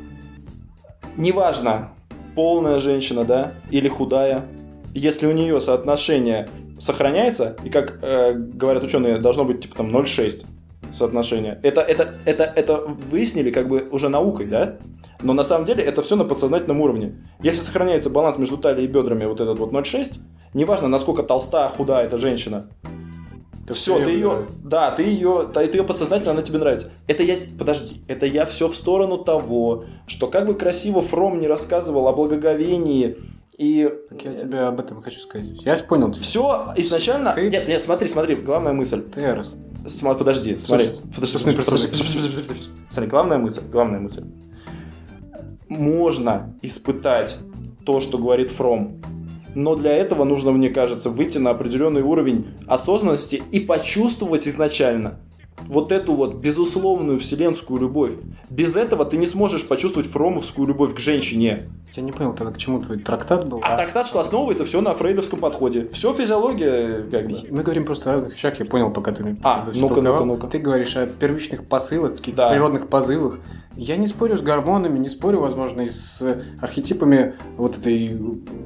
неважно, 1.20 1.90
полная 2.34 2.80
женщина, 2.80 3.24
да, 3.26 3.52
или 3.70 3.88
худая, 3.88 4.46
если 4.96 5.28
у 5.28 5.32
нее 5.32 5.62
соотношение 5.62 6.50
сохраняется, 6.80 7.58
и 7.64 7.70
как 7.70 8.00
э, 8.02 8.34
говорят 8.34 8.84
ученые, 8.84 9.20
должно 9.20 9.44
быть 9.46 9.62
типа 9.62 9.76
там 9.76 9.96
0,6 9.96 10.46
соотношение. 10.94 11.60
Это, 11.62 11.82
это, 11.82 12.16
это, 12.26 12.44
это 12.44 12.78
выяснили 12.78 13.52
как 13.52 13.68
бы 13.68 13.88
уже 13.92 14.10
наукой, 14.10 14.48
да? 14.48 14.78
Но 15.22 15.34
на 15.34 15.44
самом 15.44 15.66
деле 15.66 15.84
это 15.84 16.02
все 16.02 16.16
на 16.16 16.24
подсознательном 16.24 16.80
уровне. 16.82 17.16
Если 17.44 17.60
сохраняется 17.60 18.10
баланс 18.10 18.38
между 18.38 18.58
талией 18.58 18.88
и 18.88 18.92
бедрами 18.92 19.26
вот 19.26 19.42
этот 19.42 19.60
вот 19.60 19.74
0,6, 19.74 20.20
неважно, 20.54 20.88
насколько 20.88 21.22
толста, 21.22 21.68
худая 21.70 22.06
эта 22.06 22.18
женщина, 22.18 22.70
Все, 23.74 24.04
ты 24.04 24.12
ее, 24.12 24.48
да, 24.64 24.92
ты 24.92 25.04
ее, 25.04 25.50
ты 25.54 25.62
ее 25.64 25.84
подсознательно, 25.84 26.32
она 26.32 26.42
тебе 26.42 26.60
нравится. 26.60 26.90
Это 27.08 27.24
я, 27.24 27.36
подожди, 27.58 28.02
это 28.08 28.26
я 28.26 28.46
все 28.46 28.68
в 28.68 28.76
сторону 28.76 29.18
того, 29.20 29.86
что 30.08 30.28
как 30.28 30.48
бы 30.48 30.54
красиво 30.56 31.02
Фром 31.02 31.40
не 31.40 31.48
рассказывал 31.48 32.08
о 32.08 32.14
благоговении 32.14 33.18
и 33.58 33.90
Так 34.10 34.24
я 34.24 34.34
тебе 34.34 34.60
об 34.62 34.80
этом 34.80 35.02
хочу 35.02 35.20
сказать. 35.20 35.48
Я 35.66 35.76
понял. 35.78 36.12
все 36.14 36.74
изначально. 36.78 37.34
Ты- 37.34 37.50
Нет, 37.50 37.68
нет, 37.68 37.84
смотри, 37.84 38.08
смотри, 38.08 38.36
главная 38.36 38.72
мысль. 38.74 39.02
Ты 39.02 39.22
Эрос. 39.22 39.58
Смотри, 39.86 40.20
подожди, 40.20 40.58
смотри. 40.60 40.90
Подожди, 41.16 41.38
подожди, 41.38 41.88
подожди. 41.88 42.68
Смотри, 42.90 43.10
главная 43.10 43.38
мысль, 43.38 43.62
главная 43.72 44.00
мысль. 44.00 44.24
Можно 45.68 46.56
испытать 46.62 47.38
то, 47.86 48.02
что 48.02 48.18
говорит 48.18 48.50
Фром, 48.50 49.02
но 49.56 49.76
для 49.76 49.92
этого 49.94 50.24
нужно, 50.24 50.52
мне 50.52 50.70
кажется, 50.70 51.10
выйти 51.10 51.38
на 51.38 51.52
определенный 51.52 52.02
уровень 52.02 52.48
осознанности 52.68 53.42
и 53.52 53.60
почувствовать 53.60 54.48
изначально 54.48 55.20
вот 55.70 55.92
эту 55.92 56.14
вот 56.14 56.36
безусловную 56.36 57.20
вселенскую 57.20 57.80
любовь. 57.80 58.14
Без 58.50 58.76
этого 58.76 59.06
ты 59.06 59.18
не 59.18 59.28
сможешь 59.28 59.68
почувствовать 59.68 60.10
фромовскую 60.10 60.68
любовь 60.68 60.96
к 60.96 61.00
женщине. 61.00 61.70
Я 61.94 62.04
не 62.04 62.12
понял 62.12 62.34
тогда, 62.34 62.52
к 62.52 62.58
чему 62.58 62.82
твой 62.82 62.98
трактат 62.98 63.48
был. 63.48 63.62
А 63.64 63.78
трактат, 63.78 64.08
что 64.08 64.20
основывается 64.20 64.66
все 64.66 64.82
на 64.82 64.94
фрейдовском 64.94 65.40
подходе. 65.40 65.88
Все 65.94 66.14
физиология, 66.14 67.04
как 67.10 67.28
бы. 67.28 67.38
Мы 67.52 67.62
говорим 67.64 67.86
просто 67.86 68.10
о 68.10 68.14
разных 68.14 68.34
вещах, 68.34 68.60
я 68.60 68.66
понял, 68.66 68.92
пока 68.92 69.12
ты 69.12 69.38
А, 69.44 69.66
ну-ка, 69.74 70.02
ну-ка, 70.02 70.26
ну-ка. 70.26 70.48
Ты 70.48 70.58
говоришь 70.58 70.96
о 70.98 71.06
первичных 71.06 71.66
посылах, 71.68 72.16
каких-то 72.18 72.44
Да. 72.44 72.50
природных 72.50 72.88
позывах. 72.88 73.40
Я 73.76 73.96
не 73.98 74.08
спорю 74.08 74.38
с 74.38 74.42
гормонами, 74.42 74.98
не 74.98 75.10
спорю, 75.10 75.40
возможно, 75.40 75.82
и 75.82 75.90
с 75.90 76.22
архетипами 76.62 77.36
вот 77.58 77.78
этой 77.78 78.18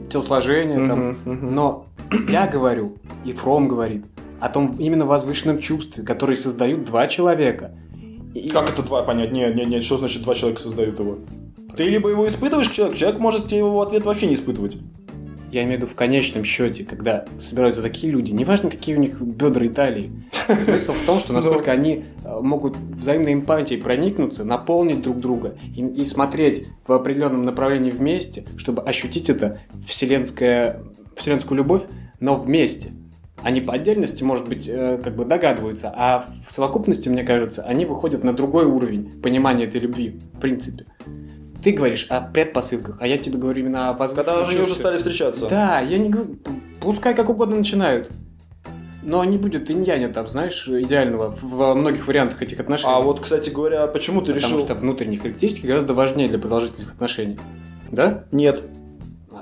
телосложения, 0.10 0.88
там. 0.88 1.00
Мгм, 1.10 1.18
мгм. 1.26 1.56
но 1.56 1.86
я 2.30 2.48
говорю, 2.48 2.94
и 3.26 3.32
Фром 3.34 3.68
говорит, 3.68 4.06
о 4.44 4.50
том 4.50 4.76
именно 4.78 5.06
возвышенном 5.06 5.60
чувстве, 5.60 6.04
который 6.04 6.36
создают 6.36 6.84
два 6.84 7.08
человека. 7.08 7.72
И- 8.34 8.50
Как 8.50 8.70
это 8.70 8.84
два 8.84 9.04
понять? 9.04 9.32
Нет, 9.32 9.56
нет, 9.56 9.70
нет, 9.70 9.86
что 9.86 9.98
значит 9.98 10.22
два 10.24 10.36
человека 10.36 10.62
создают 10.62 11.00
его? 11.00 11.20
Ты 11.78 11.84
либо 11.86 12.10
его 12.10 12.28
испытываешь 12.28 12.68
к 12.68 12.74
человеку, 12.74 13.00
человек 13.00 13.20
может 13.22 13.48
тебе 13.48 13.60
его 13.60 13.78
в 13.78 13.82
ответ 13.82 14.04
вообще 14.06 14.28
не 14.28 14.34
испытывать. 14.34 14.78
Я 15.50 15.64
имею 15.64 15.76
в 15.76 15.82
виду 15.84 15.92
в 15.92 15.96
конечном 15.96 16.44
счете, 16.44 16.84
когда 16.84 17.26
собираются 17.40 17.82
такие 17.82 18.12
люди, 18.12 18.32
неважно, 18.32 18.70
какие 18.70 18.98
у 18.98 19.00
них 19.00 19.22
бедра 19.22 19.66
и 19.66 19.70
талии, 19.70 20.12
смысл 20.60 20.92
в 20.92 21.06
том, 21.06 21.20
что 21.20 21.32
насколько 21.40 21.72
они 21.72 22.04
э, 22.26 22.40
могут 22.42 22.76
взаимной 22.78 23.34
эмпатией 23.34 23.82
проникнуться, 23.82 24.44
наполнить 24.44 25.04
друг 25.04 25.20
друга 25.20 25.56
и, 25.74 25.82
и 25.86 26.04
смотреть 26.04 26.68
в 26.86 26.92
определенном 26.92 27.44
направлении 27.44 27.92
вместе, 27.92 28.46
чтобы 28.58 28.82
ощутить 28.82 29.30
это 29.30 29.60
вселенское, 29.88 30.84
вселенскую 31.16 31.58
любовь, 31.60 31.84
но 32.20 32.36
вместе. 32.36 32.92
Они 33.44 33.60
по 33.60 33.74
отдельности, 33.74 34.24
может 34.24 34.48
быть, 34.48 34.68
э, 34.68 35.00
как 35.04 35.16
бы 35.16 35.26
догадываются, 35.26 35.94
а 35.96 36.26
в 36.48 36.52
совокупности, 36.52 37.10
мне 37.10 37.24
кажется, 37.24 37.64
они 37.64 37.86
выходят 37.86 38.24
на 38.24 38.34
другой 38.34 38.66
уровень 38.66 39.22
понимания 39.22 39.66
этой 39.66 39.82
любви, 39.82 40.22
в 40.34 40.40
принципе. 40.40 40.86
Ты 41.62 41.72
говоришь 41.72 42.08
о 42.10 42.22
предпосылках, 42.22 42.98
а 43.00 43.08
я 43.08 43.18
тебе 43.18 43.38
говорю 43.38 43.62
именно 43.62 43.90
о 43.90 43.94
возвышенном 43.94 44.36
Когда 44.36 44.50
они 44.50 44.62
уже 44.62 44.76
стали 44.76 44.98
встречаться. 44.98 45.48
Да, 45.48 45.82
я 45.82 45.98
не 45.98 46.10
говорю, 46.10 46.38
пускай 46.82 47.14
как 47.14 47.30
угодно 47.30 47.58
начинают. 47.58 48.10
Но 49.02 49.24
не 49.26 49.38
будет 49.38 49.70
иньяня 49.70 50.08
там, 50.08 50.30
знаешь, 50.30 50.66
идеального 50.68 51.36
во 51.42 51.76
многих 51.76 52.08
вариантах 52.08 52.42
этих 52.42 52.62
отношений. 52.62 52.94
А 52.94 53.02
вот, 53.02 53.20
кстати 53.20 53.50
говоря, 53.50 53.86
почему 53.88 54.22
ты 54.22 54.34
Потому 54.34 54.56
решил... 54.56 54.66
что 54.66 54.76
внутренние 54.76 55.20
характеристики 55.20 55.66
гораздо 55.66 55.94
важнее 55.94 56.30
для 56.30 56.40
продолжительных 56.40 56.94
отношений. 56.94 57.38
Да? 57.92 58.24
Нет. 58.32 58.64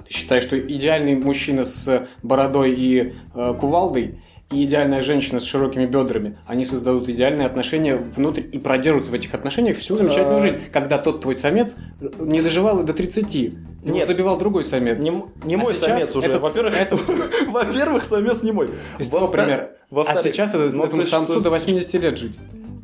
А 0.01 0.03
ты 0.03 0.13
считаешь, 0.13 0.43
что 0.43 0.59
идеальный 0.59 1.15
мужчина 1.15 1.63
с 1.63 2.07
бородой 2.23 2.73
и 2.73 3.13
э, 3.35 3.53
кувалдой 3.59 4.19
и 4.51 4.63
идеальная 4.65 5.01
женщина 5.01 5.39
с 5.39 5.43
широкими 5.43 5.85
бедрами, 5.85 6.37
они 6.47 6.65
создадут 6.65 7.07
идеальные 7.07 7.45
отношения 7.45 7.95
внутрь 7.95 8.41
и 8.51 8.57
продержатся 8.57 9.11
в 9.11 9.13
этих 9.13 9.33
отношениях 9.33 9.77
всю 9.77 9.95
замечательную 9.95 10.37
А. 10.37 10.39
жизнь, 10.39 10.57
когда 10.73 10.97
тот 10.97 11.21
твой 11.21 11.37
самец 11.37 11.75
не 12.19 12.41
доживал 12.41 12.81
и 12.81 12.83
до 12.83 12.93
30. 12.93 13.33
Его 13.33 13.53
Нет. 13.83 14.07
забивал 14.07 14.37
другой 14.37 14.65
самец. 14.65 14.99
Не, 14.99 15.11
не 15.43 15.55
А 15.55 15.57
мой 15.59 15.73
сейчас 15.73 15.85
самец 15.85 16.15
уже. 16.15 16.37
Во-первых, 16.39 16.79
этот- 16.79 17.01
во-первых, 17.47 18.03
самец 18.03 18.41
не 18.41 18.51
мой. 18.51 18.69
Из 18.99 19.07
того 19.07 19.27
примера. 19.27 19.71
А 19.91 20.15
сейчас 20.15 20.53
ну, 20.53 20.83
этому 20.83 21.03
самцу 21.03 21.39
до 21.41 21.51
80 21.51 21.93
лет 21.93 22.17
жить. 22.17 22.37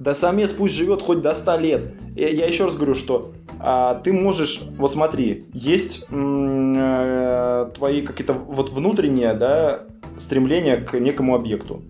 Да 0.07 0.15
самец 0.15 0.51
пусть 0.51 0.73
живет 0.73 1.01
хоть 1.01 1.21
до 1.21 1.35
100 1.35 1.57
лет. 1.57 1.85
Я, 2.15 2.29
я 2.29 2.45
еще 2.45 2.63
раз 2.63 2.77
говорю, 2.77 2.95
что 2.95 3.33
а, 3.59 3.95
ты 3.95 4.13
можешь, 4.13 4.63
вот 4.77 4.89
смотри, 4.89 5.43
есть 5.51 6.05
м, 6.09 6.73
э, 6.77 7.71
твои 7.75 7.99
какие-то 8.03 8.31
вот 8.31 8.69
внутренние, 8.69 9.33
да, 9.33 9.81
стремления 10.17 10.77
к 10.77 10.97
некому 10.97 11.35
объекту, 11.35 11.81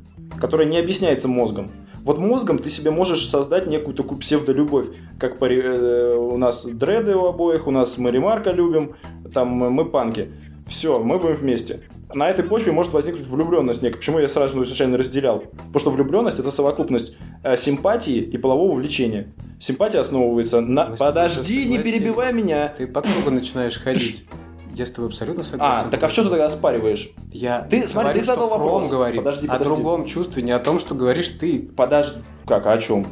которое 0.41 0.65
не 0.65 0.79
объясняется 0.79 1.27
мозгом. 1.27 1.69
Вот 2.01 2.17
мозгом 2.17 2.57
ты 2.57 2.71
себе 2.71 2.89
можешь 2.89 3.29
создать 3.29 3.67
некую 3.67 3.93
такую 3.93 4.17
псевдолюбовь, 4.17 4.87
как 5.19 5.37
по 5.37 5.47
ре- 5.47 5.61
э, 5.61 6.15
у 6.15 6.37
нас 6.37 6.65
дреды 6.65 7.15
у 7.15 7.27
обоих, 7.27 7.67
у 7.67 7.71
нас 7.71 7.99
мы 7.99 8.09
ремарка 8.09 8.49
любим, 8.49 8.95
там 9.31 9.49
мы 9.49 9.85
панки. 9.85 10.31
Все, 10.65 10.97
мы 10.97 11.19
будем 11.19 11.35
вместе. 11.35 11.81
На 12.13 12.29
этой 12.29 12.45
почве 12.45 12.71
может 12.71 12.93
возникнуть 12.93 13.27
влюбленность 13.27 13.81
некая. 13.81 13.97
Почему 13.97 14.19
я 14.19 14.29
сразу 14.29 14.63
изначально 14.63 14.97
разделял? 14.97 15.39
Потому 15.39 15.79
что 15.79 15.91
влюбленность 15.91 16.39
это 16.39 16.51
совокупность 16.51 17.17
э, 17.43 17.57
симпатии 17.57 18.17
и 18.17 18.37
полового 18.37 18.75
влечения. 18.75 19.33
Симпатия 19.59 19.99
основывается 19.99 20.61
на... 20.61 20.83
Тобой 20.83 20.97
Подожди, 20.97 21.65
не 21.65 21.79
перебивай 21.79 22.31
меня. 22.31 22.73
Ты 22.77 22.87
по 22.87 23.01
кругу 23.01 23.31
начинаешь 23.31 23.77
ходить. 23.77 24.25
Я 24.73 24.85
с 24.85 24.91
тобой 24.91 25.09
абсолютно 25.09 25.43
согласен. 25.43 25.87
А, 25.87 25.89
так 25.89 26.03
а 26.03 26.07
в 26.07 26.13
чем 26.13 26.25
ты 26.25 26.29
тогда 26.29 26.45
оспариваешь? 26.45 27.11
Я 27.31 27.61
Ты- 27.69 27.87
смотри, 27.87 28.19
ты 28.19 28.25
задал 28.25 28.47
вопрос. 28.47 28.89
говорит 28.89 29.17
Подожди, 29.17 29.47
о 29.47 29.51
подожди. 29.53 29.73
другом 29.73 30.05
чувстве, 30.05 30.43
не 30.43 30.51
о 30.51 30.59
том, 30.59 30.77
что 30.77 30.93
говоришь 30.93 31.29
ты. 31.29 31.67
Подожди. 31.75 32.19
Как, 32.45 32.67
а 32.67 32.73
о 32.73 32.77
чем? 32.77 33.07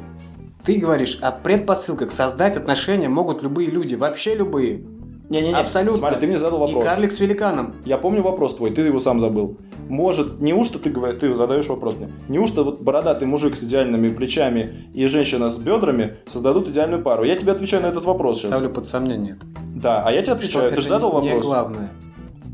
Ты 0.64 0.78
говоришь 0.78 1.18
о 1.22 1.32
предпосылках. 1.32 2.12
Создать 2.12 2.56
отношения 2.56 3.10
могут 3.10 3.42
любые 3.42 3.70
люди, 3.70 3.96
вообще 3.96 4.36
любые. 4.36 4.84
Не-не-не, 5.30 5.56
Абсолютно. 5.56 5.98
смотри, 5.98 6.20
ты 6.20 6.28
мне 6.28 6.38
задал 6.38 6.60
И 6.60 6.62
вопрос. 6.68 6.84
карлик 6.86 7.12
с 7.12 7.20
великаном. 7.20 7.74
Я 7.86 7.98
помню 7.98 8.22
вопрос 8.22 8.56
твой, 8.56 8.72
ты 8.72 8.82
его 8.82 9.00
сам 9.00 9.20
забыл. 9.20 9.58
Может, 9.90 10.40
неужто 10.40 10.80
ты 10.80 10.90
говоришь, 10.90 11.20
ты 11.20 11.34
задаешь 11.34 11.68
вопрос 11.68 11.96
мне, 11.98 12.10
неужто 12.28 12.64
вот 12.64 12.82
бородатый 12.82 13.26
мужик 13.28 13.56
с 13.56 13.64
идеальными 13.64 14.10
плечами 14.10 14.76
и 14.94 15.06
женщина 15.08 15.50
с 15.50 15.58
бедрами 15.58 16.18
создадут 16.26 16.70
идеальную 16.70 17.02
пару? 17.04 17.24
Я 17.24 17.36
тебе 17.36 17.52
отвечаю 17.52 17.84
на 17.84 17.88
этот 17.88 18.06
вопрос 18.06 18.38
сейчас. 18.40 18.52
Ставлю 18.52 18.70
под 18.70 18.86
сомнение. 18.88 19.38
Да, 19.76 20.04
а 20.06 20.12
я 20.12 20.22
тебе 20.22 20.34
отвечаю, 20.34 20.68
Что 20.68 20.76
ты 20.76 20.82
же 20.82 20.88
задал 20.88 21.22
не 21.22 21.30
вопрос. 21.30 21.46
главное. 21.46 21.92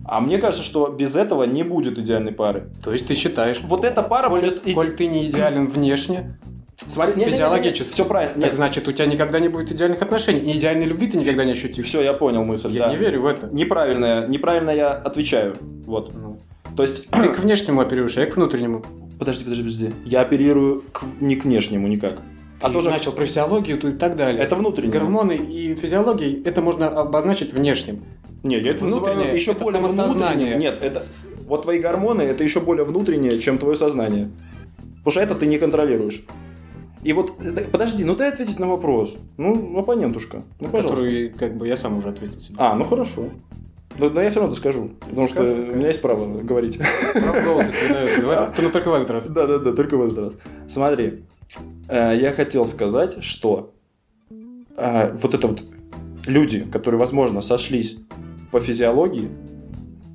А 0.06 0.20
мне 0.20 0.40
кажется, 0.40 0.64
что 0.66 0.88
без 0.88 1.16
этого 1.16 1.44
не 1.44 1.64
будет 1.64 1.98
идеальной 1.98 2.32
пары. 2.34 2.70
То 2.84 2.92
есть 2.92 3.08
ты 3.08 3.14
считаешь, 3.14 3.62
Вот 3.64 3.86
эта 3.86 4.02
пара 4.02 4.28
коль, 4.30 4.42
будет... 4.42 4.62
коль 4.74 4.92
ты 4.96 5.08
не 5.08 5.26
идеален 5.30 5.68
внешне, 5.68 6.38
Смотри, 6.88 7.24
физиологически. 7.24 7.94
Все 7.94 8.06
правильно. 8.06 8.36
так 8.36 8.44
Нет, 8.44 8.54
значит 8.56 8.88
у 8.88 8.92
тебя 8.92 9.06
никогда 9.06 9.40
не 9.40 9.50
будет 9.50 9.72
идеальных 9.72 10.02
отношений. 10.02 10.40
И 10.40 10.58
идеальной 10.58 10.86
любви 10.86 11.08
ты 11.08 11.18
никогда 11.18 11.46
не 11.46 11.52
ощутишь. 11.52 11.86
все, 11.86 12.02
я 12.02 12.14
понял 12.14 12.44
мысль. 12.44 12.72
Я 12.72 12.86
да. 12.86 12.92
не 12.92 12.98
верю 12.98 13.22
в 13.22 13.26
это. 13.26 13.48
Неправильно, 13.52 14.28
неправильно 14.28 14.72
я 14.72 14.92
отвечаю. 14.92 15.58
Вот. 15.86 16.14
Ну, 16.14 16.40
То 16.76 16.84
есть... 16.84 17.08
Ты 17.10 17.30
к 17.30 17.40
внешнему 17.40 17.82
оперируешь, 17.82 18.18
а 18.18 18.22
я 18.22 18.28
к 18.28 18.36
внутреннему. 18.36 18.84
Подожди, 19.20 19.44
подожди, 19.44 19.64
подожди. 19.64 19.92
Я 20.06 20.22
оперирую 20.22 20.84
к- 20.92 21.04
не 21.20 21.36
к 21.36 21.46
внешнему 21.46 21.88
никак. 21.88 22.22
А 22.62 22.68
А 22.68 22.70
тоже... 22.72 22.90
начал 22.90 23.12
про 23.12 23.26
физиологию 23.26 23.78
и 23.78 23.92
так 23.92 24.16
далее. 24.16 24.42
Это 24.42 24.56
внутреннее. 24.56 24.92
Гормоны 24.92 25.34
и 25.34 25.76
физиология, 25.76 26.42
это 26.44 26.62
можно 26.62 26.88
обозначить 26.88 27.54
внешним. 27.54 28.04
Не, 28.44 28.60
я 28.60 28.72
это 28.72 28.84
Внутреннее 28.84 29.16
называю 29.16 29.36
еще 29.36 29.52
это 29.52 29.64
более 29.64 29.82
самосознание. 29.82 30.58
Нет, 30.58 30.80
это 30.82 31.04
вот 31.48 31.64
твои 31.64 31.80
гормоны 31.80 32.24
это 32.24 32.44
еще 32.44 32.60
более 32.60 32.86
внутреннее, 32.86 33.40
чем 33.40 33.58
твое 33.60 33.76
сознание. 33.76 34.32
Потому 35.04 35.12
что 35.12 35.22
это 35.22 35.36
ты 35.36 35.46
не 35.46 35.60
контролируешь. 35.60 36.26
И 37.04 37.14
вот, 37.14 37.42
это- 37.42 37.68
подожди, 37.70 38.04
ну 38.04 38.16
дай 38.16 38.30
ответить 38.30 38.60
на 38.60 38.68
вопрос. 38.68 39.18
Ну, 39.38 39.80
оппонентушка. 39.80 40.44
Ну, 40.60 40.70
пожалуйста. 40.70 41.04
который 41.04 41.30
как 41.30 41.58
бы 41.58 41.68
я 41.68 41.76
сам 41.76 41.98
уже 41.98 42.10
ответил 42.10 42.40
себе. 42.40 42.56
А, 42.60 42.76
ну 42.76 42.84
хорошо. 42.84 43.30
Но, 43.98 44.10
но 44.10 44.22
я 44.22 44.30
все 44.30 44.40
равно 44.40 44.56
скажу, 44.56 44.92
потому 45.10 45.28
что 45.28 45.38
Скажи, 45.38 45.52
у 45.52 45.76
меня 45.76 45.88
есть 45.88 46.02
право 46.02 46.42
говорить. 46.42 46.80
Право 47.14 47.42
голоса 47.42 47.70
ну, 48.62 48.70
только 48.70 48.90
в 48.90 48.94
этот 48.94 49.12
раз. 49.12 49.30
Да, 49.30 49.48
да, 49.48 49.58
да, 49.58 49.74
только 49.74 49.98
в 49.98 50.06
этот 50.06 50.18
раз. 50.18 50.38
Смотри, 50.70 51.24
э, 51.90 52.18
я 52.18 52.32
хотел 52.32 52.66
сказать, 52.66 53.24
что 53.24 53.74
э, 54.78 55.14
вот 55.14 55.34
это 55.34 55.48
вот 55.48 55.66
люди, 56.26 56.66
которые, 56.72 57.00
возможно, 57.00 57.42
сошлись 57.42 57.98
по 58.52 58.60
физиологии, 58.60 59.30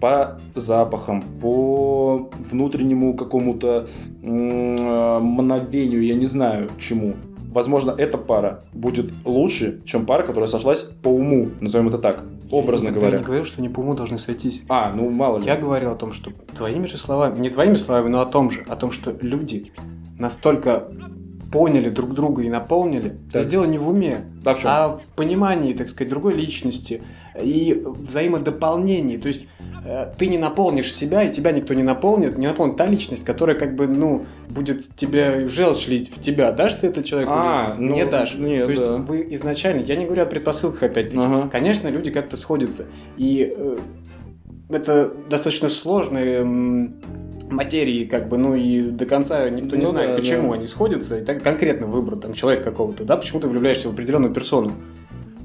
по 0.01 0.41
запахам, 0.55 1.23
по 1.41 2.31
внутреннему 2.51 3.15
какому-то 3.17 3.87
мгновению, 4.23 6.05
я 6.05 6.15
не 6.15 6.27
знаю 6.27 6.71
чему, 6.79 7.15
возможно, 7.57 7.95
эта 7.97 8.19
пара 8.19 8.65
будет 8.75 9.13
лучше, 9.25 9.81
чем 9.87 10.05
пара, 10.05 10.23
которая 10.23 10.49
сошлась 10.49 10.83
по 10.83 11.09
уму, 11.09 11.51
назовем 11.61 11.89
это 11.89 11.99
так, 11.99 12.25
образно 12.51 12.89
я 12.89 12.93
говоря. 12.93 13.13
Я 13.13 13.19
не 13.19 13.25
говорил, 13.25 13.45
что 13.45 13.63
не 13.63 13.71
по 13.71 13.81
уму 13.81 13.95
должны 13.95 14.19
сойтись. 14.19 14.63
А, 14.69 14.93
ну 14.93 15.09
мало 15.09 15.39
ли. 15.39 15.47
Я 15.47 15.57
говорил 15.57 15.93
о 15.93 15.97
том, 15.97 16.13
что 16.13 16.31
твоими 16.55 16.87
же 16.87 16.99
словами, 16.99 17.41
не 17.41 17.49
твоими 17.49 17.77
словами, 17.77 18.11
но 18.11 18.21
о 18.21 18.27
том 18.27 18.51
же, 18.51 18.65
о 18.69 18.77
том, 18.77 18.91
что 18.91 19.17
люди 19.21 19.73
настолько 20.19 20.89
поняли 21.53 21.89
друг 21.91 22.13
друга 22.15 22.43
и 22.43 22.49
наполнили, 22.49 23.11
Так. 23.33 23.43
это 23.43 23.51
дело 23.51 23.65
не 23.65 23.79
в 23.79 23.89
уме, 23.89 24.23
Да, 24.43 24.55
в 24.55 24.59
чем? 24.61 24.71
а 24.71 24.89
в 24.99 25.07
понимании, 25.15 25.73
так 25.75 25.89
сказать, 25.89 26.09
другой 26.11 26.35
личности 26.35 27.03
и 27.41 27.83
взаимодополнении. 27.85 29.17
То 29.17 29.29
есть 29.29 29.47
э, 29.85 30.13
ты 30.19 30.27
не 30.27 30.39
наполнишь 30.39 30.93
себя, 30.93 31.23
и 31.23 31.33
тебя 31.33 31.53
никто 31.53 31.75
не 31.75 31.83
наполнит, 31.83 32.37
не 32.39 32.47
наполнит 32.47 32.77
та 32.77 32.87
личность, 32.87 33.25
которая 33.25 33.57
как 33.57 33.77
бы, 33.77 33.87
ну, 33.87 34.27
будет 34.49 34.95
тебе 34.97 35.47
желчь 35.49 35.87
лить 35.89 36.11
в 36.15 36.21
тебя. 36.21 36.51
Дашь 36.53 36.75
ты 36.75 36.89
это 36.89 37.03
человеку? 37.03 37.33
А, 37.35 37.77
ну, 37.79 37.95
не 37.95 38.05
дашь. 38.07 38.35
нет, 38.37 38.65
То 38.65 38.71
есть 38.71 38.85
да. 38.85 38.97
вы 38.97 39.27
изначально, 39.31 39.83
я 39.83 39.97
не 39.97 40.05
говорю 40.07 40.23
о 40.23 40.27
предпосылках 40.27 40.83
опять-таки, 40.83 41.19
Ага. 41.23 41.49
конечно, 41.51 41.89
люди 41.89 42.11
как-то 42.11 42.37
сходятся. 42.37 42.87
И 43.17 43.55
э, 43.57 43.79
это 44.71 45.13
достаточно 45.31 45.69
сложные 45.69 46.39
м, 46.41 46.95
материи, 47.51 48.05
как 48.05 48.29
бы, 48.29 48.39
ну 48.39 48.55
и 48.55 48.81
до 48.81 49.07
конца 49.07 49.49
никто 49.49 49.77
не 49.77 49.85
Ну 49.85 49.91
знает, 49.91 50.11
да, 50.11 50.17
почему 50.17 50.51
да. 50.51 50.59
они 50.59 50.67
сходятся. 50.67 51.19
И 51.19 51.25
так 51.25 51.43
конкретно 51.43 51.87
выбор 51.87 52.17
там 52.17 52.35
человека 52.35 52.65
какого-то, 52.65 53.05
да, 53.05 53.17
почему 53.17 53.41
ты 53.41 53.49
влюбляешься 53.49 53.89
в 53.89 53.93
определенную 53.93 54.33
персону. 54.33 54.73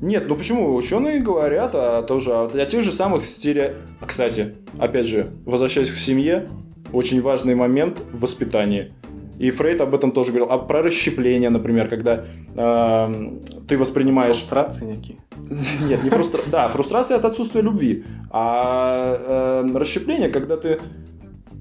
Нет, 0.02 0.26
ну 0.28 0.36
почему? 0.36 0.76
Ученые 0.76 1.20
говорят 1.20 1.76
о, 1.76 2.02
тоже, 2.02 2.34
о, 2.34 2.48
о 2.48 2.66
тех 2.66 2.84
же 2.84 2.92
самых 2.92 3.24
стере... 3.24 3.76
А, 4.00 4.08
кстати, 4.08 4.56
опять 4.80 5.06
же, 5.06 5.30
возвращаясь 5.46 5.92
к 5.92 5.96
семье, 5.96 6.50
очень 6.92 7.22
важный 7.22 7.54
момент 7.54 8.02
в 8.12 8.22
воспитании. 8.22 8.94
И 9.38 9.50
Фрейд 9.50 9.82
об 9.82 9.96
этом 9.96 10.12
тоже 10.12 10.32
говорил. 10.32 10.52
А 10.52 10.58
про 10.60 10.84
расщепление, 10.84 11.50
например, 11.50 11.88
когда 11.88 12.26
эм, 12.56 13.42
ты 13.68 13.78
воспринимаешь... 13.78 14.36
Фрустрации 14.36 14.86
некие. 14.86 15.18
Нет, 15.88 16.04
не 16.04 16.10
фрустрация. 16.12 16.52
Да, 16.52 16.68
фрустрация 16.68 17.18
от 17.18 17.26
отсутствия 17.26 17.62
любви. 17.62 18.04
А 18.30 19.64
э, 19.64 19.78
расщепление, 19.78 20.30
когда 20.30 20.58
ты 20.58 20.80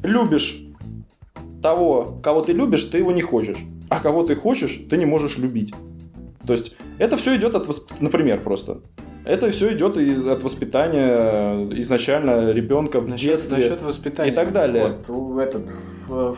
любишь 0.02 0.62
того, 1.62 2.18
кого 2.22 2.40
ты 2.42 2.52
любишь, 2.52 2.84
ты 2.84 2.98
его 2.98 3.12
не 3.12 3.22
хочешь. 3.22 3.58
А 3.88 4.00
кого 4.00 4.22
ты 4.22 4.34
хочешь, 4.34 4.80
ты 4.88 4.96
не 4.96 5.04
можешь 5.06 5.38
любить. 5.38 5.74
То 6.46 6.52
есть 6.52 6.74
это 6.98 7.16
все 7.16 7.36
идет 7.36 7.54
от, 7.54 7.66
восп- 7.68 7.92
например, 8.00 8.40
просто. 8.40 8.80
Это 9.24 9.50
все 9.50 9.74
идет 9.76 9.98
из, 9.98 10.24
от 10.26 10.42
воспитания 10.42 11.12
э, 11.14 11.68
изначально 11.80 12.50
ребенка 12.52 13.00
в 13.00 13.08
Насчет, 13.08 13.32
детстве. 13.32 13.58
насчет 13.58 13.82
воспитания. 13.82 14.32
и 14.32 14.34
так 14.34 14.52
далее. 14.52 14.96
Вот, 15.06 15.38
этот 15.38 15.68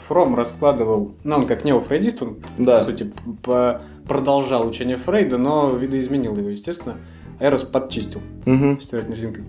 Фром 0.08 0.34
раскладывал, 0.34 1.12
ну 1.22 1.36
он 1.36 1.46
как 1.46 1.64
неофрейдист, 1.64 2.22
он 2.22 2.38
Да. 2.58 2.78
по 2.80 2.84
сути 2.84 3.12
по- 3.44 3.80
продолжал 4.08 4.66
учение 4.66 4.96
Фрейда, 4.96 5.38
но 5.38 5.70
видоизменил 5.70 6.36
его, 6.36 6.48
естественно. 6.48 6.96
Эрос 7.38 7.62
подчистил. 7.62 8.20
Мгм. 8.46 8.80
стирательной 8.80 9.16
резинкой. 9.16 9.44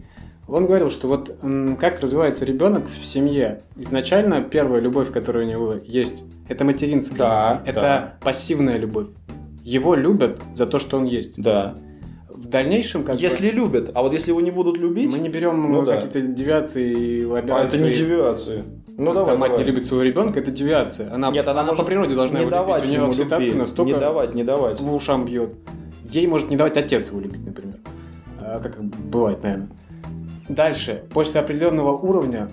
Он 0.48 0.66
говорил, 0.66 0.90
что 0.90 1.08
вот 1.08 1.36
как 1.80 2.02
развивается 2.02 2.46
ребенок 2.46 2.88
в 2.88 3.06
семье. 3.06 3.62
Изначально 3.78 4.42
первая 4.42 4.82
любовь, 4.82 5.12
которая 5.12 5.46
у 5.46 5.50
него 5.50 5.76
есть, 5.86 6.24
это 6.50 6.66
материнская. 6.66 7.18
Да, 7.18 7.62
это 7.66 7.80
да. 7.80 8.18
пассивная 8.22 8.78
любовь. 8.78 9.08
Его 9.64 9.96
любят 9.96 10.42
за 10.56 10.66
то, 10.66 10.80
что 10.80 10.98
он 10.98 11.06
есть. 11.06 11.42
Да. 11.42 11.76
В 12.28 12.50
дальнейшем, 12.50 13.04
как 13.04 13.16
бы, 13.16 13.22
Если 13.22 13.50
любят, 13.50 13.92
а 13.94 14.02
вот 14.02 14.12
если 14.12 14.32
его 14.32 14.42
не 14.42 14.52
будут 14.52 14.78
любить, 14.78 15.14
мы 15.14 15.20
не 15.20 15.30
берем 15.30 15.72
Ну 15.72 15.84
э, 15.84 15.86
да. 15.86 15.96
какие-то 15.96 16.22
девиации 16.22 17.22
и 17.22 17.24
а 17.24 17.64
это 17.64 17.78
не 17.78 17.94
девиации. 17.94 18.64
Ну 18.96 19.08
Когда 19.08 19.22
давай, 19.22 19.38
мать 19.38 19.52
давай. 19.52 19.66
не 19.66 19.72
любит 19.72 19.86
своего 19.86 20.04
ребенка, 20.04 20.40
это 20.40 20.52
девиация. 20.52 21.12
Она, 21.12 21.32
Нет, 21.32 21.48
она, 21.48 21.62
она 21.62 21.70
может 21.72 21.84
по 21.84 21.88
природе 21.88 22.16
должна 22.16 22.40
не 22.40 22.42
его 22.42 22.52
давать 22.52 22.84
любить. 22.84 23.00
У 23.00 23.02
нее 23.02 23.28
любви. 23.40 23.54
настолько 23.54 23.94
Не 23.94 24.00
давать, 24.00 24.36
не 24.36 24.44
давать. 24.44 24.80
в 24.80 24.94
ушам 24.94 25.26
бьет. 25.26 25.54
Ей 26.04 26.28
может 26.28 26.52
не 26.52 26.58
давать 26.58 26.78
отец 26.78 27.10
его 27.10 27.22
любить, 27.22 27.44
например. 27.46 27.78
А, 28.40 28.60
Как 28.60 28.84
бывает, 28.84 29.42
наверное. 29.42 29.70
Дальше, 30.50 31.04
после 31.14 31.40
определенного 31.40 31.96
уровня, 31.96 32.50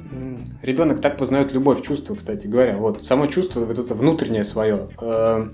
ребенок 0.62 1.01
так 1.01 1.16
познает 1.16 1.53
любовь, 1.53 1.82
чувство, 1.82 2.14
кстати 2.14 2.47
говоря. 2.47 2.76
Вот 2.76 3.05
само 3.05 3.26
чувство, 3.26 3.61
вот 3.61 3.78
это 3.78 3.95
внутреннее 3.95 4.45
свое. 4.45 4.88
Э, 5.01 5.49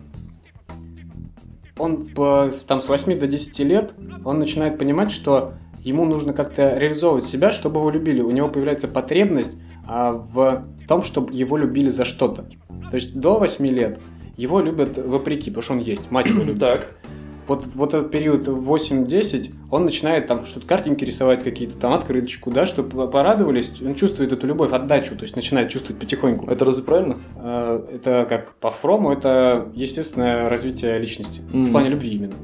Он 1.79 2.03
там 2.09 2.81
с 2.81 2.89
8 2.89 3.19
до 3.19 3.27
10 3.27 3.59
лет, 3.61 3.95
он 4.25 4.39
начинает 4.39 4.79
понимать, 4.79 5.11
что 5.11 5.55
ему 5.81 6.05
нужно 6.05 6.33
как-то 6.33 6.77
реализовывать 6.77 7.25
себя, 7.25 7.51
чтобы 7.51 7.81
его 7.81 7.91
любили. 7.91 8.21
У 8.21 8.31
него 8.31 8.49
появляется 8.49 8.89
потребность 8.89 9.57
а, 9.87 10.13
в 10.13 10.65
том, 10.89 11.03
чтобы 11.03 11.33
его 11.33 11.57
любили 11.57 11.91
за 11.91 12.05
что-то. 12.05 12.47
То 12.91 12.97
есть 12.97 13.19
до 13.19 13.39
8 13.39 13.67
лет 13.67 14.01
его 14.37 14.61
любят 14.61 14.99
вопреки, 14.99 15.51
потому 15.51 15.63
что 15.63 15.73
он 15.75 15.79
есть, 15.79 16.11
мать 16.11 16.29
его 16.29 16.43
любит. 16.43 16.61
Так. 16.61 16.97
Вот, 17.47 17.67
вот 17.75 17.95
этот 17.95 18.11
период 18.11 18.49
8-10, 18.49 19.53
он 19.71 19.85
начинает 19.85 20.27
там 20.27 20.45
что-то 20.47 20.67
картинки 20.67 21.05
рисовать 21.05 21.45
какие-то, 21.45 21.77
там 21.79 21.93
открыточку, 21.93 22.51
да, 22.51 22.67
чтобы 22.67 23.09
порадовались, 23.09 23.81
он 23.83 23.95
чувствует 23.95 24.33
эту 24.33 24.47
любовь, 24.47 24.73
отдачу, 24.73 25.15
то 25.17 25.23
есть 25.23 25.37
начинает 25.37 25.69
чувствовать 25.69 26.01
потихоньку. 26.01 26.51
Это 26.51 26.65
разве 26.65 26.83
правильно? 26.83 27.19
Э, 27.37 27.85
Это 27.95 28.27
как 28.29 28.55
по 28.57 28.71
Фрому, 28.71 29.13
это 29.13 29.69
естественное 29.75 30.49
развитие 30.49 30.99
личности, 30.99 31.41
Мгм. 31.53 31.67
в 31.67 31.71
плане 31.73 31.91
любви 31.91 32.11
именно. 32.11 32.35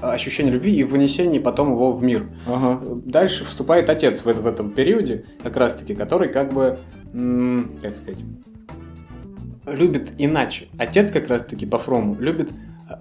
Ощущение 0.00 0.50
любви 0.54 0.74
и 0.74 0.82
вынесение 0.82 1.40
потом 1.42 1.72
его 1.72 1.92
в 1.92 2.02
мир. 2.02 2.24
Ага. 2.46 2.80
Дальше 3.04 3.44
вступает 3.44 3.90
отец 3.90 4.24
в, 4.24 4.32
в 4.32 4.46
этом 4.46 4.70
периоде, 4.70 5.26
как 5.42 5.58
раз 5.58 5.74
таки, 5.74 5.94
который 5.94 6.30
как 6.32 6.54
бы, 6.54 6.78
как 7.82 7.96
сказать, 7.98 8.24
любит 9.66 10.12
иначе. 10.16 10.68
Отец 10.78 11.12
как 11.12 11.28
раз 11.28 11.44
таки 11.44 11.66
по 11.66 11.76
Фрому 11.76 12.16
любит 12.18 12.50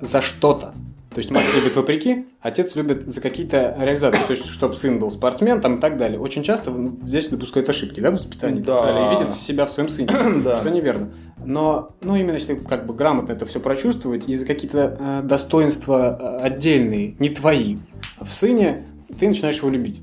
за 0.01 0.21
что-то. 0.21 0.73
То 1.13 1.17
есть 1.17 1.31
мать 1.31 1.43
любит 1.55 1.75
вопреки, 1.75 2.27
отец 2.39 2.75
любит 2.75 3.09
за 3.09 3.19
какие-то 3.19 3.75
реализации. 3.79 4.21
То 4.27 4.33
есть, 4.33 4.45
чтобы 4.45 4.77
сын 4.77 4.99
был 4.99 5.09
спортсмен 5.09 5.59
там 5.59 5.77
и 5.77 5.79
так 5.79 5.97
далее. 5.97 6.19
Очень 6.19 6.43
часто 6.43 6.71
здесь 7.03 7.29
допускают 7.29 7.67
ошибки, 7.67 7.99
да, 7.99 8.11
в 8.11 8.13
воспитании 8.13 8.61
и 8.61 8.63
так 8.63 8.75
Да. 8.75 8.85
далее, 8.85 9.07
и 9.07 9.15
видят 9.19 9.33
себя 9.33 9.65
в 9.65 9.71
своем 9.71 9.89
сыне, 9.89 10.09
Да. 10.43 10.57
что 10.57 10.69
неверно. 10.69 11.09
Но, 11.43 11.95
ну, 12.01 12.15
именно 12.15 12.33
если 12.35 12.53
как 12.53 12.85
бы 12.85 12.93
грамотно 12.93 13.31
это 13.33 13.45
все 13.47 13.59
прочувствовать, 13.59 14.27
и 14.29 14.35
за 14.35 14.45
какие-то 14.45 14.97
э, 14.99 15.21
достоинства 15.23 16.17
э, 16.41 16.45
отдельные, 16.45 17.15
не 17.17 17.29
твои, 17.29 17.77
в 18.21 18.31
сыне 18.31 18.83
ты 19.19 19.27
начинаешь 19.27 19.57
его 19.57 19.69
любить 19.69 20.01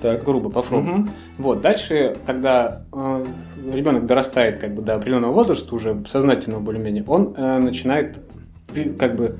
Так. 0.00 0.22
грубо 0.22 0.48
по 0.50 0.62
Фрому. 0.62 0.92
Мгм. 0.92 1.10
Вот, 1.38 1.60
дальше, 1.60 2.16
когда 2.24 2.82
ребенок 3.72 4.06
дорастает 4.06 4.58
как 4.60 4.74
бы 4.76 4.82
до 4.82 4.94
определенного 4.94 5.32
возраста, 5.32 5.74
уже 5.74 6.04
сознательного 6.06 6.60
более-менее, 6.60 7.02
он 7.08 7.34
э, 7.36 7.58
начинает 7.58 8.20
как 8.98 9.16
бы 9.16 9.36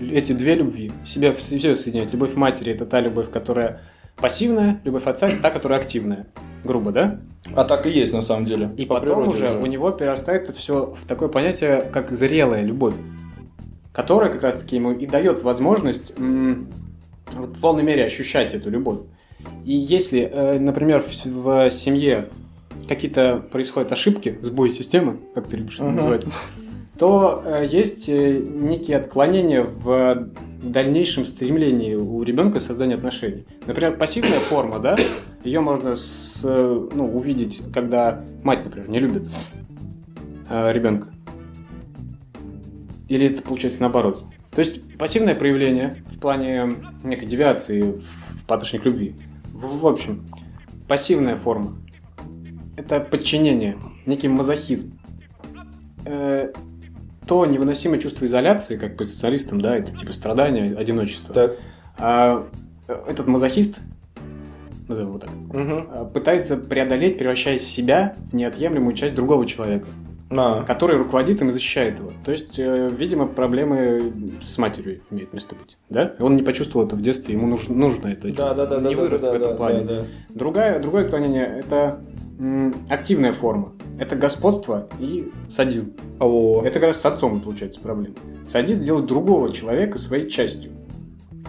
эти 0.00 0.32
две 0.32 0.54
любви 0.54 0.92
себя 1.04 1.32
в 1.32 1.40
себе 1.40 1.76
соединять. 1.76 2.12
Любовь 2.12 2.34
матери– 2.34 2.72
это 2.74 2.86
та 2.86 3.00
любовь, 3.00 3.30
которая 3.30 3.80
пассивная, 4.16 4.80
любовь 4.84 5.06
отца– 5.06 5.28
это 5.30 5.40
та, 5.42 5.50
которая 5.50 5.78
активная. 5.78 6.26
Грубо, 6.64 6.92
да? 6.92 7.18
А 7.56 7.64
так 7.64 7.86
и 7.86 7.90
есть 7.90 8.12
на 8.12 8.22
самом 8.22 8.46
деле. 8.46 8.70
И 8.76 8.86
По 8.86 8.94
потом 9.00 9.24
природе 9.24 9.36
уже 9.36 9.58
у 9.58 9.66
него 9.66 9.90
перерастает 9.90 10.54
все 10.56 10.94
в 10.96 11.06
такое 11.06 11.28
понятие, 11.28 11.88
как 11.92 12.12
зрелая 12.12 12.62
любовь, 12.62 12.94
которая 13.92 14.30
как 14.32 14.42
раз-таки 14.42 14.76
ему 14.76 14.92
и 14.92 15.06
дает 15.06 15.42
возможность 15.42 16.14
вот 16.18 17.56
в 17.56 17.60
полной 17.60 17.82
мере 17.82 18.04
ощущать 18.04 18.54
эту 18.54 18.70
любовь. 18.70 19.00
И 19.64 19.74
если, 19.74 20.20
э, 20.20 20.58
например, 20.60 21.02
в, 21.02 21.26
в 21.26 21.70
семье 21.70 22.28
какие-то 22.88 23.42
происходят 23.50 23.90
ошибки, 23.90 24.38
сбои 24.40 24.68
системы, 24.68 25.18
как 25.34 25.48
ты 25.48 25.56
любишь 25.56 25.76
это 25.76 25.86
Ага. 25.86 25.94
называть, 25.96 26.24
то 27.02 27.42
э, 27.44 27.66
есть 27.68 28.08
э, 28.08 28.38
некие 28.38 28.96
отклонения 28.96 29.64
в 29.64 30.28
дальнейшем 30.62 31.26
стремлении 31.26 31.96
у 31.96 32.22
ребенка 32.22 32.60
создания 32.60 32.94
отношений. 32.94 33.44
Например, 33.66 33.96
пассивная 33.96 34.38
форма, 34.38 34.78
да, 34.78 34.96
ее 35.42 35.58
можно 35.58 35.96
с, 35.96 36.42
э, 36.44 36.88
ну, 36.94 37.12
увидеть, 37.12 37.60
когда 37.74 38.24
мать, 38.44 38.64
например, 38.64 38.88
не 38.88 39.00
любит 39.00 39.28
ребенка. 40.48 41.08
Или 43.08 43.26
это 43.26 43.42
получается 43.42 43.80
наоборот. 43.80 44.22
То 44.52 44.60
есть 44.60 44.96
пассивное 44.96 45.34
проявление 45.34 46.04
в 46.06 46.20
плане 46.20 46.76
некой 47.02 47.26
девиации 47.26 47.98
в, 47.98 48.46
к 48.46 48.84
любви. 48.84 49.16
В, 49.52 49.80
в 49.80 49.86
общем, 49.88 50.24
пассивная 50.86 51.34
форма– 51.34 51.78
это 52.76 53.00
подчинение, 53.00 53.76
некий 54.06 54.28
мазохизм. 54.28 54.96
То 57.26 57.46
невыносимое 57.46 57.98
чувство 57.98 58.24
изоляции, 58.24 58.76
как 58.76 58.96
по 58.96 59.04
социалистам, 59.04 59.60
да, 59.60 59.76
это 59.76 59.96
типа 59.96 60.12
страдания, 60.12 60.74
одиночество. 60.76 61.34
Так. 61.34 61.56
А 61.98 62.46
э, 62.88 62.96
этот 63.08 63.26
мазохист, 63.26 63.80
назовем 64.88 65.08
его 65.10 65.18
так, 65.18 65.30
э, 65.52 66.06
пытается 66.12 66.56
преодолеть, 66.56 67.18
превращая 67.18 67.58
себя 67.58 68.16
в 68.30 68.34
неотъемлемую 68.34 68.94
часть 68.94 69.14
другого 69.14 69.46
человека, 69.46 69.86
На. 70.30 70.62
который 70.64 70.96
руководит 70.96 71.40
им 71.40 71.50
и 71.50 71.52
защищает 71.52 71.98
его. 72.00 72.12
То 72.24 72.32
есть, 72.32 72.58
э, 72.58 72.90
видимо, 72.90 73.26
проблемы 73.26 74.12
с 74.42 74.58
матерью 74.58 75.02
имеют 75.10 75.32
место 75.32 75.54
быть. 75.54 75.76
Да? 75.90 76.14
И 76.18 76.22
он 76.22 76.34
не 76.36 76.42
почувствовал 76.42 76.86
это 76.86 76.96
в 76.96 77.02
детстве, 77.02 77.34
ему 77.34 77.46
нужно, 77.46 77.74
нужно 77.74 78.08
это 78.08 78.22
Да, 78.22 78.28
чувство. 78.28 78.54
да, 78.54 78.66
да, 78.66 78.76
Он 78.78 78.86
не 78.86 78.94
да, 78.96 79.00
вырос 79.02 79.22
да, 79.22 79.30
в 79.30 79.34
этом 79.34 79.50
да, 79.50 79.56
плане. 79.56 79.80
да, 79.84 79.94
да. 79.94 80.04
Другая, 80.30 80.80
другое 80.80 81.04
отклонение– 81.04 81.46
это 81.64 82.00
активная 82.88 83.32
форма. 83.32 83.72
Это 83.98 84.16
господство 84.16 84.88
и 84.98 85.30
садизм. 85.48 85.92
О, 86.18 86.62
Это 86.64 86.74
как 86.80 86.88
раз 86.88 87.00
с 87.00 87.06
отцом 87.06 87.40
получается 87.40 87.80
проблема. 87.80 88.14
Садист 88.46 88.82
делает 88.82 89.06
другого 89.06 89.52
человека 89.52 89.98
своей 89.98 90.28
частью. 90.28 90.72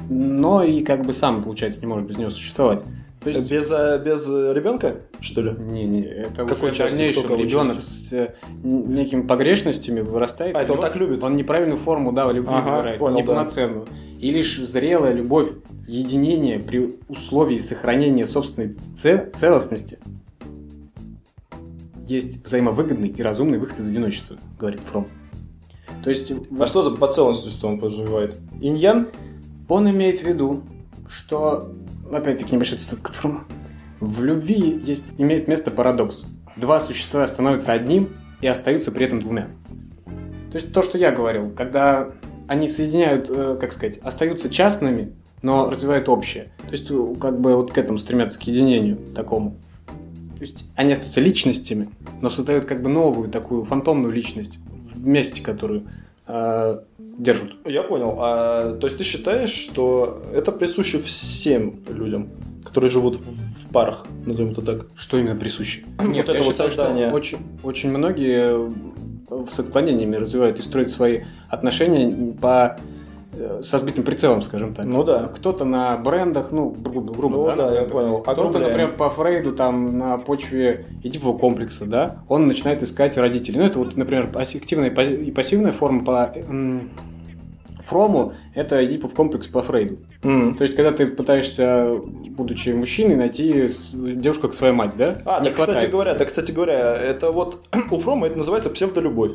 Но 0.09 0.63
и 0.63 0.83
как 0.83 1.05
бы 1.05 1.13
сам, 1.13 1.43
получается, 1.43 1.81
не 1.81 1.87
может 1.87 2.07
без 2.07 2.17
него 2.17 2.29
существовать. 2.29 2.81
То 3.23 3.29
есть, 3.29 3.49
без, 3.49 3.71
э, 3.71 4.01
без 4.03 4.27
ребенка, 4.27 4.97
что 5.21 5.41
ли? 5.41 5.51
не, 5.57 5.85
не, 5.85 6.01
это 6.03 6.45
Какой 6.45 6.71
уже 6.71 6.83
дальнейшем 6.89 7.23
кого 7.23 7.35
ребенок 7.41 7.75
частью? 7.75 8.09
с 8.09 8.13
э, 8.13 8.33
некими 8.63 9.21
погрешностями 9.21 10.01
вырастает. 10.01 10.57
А, 10.57 10.61
это 10.61 10.73
он 10.73 10.81
так 10.81 10.97
любит? 10.97 11.23
Он 11.23 11.37
неправильную 11.37 11.77
форму, 11.77 12.11
да, 12.11 12.29
любви 12.33 12.51
Ага, 12.53 12.75
выбирает, 12.75 12.99
понял, 12.99 13.17
неполноценную. 13.17 13.85
И 14.19 14.29
лишь 14.31 14.59
зрелая 14.59 15.13
любовь, 15.13 15.51
единение 15.87 16.59
при 16.59 16.95
условии 17.07 17.59
сохранения 17.59 18.27
собственной 18.27 18.75
це- 18.97 19.29
целостности 19.35 19.99
есть 22.07 22.43
взаимовыгодный 22.43 23.09
и 23.09 23.21
разумный 23.21 23.57
выход 23.57 23.79
из 23.79 23.89
одиночества, 23.89 24.37
говорит 24.59 24.81
Фром. 24.81 25.07
То 26.03 26.09
есть 26.09 26.33
А 26.59 26.65
что 26.65 26.83
за 26.83 26.91
по 26.91 27.07
целостности 27.07 27.63
он 27.65 27.79
подразумевает? 27.79 28.37
Иньян? 28.61 29.07
он 29.69 29.89
имеет 29.89 30.19
в 30.19 30.23
виду, 30.23 30.63
что, 31.07 31.71
опять-таки 32.11 32.53
небольшой 32.53 32.77
цитат 32.77 32.99
от 33.03 33.15
Фрома, 33.15 33.45
в 33.99 34.23
любви 34.23 34.81
есть, 34.85 35.11
имеет 35.17 35.47
место 35.47 35.71
парадокс. 35.71 36.25
Два 36.55 36.79
существа 36.79 37.25
становятся 37.25 37.71
одним 37.71 38.09
и 38.41 38.47
остаются 38.47 38.91
при 38.91 39.05
этом 39.05 39.19
двумя. 39.19 39.47
То 40.51 40.59
есть 40.59 40.73
то, 40.73 40.83
что 40.83 40.97
я 40.97 41.11
говорил, 41.11 41.49
когда 41.49 42.09
они 42.47 42.67
соединяют, 42.67 43.29
э, 43.29 43.57
как 43.59 43.71
сказать, 43.73 43.97
остаются 43.99 44.49
частными, 44.49 45.13
но 45.41 45.69
развивают 45.69 46.09
общее. 46.09 46.51
То 46.65 46.71
есть 46.71 46.91
э, 46.91 47.15
как 47.19 47.39
бы 47.39 47.55
вот 47.55 47.71
к 47.71 47.77
этому 47.77 47.97
стремятся, 47.97 48.37
к 48.37 48.43
единению 48.43 48.97
такому. 49.15 49.57
То 50.43 50.49
есть 50.49 50.65
они 50.75 50.91
остаются 50.91 51.21
личностями, 51.21 51.89
но 52.19 52.29
создают 52.29 52.65
как 52.65 52.81
бы 52.81 52.89
новую 52.89 53.29
такую 53.29 53.63
фантомную 53.63 54.13
личность 54.13 54.59
вместе, 54.93 55.41
которую 55.41 55.83
э, 56.27 56.79
держат. 57.17 57.53
Я 57.65 57.83
понял. 57.83 58.17
А, 58.19 58.75
то 58.75 58.87
есть 58.87 58.97
ты 58.97 59.05
считаешь, 59.05 59.51
что 59.51 60.21
это 60.33 60.51
присуще 60.51 60.99
всем 60.99 61.79
людям, 61.87 62.27
которые 62.65 62.91
живут 62.91 63.19
в 63.19 63.69
парах, 63.69 64.05
назовем 64.25 64.51
это 64.51 64.61
так? 64.61 64.87
Что 64.97 65.17
именно 65.17 65.37
присуще? 65.37 65.83
Вот 65.97 66.17
это 66.17 66.33
вот 66.33 66.51
считаю, 66.51 66.51
что 66.51 66.67
создание. 66.67 67.09
Очень, 67.13 67.37
очень 67.63 67.89
многие 67.89 68.67
э, 69.29 69.45
с 69.49 69.59
отклонениями 69.59 70.17
развивают 70.17 70.59
и 70.59 70.61
строят 70.61 70.89
свои 70.89 71.21
отношения 71.47 72.33
по 72.33 72.77
со 73.61 73.77
сбитым 73.79 74.03
прицелом, 74.03 74.41
скажем 74.41 74.73
так. 74.73 74.85
Ну 74.85 75.03
да. 75.03 75.29
Кто-то 75.35 75.65
на 75.65 75.97
брендах, 75.97 76.51
ну, 76.51 76.69
грубо, 76.69 77.13
грубо 77.13 77.35
Ну 77.37 77.45
да, 77.45 77.55
да, 77.55 77.75
я 77.75 77.83
понял. 77.83 78.19
Кто-то, 78.19 78.31
Огромляем. 78.41 78.67
например, 78.67 78.95
по 78.97 79.09
Фрейду, 79.09 79.53
там, 79.53 79.97
на 79.97 80.17
почве 80.17 80.85
эдипового 81.03 81.37
комплекса, 81.37 81.85
да, 81.85 82.17
он 82.27 82.47
начинает 82.47 82.83
искать 82.83 83.17
родителей. 83.17 83.59
Ну, 83.59 83.65
это 83.65 83.79
вот, 83.79 83.95
например, 83.97 84.29
активная 84.33 84.89
и 84.89 85.31
пассивная 85.31 85.71
форма 85.71 86.03
по 86.05 86.31
м, 86.35 86.89
Фрому, 87.85 88.31
это 88.55 88.83
эдипов 88.85 89.13
комплекс 89.13 89.47
по 89.47 89.61
Фрейду. 89.61 89.97
М. 90.23 90.55
То 90.55 90.63
есть, 90.63 90.75
когда 90.75 90.91
ты 90.91 91.05
пытаешься, 91.05 91.99
будучи 92.29 92.69
мужчиной, 92.69 93.15
найти 93.15 93.67
девушку 93.93 94.43
как 94.47 94.55
свою 94.55 94.73
мать, 94.73 94.91
да? 94.97 95.17
А, 95.25 95.39
Не 95.41 95.49
да, 95.49 95.51
кстати 95.51 95.69
хватает. 95.71 95.91
говоря, 95.91 96.15
да, 96.15 96.25
кстати 96.25 96.51
говоря, 96.53 96.95
это 96.95 97.31
вот 97.31 97.65
у 97.91 97.97
Фрома 97.99 98.27
это 98.27 98.37
называется 98.37 98.69
псевдолюбовь. 98.69 99.33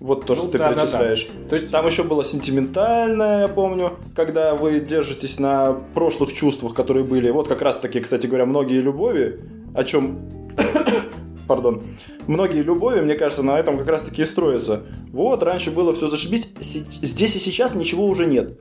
Вот 0.00 0.26
то, 0.26 0.34
что 0.34 0.44
Ну 0.44 0.50
ты 0.52 0.58
да, 0.58 0.68
да, 0.68 0.74
да. 0.74 0.80
перечисляешь. 0.80 1.28
То 1.48 1.56
есть, 1.56 1.70
Там 1.72 1.86
еще 1.86 2.04
было 2.04 2.24
сентиментальное, 2.24 3.42
я 3.42 3.48
помню, 3.48 3.98
когда 4.14 4.54
вы 4.54 4.78
держитесь 4.78 5.40
на 5.40 5.72
прошлых 5.94 6.32
чувствах, 6.32 6.74
которые 6.74 7.04
были. 7.04 7.30
Вот 7.30 7.48
как 7.48 7.62
раз 7.62 7.76
таки, 7.78 8.00
кстати 8.00 8.26
говоря, 8.26 8.46
многие 8.46 8.80
любови, 8.80 9.40
о 9.74 9.82
чем... 9.84 10.18
Пардон. 11.48 11.82
Многие 12.26 12.62
любови, 12.62 13.00
мне 13.00 13.14
кажется, 13.14 13.42
на 13.42 13.58
этом 13.58 13.78
как 13.78 13.88
раз 13.88 14.02
таки 14.02 14.22
и 14.22 14.24
строятся. 14.26 14.82
Вот, 15.12 15.42
раньше 15.42 15.70
было 15.70 15.94
все 15.94 16.08
зашибись, 16.08 16.52
здесь 16.60 17.36
и 17.36 17.38
сейчас 17.38 17.74
ничего 17.74 18.04
уже 18.06 18.26
нет. 18.26 18.60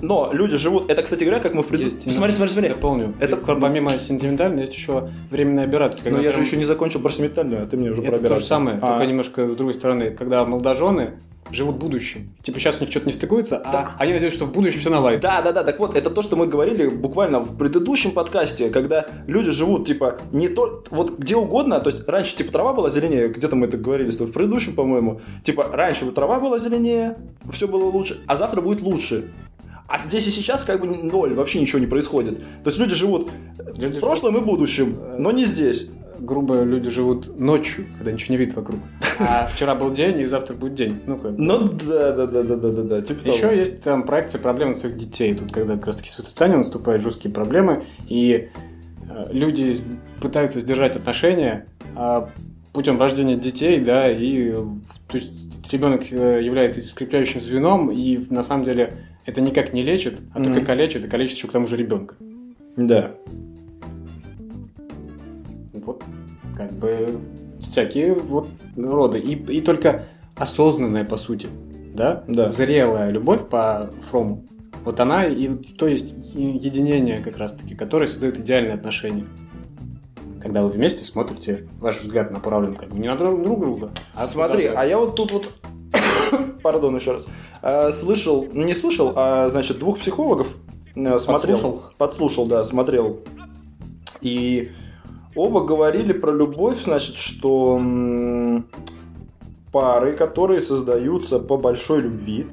Но 0.00 0.30
люди 0.32 0.56
живут... 0.56 0.90
Это, 0.90 1.02
кстати 1.02 1.24
говоря, 1.24 1.40
как 1.40 1.54
мы 1.54 1.62
в 1.62 1.66
пред... 1.66 1.80
Есть, 1.80 2.12
Смотри, 2.12 2.32
смотри, 2.32 2.52
смотри. 2.52 2.68
дополню. 2.70 3.14
Это- 3.20 3.36
Это 3.36 3.54
помимо 3.56 3.90
сентиментальной 3.98 4.62
есть 4.62 4.74
еще 4.74 5.08
временная 5.30 5.64
операция. 5.66 6.10
Но 6.12 6.18
я 6.20 6.30
же 6.30 6.36
прям- 6.38 6.46
еще 6.46 6.56
не 6.56 6.64
закончил 6.64 7.00
про 7.00 7.10
сентиментальную, 7.10 7.62
а 7.64 7.66
ты 7.66 7.76
мне 7.76 7.90
уже 7.90 8.02
Это 8.02 8.12
про 8.12 8.18
то 8.18 8.20
же 8.20 8.26
операцию. 8.26 8.48
самое, 8.48 8.78
А, 8.80 8.92
только 8.98 9.06
немножко 9.06 9.48
с 9.50 9.56
другой 9.56 9.74
стороны. 9.74 10.10
Когда 10.10 10.44
молодожены 10.44 11.14
живут 11.50 11.76
будущим. 11.76 12.28
Типа 12.42 12.58
сейчас 12.60 12.76
у 12.76 12.80
них 12.80 12.90
что-то 12.90 13.06
не 13.06 13.12
стыкуется, 13.12 13.56
а 13.56 13.72
Так. 13.72 13.94
они 13.98 14.12
надеются, 14.12 14.36
что 14.38 14.44
в 14.46 14.52
будущем 14.52 14.80
все 14.80 14.90
наладится. 14.90 15.26
Да, 15.26 15.40
да, 15.40 15.52
да, 15.52 15.64
так 15.64 15.80
вот, 15.80 15.96
это 15.96 16.10
то, 16.10 16.20
что 16.20 16.36
мы 16.36 16.46
говорили 16.46 16.88
буквально 16.88 17.40
в 17.40 17.56
предыдущем 17.56 18.10
подкасте, 18.10 18.68
когда 18.68 19.06
люди 19.26 19.50
живут, 19.50 19.86
типа, 19.86 20.18
не 20.30 20.48
то, 20.48 20.84
вот 20.90 21.18
где 21.18 21.36
угодно, 21.36 21.80
то 21.80 21.88
есть 21.88 22.06
раньше, 22.06 22.36
типа, 22.36 22.52
трава 22.52 22.74
была 22.74 22.90
зеленее, 22.90 23.28
где-то 23.28 23.56
мы 23.56 23.64
это 23.66 23.78
говорили, 23.78 24.10
что 24.10 24.26
в 24.26 24.32
предыдущем, 24.32 24.74
по-моему, 24.74 25.22
типа, 25.42 25.70
раньше 25.72 26.04
трава 26.10 26.38
была 26.38 26.58
зеленее, 26.58 27.16
все 27.50 27.66
было 27.66 27.84
лучше, 27.84 28.18
а 28.26 28.36
завтра 28.36 28.60
будет 28.60 28.82
лучше. 28.82 29.30
А 29.88 29.98
здесь 29.98 30.26
и 30.26 30.30
сейчас 30.30 30.64
как 30.64 30.80
бы 30.80 30.86
ноль, 30.86 31.34
вообще 31.34 31.60
ничего 31.60 31.78
не 31.78 31.86
происходит. 31.86 32.38
То 32.38 32.66
есть 32.66 32.78
люди 32.78 32.94
живут 32.94 33.30
Люди 33.78 33.98
в 33.98 34.00
прошлом 34.00 34.36
и 34.36 34.40
будущем, 34.40 34.96
но 35.18 35.30
не 35.30 35.44
здесь. 35.44 35.90
Грубо 36.18 36.62
люди 36.62 36.90
живут 36.90 37.38
ночью, 37.38 37.86
когда 37.96 38.10
ничего 38.10 38.34
не 38.34 38.38
видят 38.38 38.56
вокруг. 38.56 38.80
А 39.20 39.46
вчера 39.46 39.74
был 39.74 39.92
день, 39.92 40.18
и 40.20 40.26
завтра 40.26 40.54
будет 40.54 40.74
день. 40.74 41.00
Ну 41.06 41.16
как. 41.16 41.32
Ну 41.38 41.68
да, 41.68 42.12
да, 42.12 42.26
да, 42.26 42.42
да, 42.42 42.56
да, 42.56 42.70
да, 42.70 42.82
да. 42.82 43.02
Типа 43.02 43.28
Еще 43.28 43.42
того. 43.42 43.52
есть 43.52 43.82
там 43.82 44.04
проекция 44.04 44.40
проблем 44.40 44.74
своих 44.74 44.96
детей. 44.96 45.34
Тут, 45.34 45.52
когда 45.52 45.74
как 45.74 45.86
раз 45.86 45.96
таки 45.96 46.10
состояние 46.10 46.58
наступают 46.58 47.02
жесткие 47.02 47.32
проблемы, 47.32 47.84
и 48.08 48.48
э, 49.08 49.28
люди 49.32 49.76
пытаются 50.20 50.60
сдержать 50.60 50.96
отношения 50.96 51.66
а, 51.94 52.30
путем 52.72 53.00
рождения 53.00 53.36
детей, 53.36 53.80
да, 53.80 54.10
и 54.10 54.50
э, 54.50 54.64
то 55.08 55.16
есть 55.16 55.32
ребенок 55.72 56.12
э, 56.12 56.40
является 56.42 56.80
скрепляющим 56.82 57.40
звеном, 57.40 57.90
и 57.90 58.24
на 58.30 58.42
самом 58.42 58.64
деле 58.64 58.94
это 59.28 59.42
никак 59.42 59.74
не 59.74 59.82
лечит, 59.82 60.20
а 60.32 60.38
Мгм. 60.38 60.54
только 60.54 60.66
калечит, 60.66 61.04
и 61.04 61.08
калечит 61.08 61.36
еще 61.36 61.48
к 61.48 61.52
тому 61.52 61.66
же 61.66 61.76
ребенка. 61.76 62.14
Да. 62.78 63.10
Вот, 65.74 66.02
как 66.56 66.72
бы 66.72 67.20
всякие 67.60 68.14
вот 68.14 68.48
роды. 68.74 69.18
И, 69.18 69.34
и 69.34 69.60
только 69.60 70.06
осознанная, 70.34 71.04
по 71.04 71.18
сути, 71.18 71.46
да? 71.94 72.24
Да. 72.26 72.48
Зрелая 72.48 73.10
любовь 73.10 73.46
по 73.50 73.90
Фрому. 74.08 74.46
Вот 74.84 74.98
она 74.98 75.26
и 75.26 75.48
то 75.76 75.86
есть 75.86 76.34
единение 76.34 77.20
как 77.20 77.36
раз-таки, 77.36 77.74
которое 77.74 78.06
создает 78.06 78.38
идеальные 78.38 78.72
отношения. 78.74 79.26
Когда 80.40 80.62
вы 80.62 80.70
вместе 80.70 81.04
смотрите, 81.04 81.68
ваш 81.80 82.00
взгляд 82.00 82.30
направлен 82.30 82.76
как 82.76 82.88
бы 82.88 82.98
не 82.98 83.08
на 83.08 83.16
друг 83.16 83.42
друг 83.42 83.60
друга, 83.60 83.90
а 84.14 84.24
Смотри, 84.24 84.64
а 84.66 84.84
я 84.86 84.98
вот 84.98 85.16
тут 85.16 85.32
вот, 85.32 85.52
пардон 86.68 86.96
еще 86.96 87.12
раз, 87.12 87.26
э, 87.62 87.90
слышал, 87.92 88.46
не 88.52 88.74
слышал, 88.74 89.14
а 89.16 89.48
значит 89.48 89.78
двух 89.78 90.00
психологов 90.00 90.58
э, 90.94 91.18
смотрел, 91.18 91.56
Подслушал? 91.56 91.82
подслушал, 91.96 92.46
да, 92.46 92.62
смотрел, 92.62 93.20
и 94.20 94.72
оба 95.34 95.64
говорили 95.64 96.12
про 96.12 96.30
любовь, 96.30 96.84
значит, 96.84 97.16
что 97.16 97.80
пары, 99.72 100.12
которые 100.14 100.60
создаются 100.60 101.38
по 101.38 101.56
большой 101.56 102.02
любви, 102.02 102.46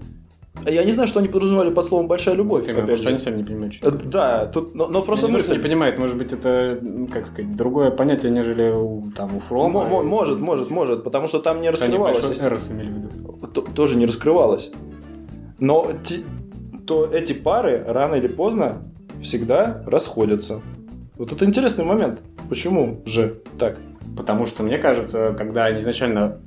я 0.65 0.83
не 0.83 0.91
знаю, 0.91 1.07
что 1.07 1.19
они 1.19 1.27
подразумевали 1.27 1.69
под 1.71 1.85
словом 1.85 2.07
большая 2.07 2.35
любовь, 2.35 2.63
Именно, 2.65 2.81
потому 2.81 2.97
что 2.97 3.09
они 3.09 3.17
сами 3.19 3.37
не 3.37 3.43
понимают, 3.43 3.73
что 3.73 3.87
Э, 3.87 3.89
это. 3.89 4.05
Да, 4.07 4.45
тут, 4.47 4.73
но, 4.75 4.87
но 4.87 5.01
просто 5.01 5.27
Они 5.27 5.35
мысль. 5.37 5.53
не 5.53 5.59
понимают, 5.59 5.97
может 5.99 6.17
быть, 6.17 6.31
это, 6.33 6.79
м, 6.81 7.07
как 7.07 7.27
сказать, 7.27 7.55
другое 7.55 7.91
понятие, 7.91 8.31
нежели 8.31 8.71
у, 8.71 9.11
там, 9.15 9.35
у 9.35 9.39
Фрома. 9.39 9.85
Мо- 9.85 10.01
и- 10.01 10.05
может, 10.05 10.39
может, 10.39 10.69
может, 10.69 11.03
потому 11.03 11.27
что 11.27 11.39
там 11.39 11.57
не 11.61 11.67
Они 11.67 11.69
раскрывалось. 11.71 12.15
большой 12.17 12.31
естественно. 12.31 12.49
эрос 12.53 12.71
имели 12.71 12.89
в 12.89 12.93
виду. 12.97 13.47
то- 13.53 13.61
тоже 13.61 13.95
не 13.95 14.05
раскрывалось. 14.05 14.71
Но 15.59 15.87
ти- 16.03 16.23
то 16.87 17.05
эти 17.11 17.33
пары 17.33 17.83
рано 17.87 18.15
или 18.15 18.27
поздно 18.27 18.81
всегда 19.21 19.83
расходятся. 19.87 20.61
Вот 21.17 21.31
это 21.31 21.45
интересный 21.45 21.85
момент. 21.85 22.19
Почему 22.49 23.01
же 23.05 23.37
так? 23.59 23.77
Потому 24.17 24.45
что, 24.45 24.63
мне 24.63 24.77
кажется, 24.77 25.33
когда 25.37 25.65
они 25.65 25.79
изначально 25.79 26.39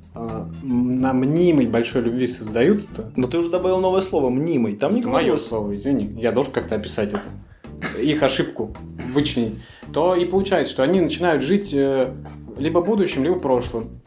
на 0.63 1.13
мнимой 1.13 1.67
большой 1.67 2.01
любви 2.03 2.27
создают 2.27 2.83
это, 2.91 3.11
Но 3.15 3.27
ты 3.27 3.37
уже 3.37 3.49
добавил 3.49 3.79
новое 3.79 4.01
слово 4.01 4.29
«мнимый». 4.29 4.75
Там 4.75 4.95
не 4.95 5.03
мое 5.03 5.37
слово, 5.37 5.75
извини, 5.75 6.05
я 6.19 6.31
должен 6.31 6.51
как-то 6.53 6.75
описать 6.75 7.13
это, 7.13 8.01
их 8.01 8.21
ошибку 8.23 8.75
вычленить, 9.13 9.55
то 9.93 10.15
и 10.15 10.25
получается, 10.25 10.71
что 10.73 10.83
они 10.83 11.01
начинают 11.01 11.41
жить 11.43 11.73
э, 11.73 12.13
либо 12.57 12.81
будущим, 12.81 13.23
либо 13.23 13.39
прошлым. 13.39 14.01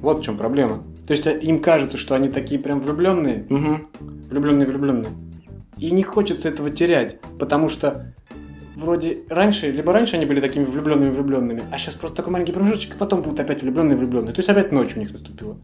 Вот 0.00 0.20
в 0.20 0.22
чем 0.22 0.36
проблема. 0.36 0.84
То 1.06 1.12
есть 1.12 1.26
э, 1.26 1.38
им 1.40 1.60
кажется, 1.60 1.96
что 1.96 2.14
они 2.14 2.28
такие 2.28 2.60
прям 2.60 2.80
влюбленные, 2.80 3.46
Мгм. 3.48 3.88
влюбленные, 4.30 4.66
влюбленные. 4.66 5.10
И 5.78 5.90
не 5.90 6.02
хочется 6.02 6.48
этого 6.48 6.70
терять, 6.70 7.18
потому 7.38 7.68
что 7.68 8.14
вроде 8.78 9.18
раньше, 9.28 9.70
либо 9.70 9.92
раньше 9.92 10.16
они 10.16 10.24
были 10.24 10.40
такими 10.40 10.64
влюбленными 10.64 11.10
влюбленными, 11.10 11.64
а 11.72 11.78
сейчас 11.78 11.96
просто 11.96 12.18
такой 12.18 12.32
маленький 12.32 12.52
промежуточек, 12.52 12.94
и 12.94 12.98
потом 12.98 13.22
будут 13.22 13.40
опять 13.40 13.62
влюбленные 13.62 13.96
влюбленные. 13.96 14.32
То 14.32 14.38
есть 14.38 14.48
опять 14.48 14.72
ночь 14.72 14.96
у 14.96 15.00
них 15.00 15.12
наступила. 15.12 15.58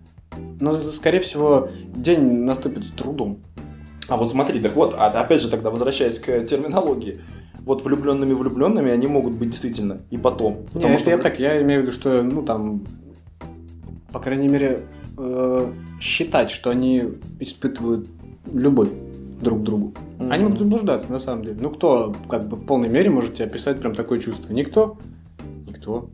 Но, 0.61 0.79
скорее 0.81 1.21
всего, 1.21 1.69
день 1.95 2.21
наступит 2.45 2.85
с 2.85 2.91
трудом. 2.91 3.39
А 4.09 4.17
вот 4.17 4.31
смотри, 4.31 4.61
так 4.61 4.75
вот, 4.75 4.95
а 4.99 5.07
опять 5.07 5.41
же 5.41 5.49
тогда 5.49 5.71
возвращаясь 5.71 6.19
к 6.19 6.45
терминологии. 6.45 7.21
вот 7.61 7.83
влюбленными 7.83 8.35
влюбленными 8.35 8.91
они 8.91 9.07
могут 9.07 9.35
быть 9.35 9.51
действительно 9.51 10.03
и 10.11 10.19
потом. 10.19 10.67
Потому 10.73 10.93
Нет, 10.93 11.01
что 11.01 11.11
я 11.11 11.19
так, 11.19 11.39
я 11.39 11.63
имею 11.63 11.81
в 11.81 11.83
виду, 11.85 11.93
что, 11.93 12.23
ну 12.23 12.43
там, 12.43 12.85
по 14.13 14.19
крайней 14.19 14.49
мере, 14.49 14.83
э, 15.17 15.73
считать, 16.01 16.51
что 16.51 16.71
они 16.71 17.05
испытывают 17.41 18.07
любовь 18.53 18.91
друг 19.45 19.63
другу. 19.63 19.95
Mm-hmm. 20.19 20.33
Они 20.33 20.43
могут 20.43 20.59
заблуждаться, 20.59 21.13
на 21.13 21.21
самом 21.21 21.45
деле. 21.45 21.59
Ну, 21.61 21.71
кто, 21.71 22.17
как 22.29 22.49
бы, 22.49 22.57
в 22.57 22.67
полной 22.67 22.89
мере 22.89 23.11
может 23.11 23.35
тебе 23.35 23.45
описать 23.45 23.79
прям 23.81 23.95
такое 23.95 24.19
чувство? 24.19 24.53
Никто? 24.53 24.99
Никто. 25.69 26.11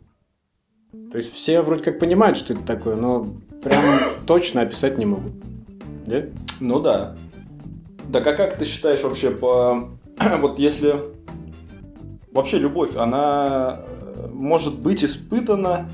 То 1.11 1.17
есть 1.17 1.33
все 1.33 1.61
вроде 1.61 1.83
как 1.83 1.99
понимают, 1.99 2.37
что 2.37 2.53
это 2.53 2.63
такое, 2.63 2.95
но 2.95 3.27
прям 3.63 3.83
точно 4.27 4.61
описать 4.61 4.97
не 4.97 5.05
могут. 5.05 5.33
Да? 6.05 6.25
Ну 6.59 6.79
да. 6.79 7.15
Так 8.13 8.27
а 8.27 8.33
как 8.33 8.57
ты 8.57 8.65
считаешь 8.65 9.01
вообще 9.01 9.31
по... 9.31 9.89
вот 10.39 10.59
если... 10.59 10.95
Вообще 12.31 12.59
любовь, 12.59 12.95
она 12.95 13.81
э, 13.81 14.29
может 14.31 14.79
быть 14.79 15.03
испытана 15.03 15.89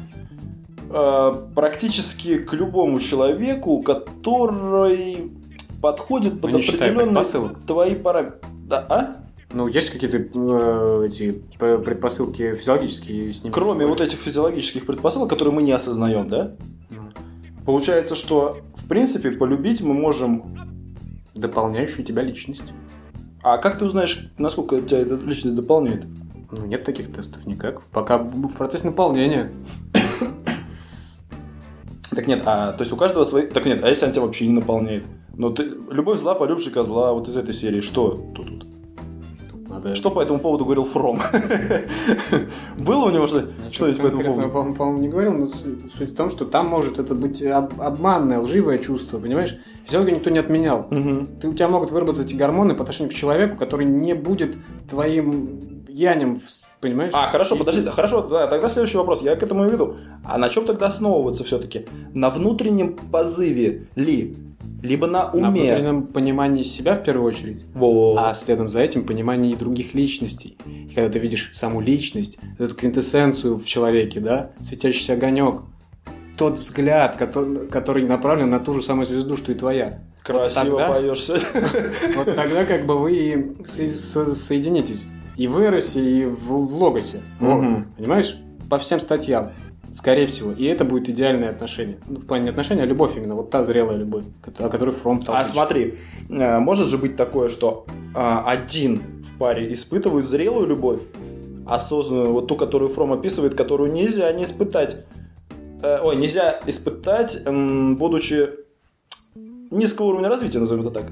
э, 0.90 1.32
практически 1.56 2.38
к 2.38 2.54
любому 2.54 3.00
человеку, 3.00 3.82
который 3.82 5.32
подходит 5.82 6.42
под 6.42 6.56
определенные 6.56 7.56
твои 7.66 7.96
параметры. 7.96 8.40
Да, 8.68 8.86
а? 8.90 9.28
Ну, 9.54 9.68
есть 9.68 9.92
какие-то 9.92 10.18
э, 10.18 11.06
эти 11.08 11.42
предпосылки 11.58 12.56
физиологические 12.56 13.34
с 13.34 13.44
ним? 13.44 13.54
Кроме 13.54 13.86
вот 13.86 14.02
этих 14.02 14.20
физиологических 14.20 14.86
предпосылок, 14.86 15.30
которые 15.30 15.54
мы 15.54 15.62
не 15.62 15.72
осознаем, 15.72 16.28
да? 16.28 16.56
Mm. 16.90 17.18
Получается, 17.66 18.16
что 18.16 18.58
в 18.76 18.88
принципе 18.88 19.32
полюбить 19.32 19.82
мы 19.82 19.94
можем 19.94 20.44
дополняющую 21.34 22.06
тебя 22.06 22.24
личность. 22.24 22.64
А 23.42 23.58
как 23.58 23.80
ты 23.80 23.86
узнаешь, 23.86 24.30
насколько 24.38 24.82
тебя 24.82 25.00
эта 25.00 25.16
личность 25.16 25.56
дополняет? 25.56 26.06
Ну, 26.52 26.66
нет 26.66 26.84
таких 26.84 27.14
тестов 27.14 27.46
никак. 27.46 27.84
Пока 27.88 28.18
в 28.18 28.56
процессе 28.56 28.86
наполнения. 28.86 29.52
Так 32.10 32.26
нет, 32.26 32.42
а 32.46 32.72
то 32.74 32.82
есть 32.82 32.92
у 32.92 32.98
каждого 32.98 33.24
свои. 33.24 33.46
Так 33.46 33.66
нет, 33.66 33.84
а 33.84 33.90
если 33.90 34.06
она 34.06 34.14
тебя 34.14 34.26
вообще 34.26 34.48
не 34.48 34.54
наполняет? 34.54 35.06
Но 35.34 35.50
ты 35.50 35.64
любовь 35.92 36.20
зла, 36.20 36.36
полюбший 36.36 36.72
козла, 36.72 37.14
вот 37.14 37.28
из 37.28 37.38
этой 37.38 37.54
серии, 37.54 37.82
что 37.82 38.12
тут? 38.36 38.48
тут? 38.48 38.68
Надо... 39.68 39.96
Что 39.96 40.12
по 40.12 40.22
этому 40.22 40.40
поводу 40.40 40.66
говорил 40.66 40.86
Фром? 40.86 41.22
Было 42.78 43.06
у 43.06 43.10
него 43.10 43.28
что, 43.28 43.48
что 43.72 43.88
есть 43.88 44.00
по 44.00 44.08
этому 44.08 44.24
поводу? 44.24 44.50
По-моему, 44.50 44.98
не 45.00 45.10
говорил, 45.10 45.34
но 45.34 45.48
суть 45.48 46.12
в 46.12 46.16
том, 46.16 46.30
что 46.30 46.46
там 46.46 46.68
может 46.68 47.00
это 47.00 47.14
быть 47.14 47.44
обманное, 47.44 48.40
лживое 48.40 48.78
чувство, 48.78 49.20
понимаешь? 49.20 49.58
Физиологию 49.86 50.16
никто 50.16 50.30
не 50.30 50.40
отменял. 50.40 50.88
Ты, 50.90 51.50
у 51.50 51.54
тебя 51.54 51.68
могут 51.68 51.92
выработать 51.92 52.34
гормоны 52.36 52.76
по 52.76 52.84
отношению 52.84 53.12
к 53.12 53.16
человеку, 53.16 53.58
который 53.58 53.86
не 53.86 54.14
будет 54.16 54.58
твоим 54.90 55.86
янем 55.88 56.38
Понимаешь? 56.80 57.12
А, 57.16 57.28
хорошо, 57.28 57.56
и... 57.56 57.58
подожди, 57.58 57.82
да, 57.82 57.92
хорошо, 57.92 58.22
да, 58.22 58.46
тогда 58.46 58.70
следующий 58.70 58.98
вопрос, 58.98 59.24
я 59.24 59.36
к 59.36 59.42
этому 59.42 59.66
и 59.66 59.72
веду. 59.72 59.96
А 60.24 60.38
на 60.38 60.48
чем 60.50 60.66
тогда 60.66 60.88
основываться 60.88 61.44
все-таки? 61.44 61.88
На 62.14 62.30
внутреннем 62.30 62.96
позыве 63.12 63.88
ли? 63.96 64.38
Либо 64.88 65.08
на 65.08 65.30
уме. 65.30 65.42
На 65.42 65.52
внутреннем 65.52 66.08
понимании 66.08 66.64
себя 66.64 66.96
в 66.96 67.04
первую 67.04 67.28
очередь, 67.28 67.64
Во. 67.74 68.16
а 68.18 68.34
следом 68.34 68.70
за 68.70 68.80
этим 68.80 69.06
понимании 69.06 69.56
других 69.56 69.94
личностей. 69.94 70.58
И 70.66 70.94
когда 70.94 71.10
ты 71.10 71.20
видишь 71.20 71.52
саму 71.54 71.82
личность, 71.82 72.40
эту 72.58 72.76
квинтэссенцию 72.76 73.56
в 73.58 73.66
человеке, 73.66 74.20
да, 74.20 74.52
светящийся 74.62 75.14
огонек, 75.14 75.62
тот 76.38 76.58
взгляд, 76.60 77.18
который, 77.18 77.68
который 77.68 78.06
направлен 78.06 78.50
на 78.50 78.60
ту 78.60 78.74
же 78.74 78.82
самую 78.82 79.06
звезду, 79.06 79.38
что 79.38 79.52
и 79.52 79.56
твоя. 79.56 80.00
Красиво 80.24 80.78
вот 80.78 80.88
поешься. 80.88 81.40
Вот 82.16 82.36
тогда 82.36 82.66
как 82.66 82.86
бы 82.86 83.00
вы 83.00 83.56
соединитесь. 83.66 85.08
И 85.36 85.48
в 85.48 85.60
Эросе, 85.60 86.02
и 86.02 86.26
в 86.26 86.52
Логосе. 86.52 87.22
Понимаешь? 87.40 88.38
По 88.70 88.78
всем 88.78 89.00
статьям. 89.00 89.52
Скорее 89.92 90.28
всего. 90.28 90.52
И 90.52 90.66
это 90.66 90.84
будет 90.86 91.10
идеальное 91.10 91.50
отношение. 91.50 91.98
Ну, 92.08 92.20
в 92.20 92.26
плане 92.26 92.46
не 92.46 92.50
отношения, 92.50 92.84
а 92.84 92.86
любовь 92.86 93.16
именно. 93.16 93.36
Вот 93.36 93.50
та 93.50 93.64
зрелая 93.64 93.98
любовь, 93.98 94.26
о 94.60 94.70
которой 94.70 94.92
Фром 94.92 95.24
А 95.28 95.46
смотри, 95.46 95.96
э, 96.30 96.60
может 96.60 96.88
же 96.88 96.98
быть 96.98 97.16
такое, 97.16 97.50
что 97.50 97.86
а, 98.14 98.44
один 98.46 99.02
в 99.24 99.38
паре 99.38 99.72
испытывает 99.74 100.26
зрелую 100.26 100.68
любовь, 100.68 101.02
осознанную, 101.66 102.32
вот 102.32 102.48
ту, 102.48 102.56
которую 102.56 102.90
Фром 102.90 103.14
описывает, 103.14 103.56
которую 103.56 103.92
нельзя 103.92 104.32
не 104.34 104.44
испытать. 104.44 105.06
Э, 105.82 106.00
ой, 106.02 106.18
нельзя 106.18 106.60
испытать, 106.66 107.44
будучи 107.46 108.50
низкого 109.72 110.08
уровня 110.08 110.30
развития, 110.30 110.60
назовем 110.60 110.84
это 110.84 110.92
так. 110.92 111.12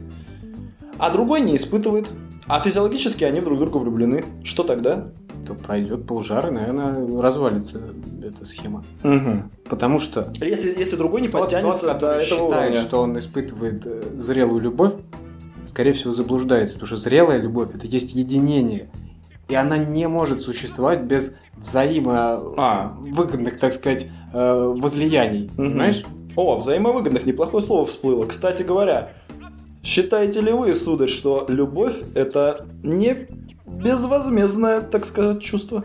А 0.97 1.09
другой 1.09 1.41
не 1.41 1.55
испытывает. 1.55 2.07
А 2.47 2.59
физиологически 2.59 3.23
они 3.23 3.41
друг 3.41 3.57
в 3.57 3.61
друга 3.61 3.77
влюблены. 3.77 4.23
Что 4.43 4.63
тогда? 4.63 5.11
То 5.45 5.53
пройдет 5.53 6.05
полжара, 6.05 6.51
наверное, 6.51 7.21
развалится 7.21 7.81
эта 8.23 8.45
схема. 8.45 8.83
Угу. 9.03 9.43
Потому 9.69 9.99
что... 9.99 10.31
Если, 10.41 10.77
если 10.77 10.95
другой 10.95 11.21
не 11.21 11.27
подтянется 11.27 11.87
тот, 11.87 11.99
до 11.99 12.11
этого 12.13 12.21
считает, 12.23 12.69
уровня. 12.71 12.81
что 12.81 13.01
он 13.01 13.17
испытывает 13.17 13.85
э, 13.85 14.03
зрелую 14.15 14.61
любовь, 14.61 14.93
скорее 15.65 15.93
всего, 15.93 16.13
заблуждается. 16.13 16.75
Потому 16.75 16.87
что 16.87 16.97
зрелая 16.97 17.39
любовь– 17.39 17.69
это 17.73 17.87
есть 17.87 18.15
единение. 18.15 18.89
И 19.47 19.55
она 19.55 19.77
не 19.77 20.07
может 20.07 20.41
существовать 20.41 21.03
без 21.03 21.35
взаимовыгодных, 21.57 23.55
а. 23.55 23.59
так 23.59 23.73
сказать, 23.73 24.07
э, 24.33 24.73
возлияний. 24.77 25.45
Угу. 25.45 25.55
Понимаешь? 25.55 26.03
О, 26.35 26.57
взаимовыгодных, 26.57 27.25
неплохое 27.25 27.63
слово 27.63 27.85
всплыло. 27.85 28.25
Кстати 28.25 28.63
говоря, 28.63 29.13
считаете 29.83 30.41
ли 30.41 30.51
вы, 30.51 30.73
сударь, 30.75 31.07
что 31.07 31.45
любовь– 31.47 32.01
это 32.15 32.65
не 32.83 33.27
безвозмездное, 33.65 34.81
так 34.81 35.05
сказать, 35.05 35.41
чувство. 35.41 35.83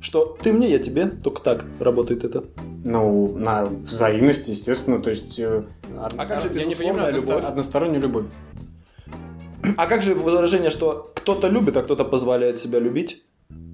Что 0.00 0.36
ты 0.42 0.52
мне, 0.52 0.70
я 0.70 0.78
тебе, 0.78 1.06
только 1.06 1.42
так 1.42 1.64
работает 1.78 2.24
это. 2.24 2.44
Ну, 2.84 3.36
на 3.36 3.66
взаимности, 3.66 4.50
естественно, 4.50 5.02
то 5.02 5.10
есть... 5.10 5.38
Э, 5.38 5.64
а 5.94 6.24
как 6.24 6.40
же 6.40 6.50
я 6.54 6.64
не 6.64 6.74
понимаю, 6.74 7.14
любовь? 7.14 7.44
одностороннюю 7.44 8.00
любовь. 8.00 8.24
А 9.76 9.86
как 9.86 10.02
же 10.02 10.14
выражение, 10.14 10.70
что 10.70 11.12
кто-то 11.14 11.48
любит, 11.48 11.76
а 11.76 11.82
кто-то 11.82 12.04
позволяет 12.04 12.58
себя 12.58 12.78
любить? 12.78 13.22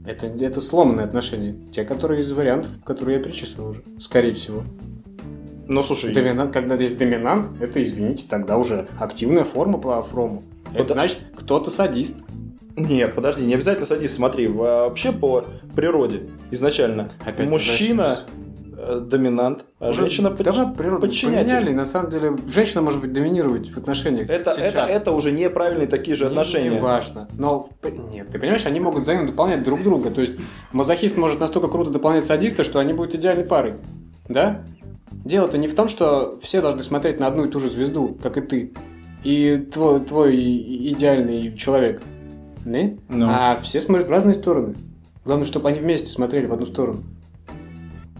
Это, 0.05 0.26
это 0.26 0.61
сломанные 0.61 1.05
отношения. 1.05 1.57
Те, 1.72 1.84
которые 1.84 2.22
из 2.22 2.32
вариантов, 2.32 2.70
которые 2.84 3.18
я 3.18 3.22
перечислил 3.22 3.68
уже. 3.68 3.82
Скорее 4.01 4.32
всего. 4.32 4.64
Ну, 5.68 5.82
слушай... 5.82 6.12
Доминант, 6.12 6.53
когда 6.53 6.74
есть 6.76 6.97
доминант, 6.97 7.61
это, 7.61 7.82
извините, 7.82 8.26
тогда 8.28 8.57
уже 8.57 8.89
активная 8.99 9.45
форма 9.45 9.78
по 9.78 10.03
фрому. 10.03 10.45
Это 10.72 10.89
вот... 10.89 10.93
значит, 10.93 11.18
кто-то 11.37 11.70
садист. 11.70 12.18
Нет, 12.77 13.14
подожди, 13.14 13.45
не 13.45 13.55
обязательно 13.55 13.87
садись, 13.87 14.14
смотри, 14.14 14.49
вообще 14.49 15.11
по 15.11 15.47
природе 15.74 16.24
изначально 16.51 17.09
Опять 17.24 17.49
мужчина 17.49 18.20
э, 18.77 19.01
доминант, 19.01 19.64
а 19.79 19.89
Уже 19.89 20.03
женщина 20.03 20.31
под... 20.31 20.45
подчинятель. 21.01 21.49
Поменяли, 21.49 21.72
на 21.72 21.87
самом 21.87 22.11
деле, 22.11 22.37
женщина 22.53 22.83
может 22.83 23.01
быть 23.01 23.14
доминировать 23.14 23.70
в 23.70 23.79
отношениях 23.79 24.29
это, 24.29 24.51
это, 24.51 24.81
это 24.81 25.12
уже 25.12 25.33
неправильные 25.33 25.87
такие 25.87 26.14
же 26.16 26.24
не, 26.24 26.31
отношения. 26.31 26.68
Не 26.68 26.79
важно. 26.79 27.29
Но, 27.39 27.66
нет, 28.11 28.29
ты 28.31 28.39
понимаешь, 28.39 28.66
они 28.66 28.79
могут 28.79 29.05
взаимно 29.05 29.27
дополнять 29.27 29.64
друг 29.64 29.83
друга. 29.83 30.11
То 30.11 30.20
есть, 30.20 30.35
мазохист 30.72 31.16
может 31.16 31.41
настолько 31.41 31.68
круто 31.68 31.91
дополнять 31.91 32.27
садиста, 32.27 32.62
что 32.62 32.79
они 32.79 32.93
будут 32.93 33.14
идеальной 33.14 33.45
парой. 33.45 33.74
Да? 34.29 34.64
Дело-то 35.11 35.57
не 35.57 35.66
в 35.66 35.74
том, 35.74 35.89
что 35.89 36.39
все 36.43 36.61
должны 36.61 36.83
смотреть 36.83 37.18
на 37.20 37.27
одну 37.27 37.47
и 37.47 37.51
ту 37.51 37.59
же 37.59 37.70
звезду, 37.70 38.18
как 38.22 38.37
и 38.37 38.43
ты. 38.43 38.74
И 39.24 39.66
твой, 39.72 40.01
твой 40.01 40.37
идеальный 40.37 41.57
человек– 41.57 42.03
не? 42.67 42.99
No. 43.09 43.27
А 43.29 43.57
все 43.57 43.81
смотрят 43.81 44.09
в 44.09 44.11
разные 44.11 44.35
стороны. 44.35 44.75
Главное, 45.25 45.47
чтобы 45.47 45.69
они 45.69 45.81
вместе 45.81 46.09
смотрели 46.09 46.47
в 46.47 46.53
одну 46.53 46.67
сторону. 46.67 47.03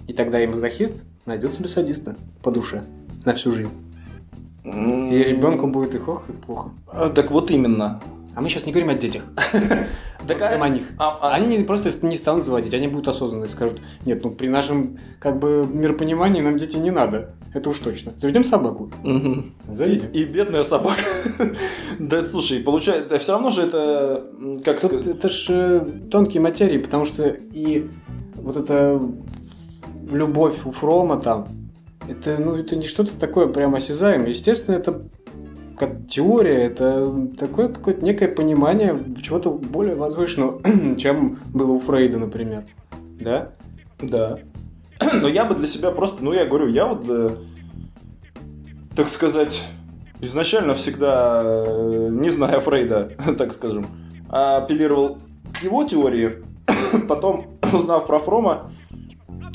И 0.07 0.13
тогда 0.13 0.43
и 0.43 0.47
мазохист 0.47 0.95
найдет 1.25 1.55
себе 1.55 1.69
садиста 1.69 2.17
по 2.43 2.51
душе 2.51 2.85
на 3.25 3.35
всю 3.35 3.51
жизнь. 3.51 3.71
Mm. 4.65 5.11
И 5.11 5.25
ребенку 5.25 5.67
будет 5.69 5.95
и 5.95 5.99
хох, 5.99 6.29
и 6.29 6.33
плохо. 6.33 6.71
А, 6.89 7.09
так 7.11 7.31
вот 7.31 7.51
именно. 7.51 8.01
А 8.35 8.41
мы 8.41 8.49
сейчас 8.49 8.67
не 8.67 8.73
говорим 8.73 8.91
о 8.91 8.95
детях. 8.95 9.25
Так 10.27 10.39
говорим 10.39 10.63
о 10.63 10.69
них. 10.69 10.83
А, 10.99 11.19
а... 11.21 11.35
Они 11.35 11.59
просто 11.65 11.91
не 12.07 12.17
станут 12.17 12.45
заводить, 12.45 12.75
они 12.75 12.89
будут 12.89 13.09
осознанные, 13.09 13.49
скажут, 13.49 13.81
нет, 14.05 14.23
ну 14.25 14.31
при 14.31 14.49
нашем 14.49 14.99
как 15.19 15.39
бы 15.39 15.67
миропонимании 15.71 16.41
нам 16.41 16.59
дети 16.59 16.77
не 16.77 16.91
надо. 16.91 17.35
Это 17.55 17.71
уж 17.71 17.79
точно. 17.79 18.13
Заведем 18.17 18.45
собаку. 18.45 18.91
Заведем. 19.69 20.11
И, 20.13 20.21
и 20.21 20.25
бедная 20.25 20.63
собака. 20.65 21.01
да, 21.99 22.25
слушай, 22.27 22.61
получается, 22.61 23.19
все 23.19 23.33
равно 23.33 23.51
же 23.51 23.63
это, 23.63 24.27
как 24.65 24.79
сказать... 24.79 25.07
Это 25.07 25.29
же 25.29 25.55
э, 25.87 26.09
тонкие 26.11 26.43
материи, 26.43 26.79
потому 26.79 27.07
что 27.07 27.25
и 27.25 27.89
вот 28.35 28.57
эта 28.57 29.01
любовь 30.11 30.67
у 30.67 30.71
Фрома 30.71 31.19
там, 31.19 31.49
это, 32.09 32.37
ну, 32.39 32.57
это 32.57 32.77
не 32.77 32.87
что-то 32.87 33.17
такое 33.19 33.49
прям 33.49 33.75
осязаемое. 33.75 34.29
Естественно, 34.29 34.77
это 34.77 35.03
как 35.79 36.09
теория, 36.09 36.65
это 36.65 37.29
такое 37.39 37.69
какое-то 37.69 38.05
некое 38.05 38.29
понимание 38.29 38.99
чего-то 39.21 39.51
более 39.51 39.95
возвышенного, 39.95 40.61
чем 40.97 41.41
было 41.53 41.73
у 41.73 41.79
Фрейда, 41.79 42.19
например. 42.19 42.65
Да? 43.21 43.51
Да. 44.01 44.39
Но 45.21 45.29
я 45.29 45.45
бы 45.45 45.55
для 45.55 45.67
себя 45.67 45.91
просто, 45.91 46.25
ну 46.25 46.33
я 46.33 46.47
говорю, 46.47 46.69
я 46.69 46.87
вот, 46.87 47.05
э, 47.09 47.31
так 48.95 49.09
сказать, 49.09 49.67
изначально 50.21 50.75
всегда, 50.75 51.43
э, 51.45 52.09
не 52.11 52.31
зная 52.31 52.61
Фрейда, 52.61 53.13
так 53.39 53.53
скажем, 53.53 53.87
апеллировал 54.29 55.19
его 55.63 55.85
теории, 55.85 56.45
потом 57.09 57.59
узнав 57.73 58.07
про 58.07 58.19
Фрома 58.19 58.71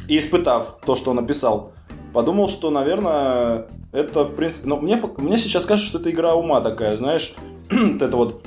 и 0.08 0.20
испытав 0.20 0.80
то, 0.86 0.96
что 0.96 1.12
он 1.12 1.18
написал, 1.18 1.74
подумал, 2.14 2.50
что, 2.50 2.70
наверное, 2.70 3.68
это, 3.92 4.26
в 4.26 4.36
принципе... 4.36 4.68
Ну, 4.68 4.80
мне, 4.80 5.02
мне 5.18 5.38
сейчас 5.38 5.66
кажется, 5.66 5.90
что 5.90 6.00
это 6.00 6.12
игра 6.12 6.34
ума 6.36 6.62
такая, 6.62 6.96
знаешь, 6.98 7.36
вот 7.72 8.02
это 8.02 8.16
вот 8.16 8.46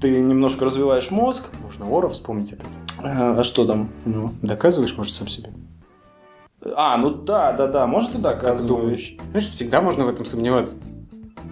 ты 0.00 0.20
немножко 0.20 0.64
развиваешь 0.64 1.10
мозг. 1.10 1.44
Можно 1.62 1.88
Ора 1.88 2.08
вспомнить 2.08 2.52
опять. 2.52 2.66
А, 2.98 3.36
а 3.38 3.44
что 3.44 3.64
там? 3.64 3.90
Ну, 4.04 4.32
доказываешь, 4.42 4.96
может, 4.96 5.14
сам 5.14 5.28
себе. 5.28 5.50
А, 6.74 6.96
ну 6.96 7.10
да, 7.10 7.52
да, 7.52 7.68
да, 7.68 7.86
может 7.86 8.14
и 8.14 8.18
доказываешь. 8.18 9.16
Знаешь, 9.30 9.48
всегда 9.48 9.80
можно 9.80 10.04
в 10.04 10.08
этом 10.08 10.26
сомневаться. 10.26 10.76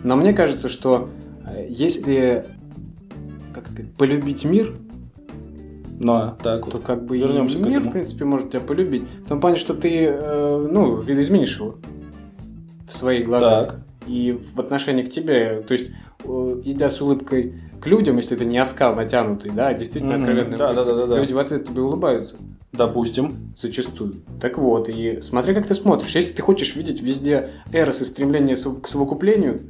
Но 0.02 0.16
мне 0.16 0.32
кажется, 0.32 0.68
что 0.68 1.10
э, 1.46 1.66
если, 1.68 2.46
как 3.54 3.66
сказать, 3.66 3.94
полюбить 3.94 4.44
мир, 4.44 4.74
ну, 6.00 6.34
так 6.42 6.68
то 6.70 6.78
как 6.78 7.04
бы 7.04 7.18
Вернемся 7.18 7.58
мир, 7.58 7.80
в 7.80 7.90
принципе, 7.92 8.24
может 8.24 8.50
тебя 8.50 8.60
полюбить. 8.60 9.04
В 9.22 9.28
том 9.28 9.38
плане, 9.38 9.56
что 9.56 9.74
ты, 9.74 10.06
э, 10.06 10.68
ну, 10.70 10.96
видоизменишь 11.02 11.58
его 11.58 11.76
в 12.88 12.96
своих 12.96 13.26
глазах. 13.26 13.66
Так. 13.68 13.80
И 14.06 14.32
в 14.32 14.58
отношении 14.58 15.02
к 15.02 15.10
тебе, 15.10 15.60
то 15.60 15.72
есть, 15.72 15.90
э, 16.24 16.60
идя 16.64 16.88
с 16.88 17.02
улыбкой 17.02 17.54
к 17.82 17.86
людям, 17.86 18.16
если 18.16 18.34
это 18.34 18.46
не 18.46 18.56
оскал 18.56 18.96
натянутый, 18.96 19.50
да, 19.50 19.68
а 19.68 19.74
действительно 19.74 20.14
mm-hmm. 20.14 20.20
откровенный, 20.20 20.56
да, 20.56 20.72
да, 20.72 20.84
да, 20.84 21.06
да, 21.06 21.18
люди 21.18 21.34
в 21.34 21.38
ответ 21.38 21.66
тебе 21.68 21.82
улыбаются. 21.82 22.36
Допустим. 22.72 23.52
Зачастую. 23.58 24.22
Так 24.40 24.56
вот, 24.56 24.88
и 24.88 25.20
смотри, 25.20 25.54
как 25.54 25.66
ты 25.66 25.74
смотришь. 25.74 26.14
Если 26.14 26.32
ты 26.32 26.40
хочешь 26.40 26.76
видеть 26.76 27.02
везде 27.02 27.50
эрос 27.72 28.00
и 28.00 28.06
стремление 28.06 28.56
к 28.56 28.88
совокуплению, 28.88 29.60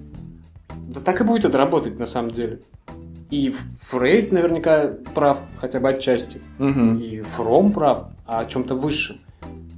да 0.89 1.01
так 1.01 1.21
и 1.21 1.25
будет 1.25 1.45
это 1.45 1.59
работать 1.59 1.99
на 1.99 2.07
самом 2.07 2.31
деле. 2.31 2.61
И 3.31 3.55
Фрейд 3.83 4.33
наверняка 4.33 4.93
прав, 5.15 5.39
хотя 5.59 5.79
бы 5.81 5.89
отчасти. 5.89 6.41
Угу. 6.59 6.99
И 6.99 7.23
Фром 7.37 7.73
прав, 7.73 8.09
а 8.27 8.41
о 8.41 8.47
чем-то 8.47 8.75
высшем. 8.75 9.19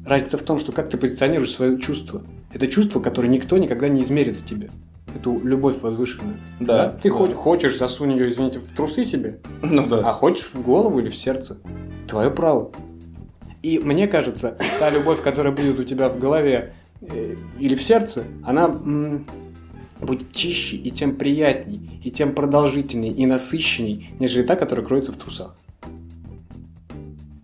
Разница 0.06 0.38
в 0.38 0.42
том, 0.42 0.58
что 0.58 0.72
как 0.72 0.88
ты 0.90 0.96
позиционируешь 0.96 1.52
свое 1.52 1.78
чувство. 1.78 2.22
Это 2.52 2.66
чувство, 2.66 3.00
которое 3.00 3.28
никто 3.28 3.58
никогда 3.58 3.88
не 3.88 4.02
измерит 4.02 4.36
в 4.36 4.44
тебе. 4.44 4.70
Эту 5.14 5.38
любовь 5.44 5.80
возвышенную. 5.82 6.36
Да. 6.60 6.86
да? 6.86 6.98
Ты 7.02 7.10
да. 7.10 7.14
Хоть, 7.14 7.34
хочешь 7.34 7.78
засунь 7.78 8.12
ее, 8.12 8.30
извините, 8.30 8.58
в 8.58 8.70
трусы 8.72 9.04
себе, 9.04 9.38
ну, 9.62 9.86
да. 9.86 10.08
а 10.08 10.12
хочешь 10.12 10.52
в 10.54 10.62
голову 10.62 10.98
или 11.00 11.10
в 11.10 11.16
сердце. 11.16 11.58
Твое 12.08 12.30
право. 12.30 12.72
И 13.62 13.78
мне 13.78 14.08
кажется, 14.08 14.56
та 14.78 14.90
любовь, 14.90 15.22
которая 15.22 15.54
будет 15.54 15.78
у 15.78 15.84
тебя 15.84 16.08
в 16.08 16.18
голове 16.18 16.72
э, 17.02 17.36
или 17.58 17.74
в 17.74 17.82
сердце, 17.82 18.24
она 18.42 18.68
будет 20.02 20.32
чище 20.32 20.76
и 20.76 20.90
тем 20.90 21.16
приятней, 21.16 22.00
и 22.02 22.10
тем 22.10 22.34
продолжительней, 22.34 23.10
и 23.10 23.26
насыщенней, 23.26 24.10
нежели 24.18 24.42
та, 24.42 24.56
которая 24.56 24.84
кроется 24.84 25.12
в 25.12 25.16
трусах. 25.16 25.56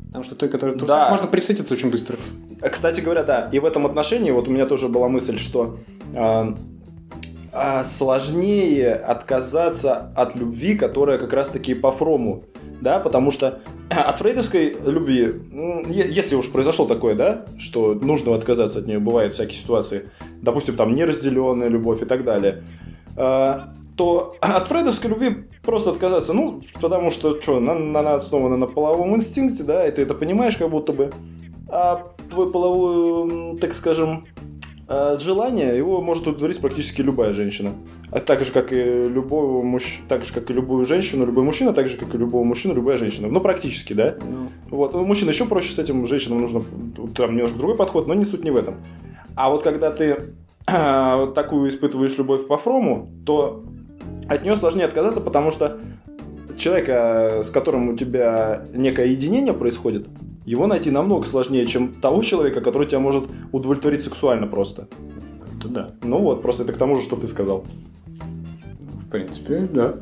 Потому 0.06 0.24
что 0.24 0.34
той, 0.34 0.48
которая 0.48 0.74
в 0.74 0.78
трусах, 0.78 0.96
да. 0.96 1.11
можно 1.11 1.26
присытиться 1.26 1.74
очень 1.74 1.90
быстро. 1.90 2.16
А, 2.61 2.68
кстати 2.68 3.00
говоря, 3.00 3.22
да, 3.22 3.48
и 3.52 3.59
в 3.59 3.64
этом 3.64 3.86
отношении 3.86 4.30
вот 4.30 4.48
у 4.48 4.50
меня 4.50 4.66
тоже 4.66 4.88
была 4.88 5.09
мысль, 5.09 5.38
что 5.38 5.78
э, 6.12 6.54
э, 7.52 7.84
сложнее 7.84 8.94
отказаться 8.94 10.12
от 10.16 10.34
любви, 10.34 10.74
которая 10.74 11.18
как 11.18 11.32
раз-таки 11.32 11.74
по 11.74 11.92
Фрому, 11.92 12.44
да, 12.80 12.98
потому 12.98 13.30
что 13.30 13.61
от 13.91 14.18
фрейдовской 14.18 14.76
любви, 14.84 15.34
если 15.86 16.34
уж 16.34 16.51
произошло 16.51 16.86
такое, 16.86 17.14
да, 17.14 17.47
что 17.59 17.95
нужно 17.95 18.34
отказаться 18.34 18.80
от 18.80 18.86
нее, 18.86 18.99
бывают 18.99 19.34
всякие 19.34 19.59
ситуации, 19.59 20.11
допустим, 20.43 20.76
там 20.76 20.95
неразделенная 20.95 21.68
любовь 21.68 22.03
и 22.03 22.05
так 22.05 22.24
далее, 22.24 22.64
а, 23.16 23.74
то 23.97 24.36
от 24.41 24.68
фрейдовской 24.68 25.11
любви 25.11 25.49
просто 25.62 25.91
отказаться, 25.91 26.32
ну, 26.32 26.62
потому 26.80 27.11
что, 27.11 27.41
что, 27.41 27.59
она, 27.59 27.72
она 27.72 28.14
основана 28.14 28.57
на 28.57 28.66
половом 28.66 29.16
инстинкте, 29.16 29.64
да, 29.64 29.86
и 29.86 29.91
ты 29.91 30.03
это 30.03 30.14
понимаешь 30.14 30.57
как 30.57 30.70
будто 30.70 30.93
бы, 30.93 31.12
а 31.68 32.12
твой 32.30 32.51
половой, 32.51 33.59
так 33.59 33.74
скажем, 33.74 34.26
а 34.91 35.18
желание, 35.18 35.76
его 35.76 36.01
может 36.01 36.22
удовлетворить 36.22 36.61
практически 36.61 37.03
любая 37.03 37.34
женщина. 37.34 37.74
А 38.11 38.20
так 38.20 38.43
же, 38.43 38.53
как 38.53 38.72
и 38.72 38.76
любого 39.07 39.62
муж... 39.62 40.01
так 40.09 40.24
же, 40.24 40.32
как 40.32 40.51
и 40.51 40.55
любую 40.55 40.86
женщину, 40.86 41.26
любой 41.26 41.45
мужчина, 41.45 41.74
так 41.74 41.91
же, 41.91 41.99
как 41.99 42.14
и 42.14 42.18
любого 42.18 42.43
мужчину, 42.43 42.72
любая 42.72 42.97
женщина. 42.97 43.28
Ну, 43.28 43.41
практически, 43.41 43.93
да? 43.93 44.16
Ну. 44.26 44.49
Вот. 44.70 44.95
У 44.95 45.05
мужчин 45.05 45.28
еще 45.28 45.45
проще 45.45 45.74
с 45.74 45.78
этим, 45.78 46.07
женщинам 46.07 46.41
нужно 46.41 46.64
там 47.14 47.34
немножко 47.34 47.59
другой 47.59 47.76
подход, 47.76 48.07
но 48.07 48.14
не 48.14 48.24
суть 48.24 48.45
не 48.45 48.51
в 48.51 48.57
этом. 48.57 48.76
А 49.34 49.51
вот 49.51 49.62
когда 49.62 49.91
ты 49.91 50.32
такую 50.64 51.68
испытываешь 51.68 52.16
любовь 52.16 52.47
по 52.47 52.57
Фрому, 52.57 53.11
то 53.26 53.64
от 54.26 54.43
нее 54.43 54.57
сложнее 54.57 54.86
отказаться, 54.86 55.20
потому 55.20 55.51
что 55.51 55.78
человека, 56.57 57.43
с 57.43 57.51
которым 57.51 57.91
у 57.91 57.97
тебя 57.97 58.62
некое 58.72 59.09
единение 59.09 59.53
происходит, 59.53 60.07
его 60.49 60.66
найти 60.66 60.90
намного 60.90 61.26
сложнее, 61.26 61.66
чем 61.66 61.92
того 61.92 62.22
человека, 62.22 62.62
который 62.62 62.88
тебя 62.88 63.01
может 63.01 63.24
удовлетворить 63.53 64.03
сексуально 64.03 64.46
просто. 64.46 64.88
Это 65.59 65.68
да. 65.68 65.90
Ну 66.03 66.20
вот, 66.20 66.40
просто 66.40 66.62
это 66.62 66.72
к 66.72 66.78
тому 66.78 66.96
же, 66.96 67.03
что 67.03 67.16
ты 67.16 67.26
сказал. 67.26 67.66
В 68.94 69.11
принципе, 69.11 69.68
да. 69.70 69.96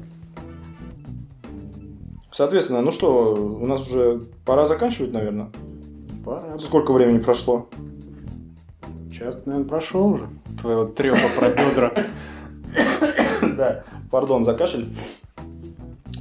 Соответственно, 2.31 2.81
ну 2.81 2.93
что, 2.93 3.35
у 3.35 3.67
нас 3.67 3.91
уже 3.91 4.23
пора 4.45 4.67
заканчивать, 4.67 5.13
наверное. 5.13 5.51
Пора. 6.25 6.59
Сколько 6.61 6.93
времени 6.93 7.19
прошло? 7.19 7.69
Час, 9.13 9.41
наверное, 9.47 9.69
прошел 9.69 10.11
уже. 10.11 10.29
Твоего 10.61 10.85
трепа 10.85 11.19
про 11.39 11.49
бедра. 11.51 11.93
Да, 13.57 13.85
пардон 14.11 14.45
за 14.45 14.55
кашель. 14.55 14.93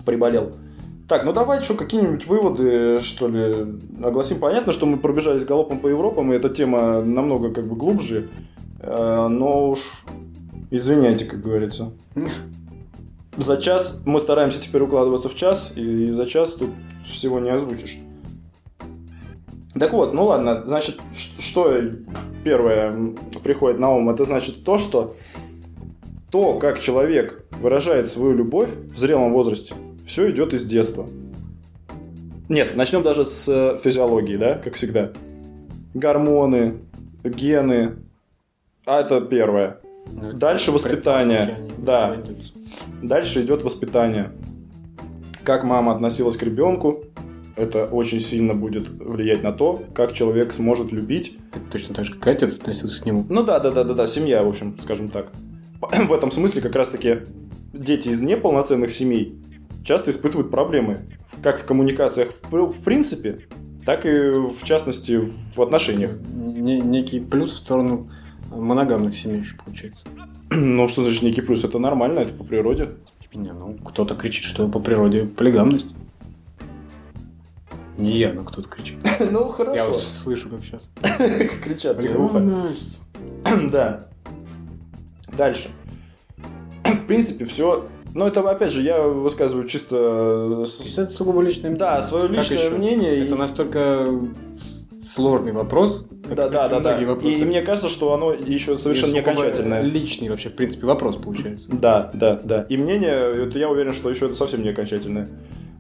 Приболел. 0.06 0.54
Так, 1.08 1.24
ну 1.24 1.34
давай 1.34 1.62
что, 1.62 1.76
какие-нибудь 1.76 2.26
выводы, 2.26 3.00
что 3.02 3.28
ли, 3.28 3.78
огласим. 4.04 4.40
Понятно, 4.40 4.74
что 4.74 4.88
мы 4.88 4.98
пробежались 4.98 5.46
галопом 5.46 5.80
по 5.80 5.88
Европам, 5.88 6.34
и 6.34 6.36
эта 6.36 6.50
тема 6.50 7.02
намного 7.04 7.54
как 7.54 7.68
бы 7.68 7.76
глубже. 7.76 8.28
Э, 8.80 9.28
но 9.28 9.70
уж 9.70 10.04
извиняйте, 10.72 11.26
как 11.26 11.42
говорится. 11.42 11.92
За 13.38 13.58
час 13.58 14.02
мы 14.06 14.20
стараемся 14.20 14.60
теперь 14.60 14.82
укладываться 14.82 15.30
в 15.30 15.36
час, 15.36 15.74
и 15.76 16.10
за 16.10 16.26
час 16.26 16.54
тут 16.54 16.72
всего 17.06 17.40
не 17.40 17.50
озвучишь. 17.50 18.00
Так 19.78 19.92
вот, 19.92 20.14
ну 20.14 20.26
ладно, 20.26 20.64
значит, 20.66 21.00
что 21.38 21.72
первое 22.44 23.14
приходит 23.44 23.78
на 23.78 23.92
ум, 23.92 24.10
это 24.10 24.24
значит 24.24 24.64
то, 24.64 24.78
что 24.78 25.14
то, 26.32 26.58
как 26.60 26.80
человек 26.80 27.46
выражает 27.62 28.10
свою 28.10 28.34
любовь 28.34 28.70
в 28.94 28.98
зрелом 28.98 29.34
возрасте, 29.34 29.76
все 30.06 30.30
идет 30.32 30.54
из 30.54 30.66
детства. 30.66 31.08
Нет, 32.48 32.76
начнем 32.76 33.02
даже 33.02 33.26
с 33.26 33.48
э, 33.50 33.78
физиологии, 33.84 34.38
да, 34.38 34.56
как 34.56 34.76
всегда. 34.76 35.12
Гормоны, 35.94 36.76
гены. 37.24 37.96
А 38.86 39.02
это 39.02 39.20
первое. 39.20 39.80
Ну, 40.06 40.34
Дальше 40.34 40.72
воспитание. 40.72 41.58
Да. 41.80 42.18
Дальше 43.02 43.42
идет 43.42 43.64
воспитание. 43.64 44.32
Как 45.44 45.64
мама 45.64 45.94
относилась 45.94 46.38
к 46.38 46.44
ребенку, 46.44 47.06
это 47.56 47.86
очень 47.86 48.20
сильно 48.20 48.54
будет 48.54 48.90
влиять 48.90 49.42
на 49.42 49.52
то, 49.52 49.84
как 49.96 50.14
человек 50.14 50.54
сможет 50.54 50.92
любить. 50.92 51.38
Так 51.52 51.64
точно 51.72 51.96
так 51.96 52.06
же, 52.06 52.14
как 52.14 52.28
отец 52.28 52.60
относился 52.60 53.02
к 53.02 53.06
нему. 53.06 53.26
Ну 53.28 53.44
да, 53.44 53.60
да, 53.60 53.72
да, 53.72 53.84
да, 53.84 53.94
да, 53.96 54.08
семья, 54.08 54.44
в 54.44 54.48
общем, 54.48 54.78
скажем 54.80 55.10
так. 55.10 55.32
В 55.82 56.14
этом 56.14 56.32
смысле 56.32 56.62
как 56.62 56.76
раз-таки 56.76 57.22
дети 57.74 58.10
из 58.10 58.22
неполноценных 58.22 58.92
семей 58.92 59.40
часто 59.86 60.12
испытывают 60.12 60.52
проблемы, 60.52 61.06
как 61.42 61.62
в 61.62 61.66
коммуникациях 61.66 62.32
в, 62.32 62.68
в 62.68 62.84
принципе, 62.84 63.48
так 63.86 64.06
и 64.06 64.10
в 64.10 64.64
частности 64.64 65.22
в 65.22 65.62
отношениях. 65.62 66.18
Не, 66.20 66.82
некий 66.82 67.20
плюс 67.20 67.54
в 67.54 67.60
сторону 67.60 68.10
моногамных 68.50 69.16
семей 69.16 69.40
еще 69.40 69.56
получается. 69.56 70.02
Ну, 70.50 70.88
что 70.88 71.04
значит 71.04 71.22
некий 71.22 71.42
плюс? 71.42 71.64
Это 71.64 71.80
нормально, 71.80 72.20
это 72.20 72.34
по 72.34 72.44
природе. 72.44 72.90
Не, 73.34 73.52
ну, 73.52 73.74
кто-то 73.74 74.16
кричит, 74.16 74.44
что 74.46 74.68
по 74.68 74.80
природе 74.80 75.26
полигамность. 75.26 75.88
Не 77.98 78.18
я, 78.18 78.34
но 78.34 78.44
кто-то 78.44 78.68
кричит. 78.68 78.98
Ну, 79.32 79.50
хорошо. 79.50 79.76
Я 79.76 79.90
вот 79.90 80.02
слышу, 80.02 80.50
как 80.50 80.64
сейчас. 80.66 80.92
Кричат 81.64 82.00
тебе 82.02 82.16
Полигамность. 82.16 83.04
Да. 83.72 84.08
Дальше. 85.38 85.70
В 86.84 87.08
принципе, 87.08 87.46
все 87.46 87.88
но 88.16 88.26
это, 88.30 88.50
опять 88.50 88.72
же, 88.72 88.82
я 88.82 89.02
высказываю 89.02 89.68
чисто... 89.68 90.64
Это 90.98 91.10
сугубо 91.10 91.42
личное 91.42 91.70
мнение. 91.70 91.80
Да, 91.80 92.02
свое 92.02 92.30
личное 92.30 92.70
мнение. 92.70 93.26
Это 93.26 93.36
настолько 93.36 94.08
сложный 95.14 95.52
вопрос. 95.52 96.06
Да, 96.10 96.48
да, 96.48 96.70
да, 96.70 96.80
да. 96.80 96.98
И, 96.98 97.34
и 97.34 97.44
мне 97.44 97.62
кажется, 97.62 97.90
что 97.90 98.14
оно 98.14 98.32
еще 98.32 98.78
совершенно 98.78 99.12
не 99.12 99.20
окончательное. 99.20 99.82
Личный 99.82 100.30
вообще, 100.30 100.48
в 100.48 100.56
принципе, 100.56 100.88
вопрос 100.88 101.18
получается. 101.18 101.70
Да, 101.74 102.10
да, 102.14 102.40
да. 102.42 102.62
И 102.70 102.78
мнение, 102.78 103.48
это 103.48 103.60
я 103.60 103.70
уверен, 103.70 103.92
что 103.92 104.10
еще 104.10 104.28
это 104.28 104.36
совсем 104.36 104.64
не 104.64 104.70
окончательное. 104.70 105.28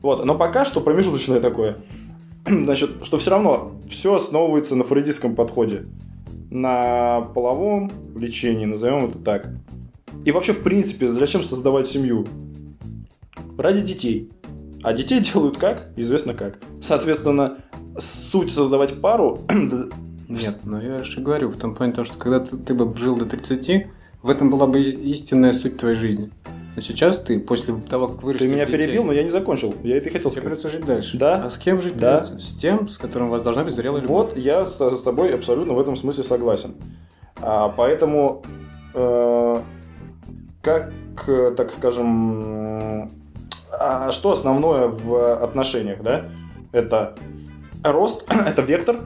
Вот, 0.01 0.25
но 0.25 0.35
пока 0.35 0.65
что 0.65 0.81
промежуточное 0.81 1.39
такое. 1.39 1.77
Значит, 2.45 2.89
что 3.03 3.17
все 3.17 3.31
равно 3.31 3.79
все 3.89 4.13
основывается 4.13 4.75
на 4.75 4.83
фрейдистском 4.83 5.35
подходе. 5.35 5.85
На 6.51 7.21
половом 7.33 7.93
лечении, 8.13 8.65
назовем 8.65 9.05
это 9.05 9.19
так. 9.19 9.51
И 10.25 10.31
вообще, 10.31 10.53
в 10.53 10.63
принципе, 10.63 11.07
зачем 11.07 11.43
создавать 11.43 11.87
семью? 11.87 12.27
Ради 13.57 13.81
детей. 13.81 14.31
А 14.83 14.91
детей 14.91 15.19
делают 15.33 15.57
как? 15.57 15.89
Известно 15.95 16.33
как. 16.33 16.59
Соответственно, 16.81 17.59
суть 17.97 18.51
создавать 18.51 18.99
пару... 18.99 19.41
Нет, 20.27 20.61
но 20.63 20.81
я 20.81 21.03
же 21.03 21.21
говорю, 21.21 21.49
в 21.49 21.57
том 21.57 21.75
плане, 21.75 21.93
того, 21.93 22.03
что 22.03 22.17
когда 22.17 22.39
ты, 22.39 22.57
ты 22.57 22.73
бы 22.73 22.97
жил 22.97 23.15
до 23.15 23.25
30, 23.25 23.85
в 24.23 24.29
этом 24.31 24.49
была 24.49 24.65
бы 24.65 24.81
истинная 24.81 25.53
суть 25.53 25.77
твоей 25.77 25.95
жизни. 25.95 26.31
Но 26.75 26.81
сейчас 26.81 27.21
ты, 27.21 27.39
после 27.39 27.75
того, 27.75 28.07
как 28.07 28.23
вырастешь 28.23 28.47
Ты 28.47 28.53
меня 28.53 28.65
детей, 28.65 28.79
перебил, 28.79 29.03
но 29.03 29.13
я 29.13 29.21
не 29.21 29.29
закончил. 29.29 29.75
Я 29.83 29.97
это 29.97 30.09
и 30.09 30.11
хотел 30.11 30.31
тебе 30.31 30.41
сказать. 30.41 30.57
придется 30.59 30.69
жить 30.69 30.85
дальше. 30.85 31.17
Да. 31.19 31.43
А 31.43 31.49
с 31.51 31.57
кем 31.59 31.79
жить 31.79 31.95
Да. 31.97 32.21
придется? 32.21 32.39
С 32.39 32.55
тем, 32.55 32.89
с 32.89 32.97
которым 32.97 33.27
у 33.27 33.31
вас 33.31 33.43
должна 33.43 33.63
быть 33.63 33.75
зрелая 33.75 34.01
любовь. 34.01 34.29
Вот 34.29 34.37
я 34.37 34.65
с, 34.65 34.79
с 34.79 35.01
тобой 35.01 35.33
абсолютно 35.33 35.73
в 35.73 35.79
этом 35.79 35.95
смысле 35.95 36.23
согласен. 36.23 36.73
А, 37.37 37.69
поэтому, 37.69 38.43
э, 38.95 39.61
как, 40.65 40.91
э, 41.27 41.53
так 41.55 41.71
скажем, 41.71 43.11
а 43.71 44.11
что 44.11 44.31
основное 44.31 44.87
в 44.87 45.43
отношениях, 45.43 46.01
да? 46.01 46.25
Это 46.71 47.15
рост, 47.83 48.25
это 48.29 48.63
вектор. 48.63 49.01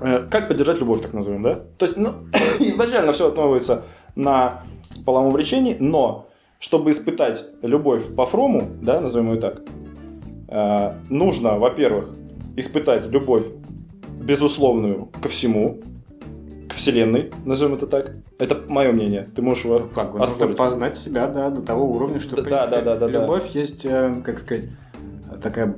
Э, 0.00 0.24
Как 0.30 0.46
поддержать 0.46 0.78
любовь, 0.78 1.02
так 1.02 1.12
назовем, 1.12 1.42
да? 1.42 1.60
То 1.76 1.86
есть, 1.86 1.96
ну, 1.96 2.12
изначально 2.60 3.12
все 3.12 3.28
основывается 3.28 3.82
на 4.14 4.62
половом 5.04 5.32
влечении, 5.32 5.76
но 5.80 6.28
чтобы 6.60 6.92
испытать 6.92 7.44
любовь 7.62 8.02
по 8.14 8.26
Фрому, 8.26 8.62
да, 8.80 9.00
назовем 9.00 9.32
ее 9.32 9.40
так, 9.40 9.62
э, 10.48 10.94
нужно, 11.10 11.58
во-первых, 11.58 12.10
испытать 12.54 13.06
любовь 13.06 13.44
безусловную 14.20 15.08
ко 15.20 15.28
всему, 15.28 15.80
Вселенной, 16.76 17.32
назовем 17.44 17.74
это 17.74 17.86
так. 17.86 18.12
Это 18.38 18.60
мое 18.68 18.92
мнение. 18.92 19.28
Ты 19.34 19.42
можешь 19.42 19.64
его 19.64 19.80
Как 19.94 20.12
бы 20.12 20.18
нужно 20.18 20.48
познать 20.48 20.96
себя, 20.96 21.26
да, 21.26 21.50
до 21.50 21.62
того 21.62 21.90
уровня, 21.90 22.20
что, 22.20 22.36
Да, 22.36 22.42
принципе, 22.42 22.70
да, 22.70 22.80
да, 22.82 22.96
да, 22.96 23.06
да. 23.08 23.20
любовь 23.20 23.50
есть, 23.54 23.84
э, 23.84 24.20
как 24.24 24.38
сказать, 24.40 24.66
такая, 25.42 25.76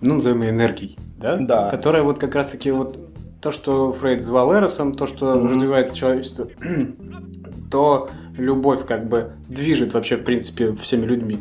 ну, 0.00 0.14
назовем 0.16 0.42
ее 0.42 0.50
энергией, 0.50 0.96
да? 1.18 1.36
Да. 1.36 1.70
Которая 1.70 2.02
вот 2.02 2.18
как 2.18 2.34
раз-таки 2.34 2.70
вот 2.70 2.98
то, 3.42 3.50
что 3.50 3.92
Фрейд 3.92 4.22
звал 4.22 4.54
Эросом, 4.54 4.94
то, 4.94 5.06
что 5.06 5.34
Мгм. 5.34 5.54
развивает 5.54 5.92
человечество, 5.92 6.48
то 7.70 8.08
любовь 8.36 8.86
как 8.86 9.08
бы 9.08 9.32
движет 9.48 9.94
вообще, 9.94 10.16
в 10.16 10.24
принципе, 10.24 10.72
всеми 10.72 11.04
людьми. 11.04 11.40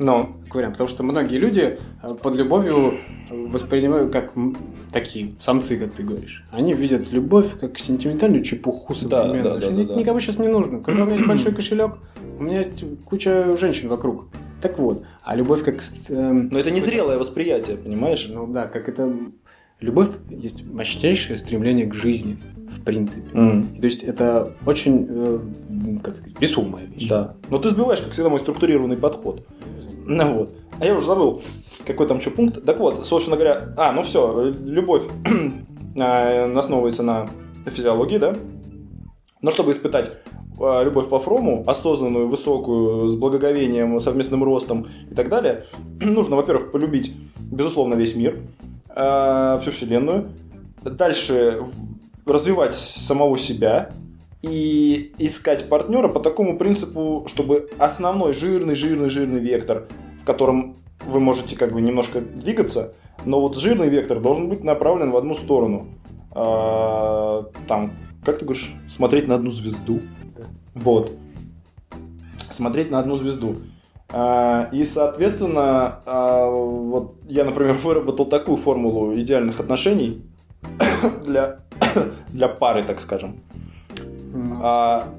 Ну, 0.00 0.34
Как 0.46 0.54
вариант. 0.54 0.74
Потому 0.74 0.88
что 0.88 1.02
многие 1.02 1.36
люди 1.36 1.78
э, 2.02 2.14
под 2.14 2.34
любовью 2.34 2.94
воспринимают 3.30 4.12
как 4.12 4.32
такие 4.92 5.34
самцы, 5.38 5.76
как 5.76 5.94
ты 5.94 6.02
говоришь. 6.02 6.44
Они 6.50 6.74
видят 6.74 7.12
любовь 7.12 7.58
как 7.60 7.78
сентиментальную 7.78 8.42
чепуху 8.42 8.94
современную. 8.94 9.44
да, 9.44 9.54
да, 9.54 9.60
да, 9.68 9.82
это 9.82 9.92
да. 9.92 10.00
никому 10.00 10.18
сейчас 10.20 10.38
не 10.38 10.48
нужно. 10.48 10.80
Когда 10.80 11.02
у 11.02 11.06
меня 11.06 11.16
есть 11.16 11.28
большой 11.28 11.52
кошелек, 11.52 11.98
у 12.38 12.42
меня 12.42 12.58
есть 12.58 12.84
куча 13.04 13.56
женщин 13.56 13.88
вокруг. 13.88 14.26
Так 14.60 14.78
вот, 14.78 15.04
а 15.22 15.36
любовь 15.36 15.62
как... 15.64 15.80
эм, 16.10 16.48
но 16.50 16.58
это 16.58 16.70
не 16.70 16.80
зрелое 16.80 17.18
восприятие, 17.18 17.76
понимаешь? 17.76 18.28
Ну 18.32 18.46
да, 18.46 18.66
как 18.66 18.88
это... 18.88 19.12
Любовь 19.80 20.08
есть 20.28 20.66
мощнейшее 20.66 21.38
стремление 21.38 21.86
к 21.86 21.94
жизни, 21.94 22.36
в 22.68 22.82
принципе. 22.82 23.30
М, 23.32 23.78
То 23.80 23.86
есть 23.86 24.02
это 24.02 24.54
очень, 24.66 25.06
э, 25.08 25.38
как 26.04 26.16
сказать, 26.18 26.38
весомая 26.38 26.84
вещь. 26.84 27.08
Да. 27.08 27.36
Но 27.48 27.58
ты 27.58 27.70
сбиваешь, 27.70 28.00
как 28.00 28.12
всегда, 28.12 28.28
мой 28.28 28.40
структурированный 28.40 28.98
подход. 28.98 29.46
Ну 30.10 30.34
вот. 30.34 30.50
А 30.80 30.84
я 30.84 30.96
уже 30.96 31.06
забыл, 31.06 31.40
какой 31.86 32.08
там 32.08 32.20
что 32.20 32.32
пункт. 32.32 32.64
Так 32.64 32.80
вот, 32.80 33.06
собственно 33.06 33.36
говоря, 33.36 33.72
а, 33.76 33.92
ну 33.92 34.02
все, 34.02 34.52
любовь 34.64 35.04
э, 35.94 36.52
основывается 36.58 37.04
на 37.04 37.30
физиологии, 37.66 38.18
да? 38.18 38.34
Но 39.40 39.52
чтобы 39.52 39.70
испытать 39.70 40.10
э, 40.58 40.84
любовь 40.84 41.08
по 41.08 41.20
Фрому, 41.20 41.62
осознанную, 41.64 42.26
высокую, 42.26 43.08
с 43.08 43.14
благоговением, 43.14 44.00
совместным 44.00 44.42
ростом 44.42 44.88
и 45.08 45.14
так 45.14 45.28
далее, 45.28 45.66
нужно, 46.00 46.34
во-первых, 46.34 46.72
полюбить, 46.72 47.14
безусловно, 47.38 47.94
весь 47.94 48.16
мир, 48.16 48.40
э, 48.88 49.58
всю 49.60 49.70
Вселенную, 49.70 50.26
дальше 50.82 51.62
развивать 52.26 52.74
самого 52.74 53.38
себя 53.38 53.92
и 54.42 55.12
искать 55.18 55.68
партнера 55.68 56.08
по 56.08 56.20
такому 56.20 56.56
принципу, 56.56 57.24
чтобы 57.26 57.70
основной 57.78 58.32
жирный, 58.32 58.74
жирный, 58.74 59.10
жирный 59.10 59.40
вектор, 59.40 59.86
в 60.20 60.24
котором 60.24 60.76
вы 61.06 61.20
можете 61.20 61.56
как 61.56 61.72
бы 61.72 61.80
немножко 61.80 62.20
двигаться, 62.20 62.94
но 63.24 63.40
вот 63.40 63.56
жирный 63.56 63.88
вектор 63.88 64.20
должен 64.20 64.48
быть 64.48 64.64
направлен 64.64 65.10
в 65.10 65.16
одну 65.16 65.34
сторону. 65.34 65.88
А, 66.32 67.44
Там, 67.66 67.92
как 68.24 68.38
ты 68.38 68.44
говоришь, 68.44 68.74
смотреть 68.88 69.28
на 69.28 69.34
одну 69.34 69.52
звезду. 69.52 70.00
Да. 70.36 70.44
Вот. 70.74 71.12
Смотреть 72.50 72.90
на 72.90 72.98
одну 72.98 73.16
звезду. 73.16 73.56
А, 74.08 74.68
И, 74.72 74.84
соответственно, 74.84 76.00
а, 76.06 76.48
вот 76.48 77.16
я, 77.28 77.44
например, 77.44 77.74
выработал 77.82 78.26
такую 78.26 78.56
формулу 78.56 79.14
идеальных 79.18 79.60
отношений 79.60 80.22
для, 81.26 81.60
для 82.28 82.48
пары, 82.48 82.84
так 82.84 83.00
скажем. 83.00 83.40
А, 84.62 85.12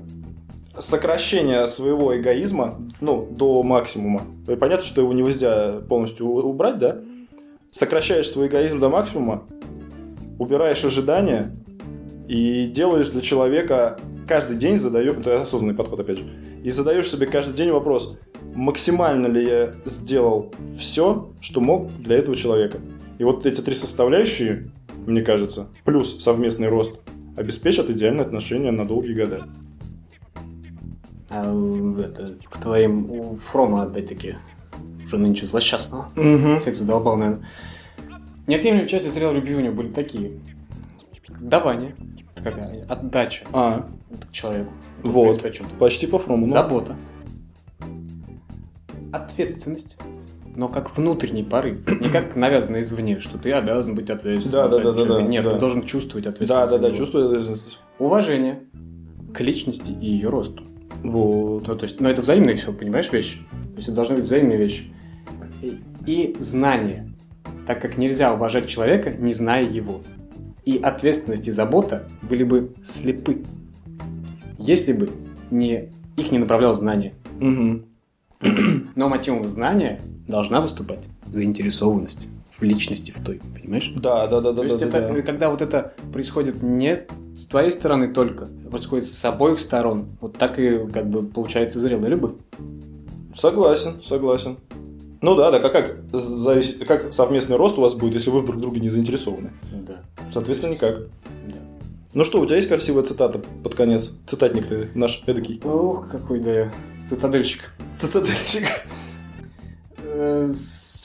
сокращение 0.77 1.67
своего 1.67 2.17
эгоизма, 2.17 2.79
ну, 3.01 3.27
до 3.29 3.61
максимума. 3.63 4.21
И 4.47 4.55
Понятно, 4.55 4.85
что 4.85 5.01
его 5.01 5.13
нельзя 5.13 5.81
полностью 5.87 6.27
убрать, 6.27 6.77
да? 6.77 7.01
Сокращаешь 7.71 8.29
свой 8.29 8.47
эгоизм 8.47 8.79
до 8.79 8.89
максимума, 8.89 9.43
убираешь 10.39 10.83
ожидания 10.83 11.55
и 12.27 12.67
делаешь 12.67 13.09
для 13.09 13.21
человека 13.21 13.99
каждый 14.27 14.55
день 14.55 14.77
задаешь, 14.77 15.17
это 15.17 15.41
осознанный 15.41 15.75
подход 15.75 15.99
опять 15.99 16.19
же, 16.19 16.23
и 16.63 16.71
задаешь 16.71 17.09
себе 17.09 17.27
каждый 17.27 17.53
день 17.53 17.71
вопрос, 17.71 18.17
максимально 18.55 19.27
ли 19.27 19.45
я 19.45 19.73
сделал 19.83 20.53
все, 20.79 21.31
что 21.41 21.59
мог 21.59 21.91
для 21.99 22.17
этого 22.17 22.37
человека. 22.37 22.77
И 23.19 23.25
вот 23.25 23.45
эти 23.45 23.59
три 23.59 23.75
составляющие, 23.75 24.71
мне 25.05 25.21
кажется, 25.21 25.67
плюс 25.83 26.23
совместный 26.23 26.69
рост, 26.69 27.00
обеспечат 27.35 27.89
идеальные 27.89 28.23
отношения 28.23 28.71
на 28.71 28.85
долгие 28.87 29.13
года. 29.13 29.47
А 31.29 31.43
э, 31.45 32.01
это, 32.01 32.35
к 32.49 32.57
твоим 32.57 33.09
у 33.09 33.35
Фрома, 33.35 33.83
опять-таки, 33.83 34.35
уже 35.03 35.17
нынче 35.17 35.45
злосчастного. 35.45 36.11
Секс 36.57 36.79
задолбал, 36.79 37.17
наверное. 37.17 37.47
Неотъемлемой 38.47 38.89
части 38.89 39.07
зрелой 39.07 39.35
любви 39.35 39.55
у 39.55 39.61
него 39.61 39.75
были 39.75 39.89
такие. 39.91 40.39
Давание. 41.39 41.95
Это 42.35 42.43
какая? 42.43 42.85
Отдача 42.85 43.45
А, 43.53 43.87
к 44.29 44.31
человеку. 44.31 44.71
Вот. 45.03 45.43
О 45.45 45.63
почти 45.79 46.07
по 46.07 46.19
фрому. 46.19 46.47
ну. 46.47 46.53
Забота. 46.53 46.95
Ответственность. 49.11 49.97
Но 50.55 50.67
как 50.67 50.95
внутренний 50.97 51.43
порыв, 51.43 51.79
не 52.01 52.09
как 52.09 52.35
навязанный 52.35 52.81
извне, 52.81 53.19
что 53.19 53.37
ты 53.37 53.51
обязан 53.53 53.95
быть 53.95 54.09
ответственным. 54.09 54.51
Да, 54.51 54.67
да, 54.67 54.77
да, 54.77 54.83
человека. 54.83 55.07
да, 55.07 55.15
да, 55.15 55.21
Нет, 55.21 55.43
да. 55.43 55.51
ты 55.51 55.59
должен 55.59 55.83
чувствовать 55.83 56.25
Да, 56.25 56.31
ответственность. 56.31 56.71
да, 56.71 56.77
да, 56.77 56.87
него. 56.87 56.97
чувствую 56.97 57.25
ответственность. 57.27 57.79
Уважение 57.99 58.59
к 59.33 59.39
личности 59.41 59.91
и 59.91 60.05
ее 60.07 60.29
росту. 60.29 60.63
Вот. 61.03 61.67
Ну, 61.67 61.75
то 61.75 61.83
есть, 61.83 61.99
но 62.01 62.09
это 62.09 62.21
взаимные 62.21 62.55
все, 62.55 62.73
понимаешь, 62.73 63.11
вещи. 63.11 63.39
То 63.71 63.77
есть 63.77 63.87
это 63.87 63.95
должны 63.95 64.15
быть 64.17 64.25
взаимные 64.25 64.57
вещи. 64.57 64.91
И, 65.61 65.79
и 66.05 66.35
знание, 66.39 67.11
так 67.65 67.81
как 67.81 67.97
нельзя 67.97 68.33
уважать 68.33 68.67
человека, 68.67 69.11
не 69.11 69.33
зная 69.33 69.63
его. 69.63 70.01
И 70.65 70.77
ответственность 70.77 71.47
и 71.47 71.51
забота 71.51 72.07
были 72.21 72.43
бы 72.43 72.73
слепы, 72.83 73.43
если 74.59 74.93
бы 74.93 75.09
не, 75.49 75.89
их 76.17 76.31
не 76.31 76.37
направлял 76.39 76.73
знание. 76.73 77.13
Мгм. 77.39 77.85
Но 78.95 79.09
мотивом 79.09 79.45
знания 79.45 80.01
должна 80.31 80.61
выступать 80.61 81.05
заинтересованность 81.27 82.27
в 82.49 82.63
личности 82.63 83.11
в 83.11 83.23
той, 83.23 83.39
понимаешь? 83.55 83.91
Да, 83.95 84.27
да, 84.27 84.41
да, 84.41 84.51
да, 84.51 84.61
То 84.61 84.63
есть 84.63 84.79
да, 84.79 84.85
это, 84.85 85.13
да. 85.13 85.21
когда 85.21 85.49
вот 85.49 85.61
это 85.61 85.93
происходит 86.11 86.63
не 86.63 87.05
с 87.35 87.45
твоей 87.45 87.71
стороны 87.71 88.13
только, 88.13 88.49
а 88.65 88.69
происходит 88.69 89.05
с 89.05 89.25
обоих 89.25 89.59
сторон, 89.59 90.07
вот 90.19 90.37
так 90.37 90.59
и 90.59 90.79
как 90.91 91.09
бы 91.09 91.23
получается 91.23 91.79
зрелая 91.79 92.09
любовь. 92.09 92.31
Согласен, 93.35 94.03
согласен. 94.03 94.57
Ну 95.21 95.35
да, 95.35 95.51
да, 95.51 95.59
как, 95.59 95.71
как, 95.71 95.97
зависит, 96.11 96.85
как 96.87 97.13
совместный 97.13 97.55
рост 97.55 97.77
у 97.77 97.81
вас 97.81 97.93
будет, 97.93 98.15
если 98.15 98.31
вы 98.31 98.41
друг 98.41 98.57
в 98.57 98.59
друге 98.59 98.81
не 98.81 98.89
заинтересованы? 98.89 99.51
Да. 99.71 100.01
Соответственно, 100.33 100.73
никак. 100.73 100.99
Да. 101.47 101.57
Ну 102.13 102.23
что, 102.23 102.41
у 102.41 102.45
тебя 102.45 102.55
есть 102.55 102.67
красивая 102.67 103.03
цитата 103.03 103.39
под 103.63 103.75
конец? 103.75 104.11
Цитатник 104.25 104.67
ты 104.67 104.89
наш 104.95 105.23
эдакий. 105.27 105.61
Ох, 105.63 106.09
какой 106.09 106.39
да 106.39 106.51
я 106.51 106.71
цитадельщик. 107.07 107.71
Цитадельчик. 107.99 108.63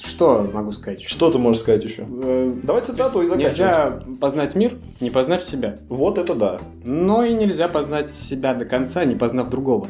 Что 0.05 0.48
могу 0.52 0.72
сказать? 0.72 1.02
Что 1.02 1.30
ты 1.30 1.38
можешь 1.38 1.62
сказать 1.62 1.82
еще? 1.84 2.06
Э, 2.22 2.52
Давай 2.62 2.82
цитату 2.82 3.22
и 3.22 3.26
заканчивать. 3.26 3.52
Нельзя 3.59 4.02
познать 4.20 4.55
мир, 4.55 4.78
не 5.01 5.10
познав 5.10 5.43
себя. 5.43 5.78
Вот 5.88 6.18
это 6.18 6.34
да. 6.34 6.60
Но 6.84 7.24
и 7.24 7.32
нельзя 7.34 7.66
познать 7.68 8.16
себя 8.16 8.55
до 8.55 8.64
конца, 8.66 9.05
не 9.05 9.16
познав 9.16 9.48
другого. 9.51 9.88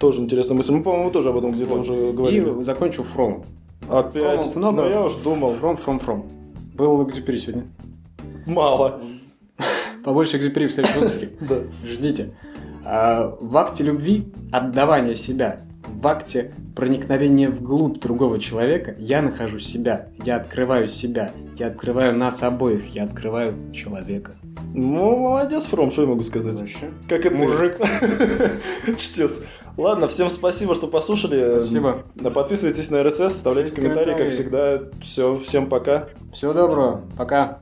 Тоже 0.00 0.20
интересная 0.20 0.56
мысль. 0.56 0.72
Мы, 0.72 0.82
по-моему, 0.82 1.10
тоже 1.10 1.30
об 1.30 1.36
этом 1.38 1.52
где-то 1.52 1.70
Вот. 1.72 1.80
уже 1.80 2.12
говорили. 2.12 2.60
И 2.60 2.62
закончу 2.62 3.02
фром. 3.02 3.44
Опять. 3.90 4.40
Фромов 4.40 4.56
много. 4.56 4.82
Но 4.82 4.88
я 4.88 5.04
уж 5.04 5.16
думал. 5.16 5.54
Фром, 5.54 5.76
фром, 5.76 5.98
фром. 5.98 6.26
Был 6.74 7.06
экзюпери 7.06 7.38
сегодня. 7.38 7.66
Мало. 8.46 9.00
Побольше 10.04 10.36
экзюпери 10.36 10.68
в 10.68 10.72
следующем 10.72 11.00
выпуске. 11.00 11.28
Да. 11.40 11.56
Ждите. 11.84 12.30
А, 12.84 13.36
В 13.40 13.56
акте 13.56 13.82
любви 13.84 14.32
отдавание 14.52 15.16
себя 15.16 15.60
в 15.88 16.06
акте 16.06 16.52
проникновения 16.76 17.50
вглубь 17.50 17.98
другого 17.98 18.38
человека 18.38 18.94
я 18.98 19.22
нахожу 19.22 19.58
себя, 19.58 20.08
я 20.24 20.36
открываю 20.36 20.86
себя, 20.86 21.32
я 21.56 21.68
открываю 21.68 22.16
нас 22.16 22.42
обоих, 22.42 22.94
я 22.94 23.04
открываю 23.04 23.54
человека. 23.72 24.36
Ну, 24.74 25.16
молодец, 25.16 25.64
Фром, 25.66 25.90
что 25.90 26.02
я 26.02 26.08
могу 26.08 26.22
сказать? 26.22 26.60
Вообще. 26.60 26.90
Как 27.08 27.24
это? 27.24 27.34
Мужик. 27.34 27.78
Чтец. 28.96 29.42
Ладно, 29.76 30.08
всем 30.08 30.28
спасибо, 30.28 30.74
что 30.74 30.88
послушали. 30.88 31.60
Спасибо. 31.60 32.02
Да, 32.16 32.30
Подписывайтесь 32.30 32.90
на 32.90 33.02
РСС, 33.02 33.20
оставляйте 33.20 33.70
Пишите 33.70 33.82
комментарии, 33.82 34.10
как 34.10 34.18
комментарии. 34.18 34.42
всегда. 34.42 34.82
Все, 35.00 35.38
всем 35.38 35.68
пока. 35.68 36.08
Всего 36.32 36.52
доброго. 36.52 37.02
Пока. 37.16 37.60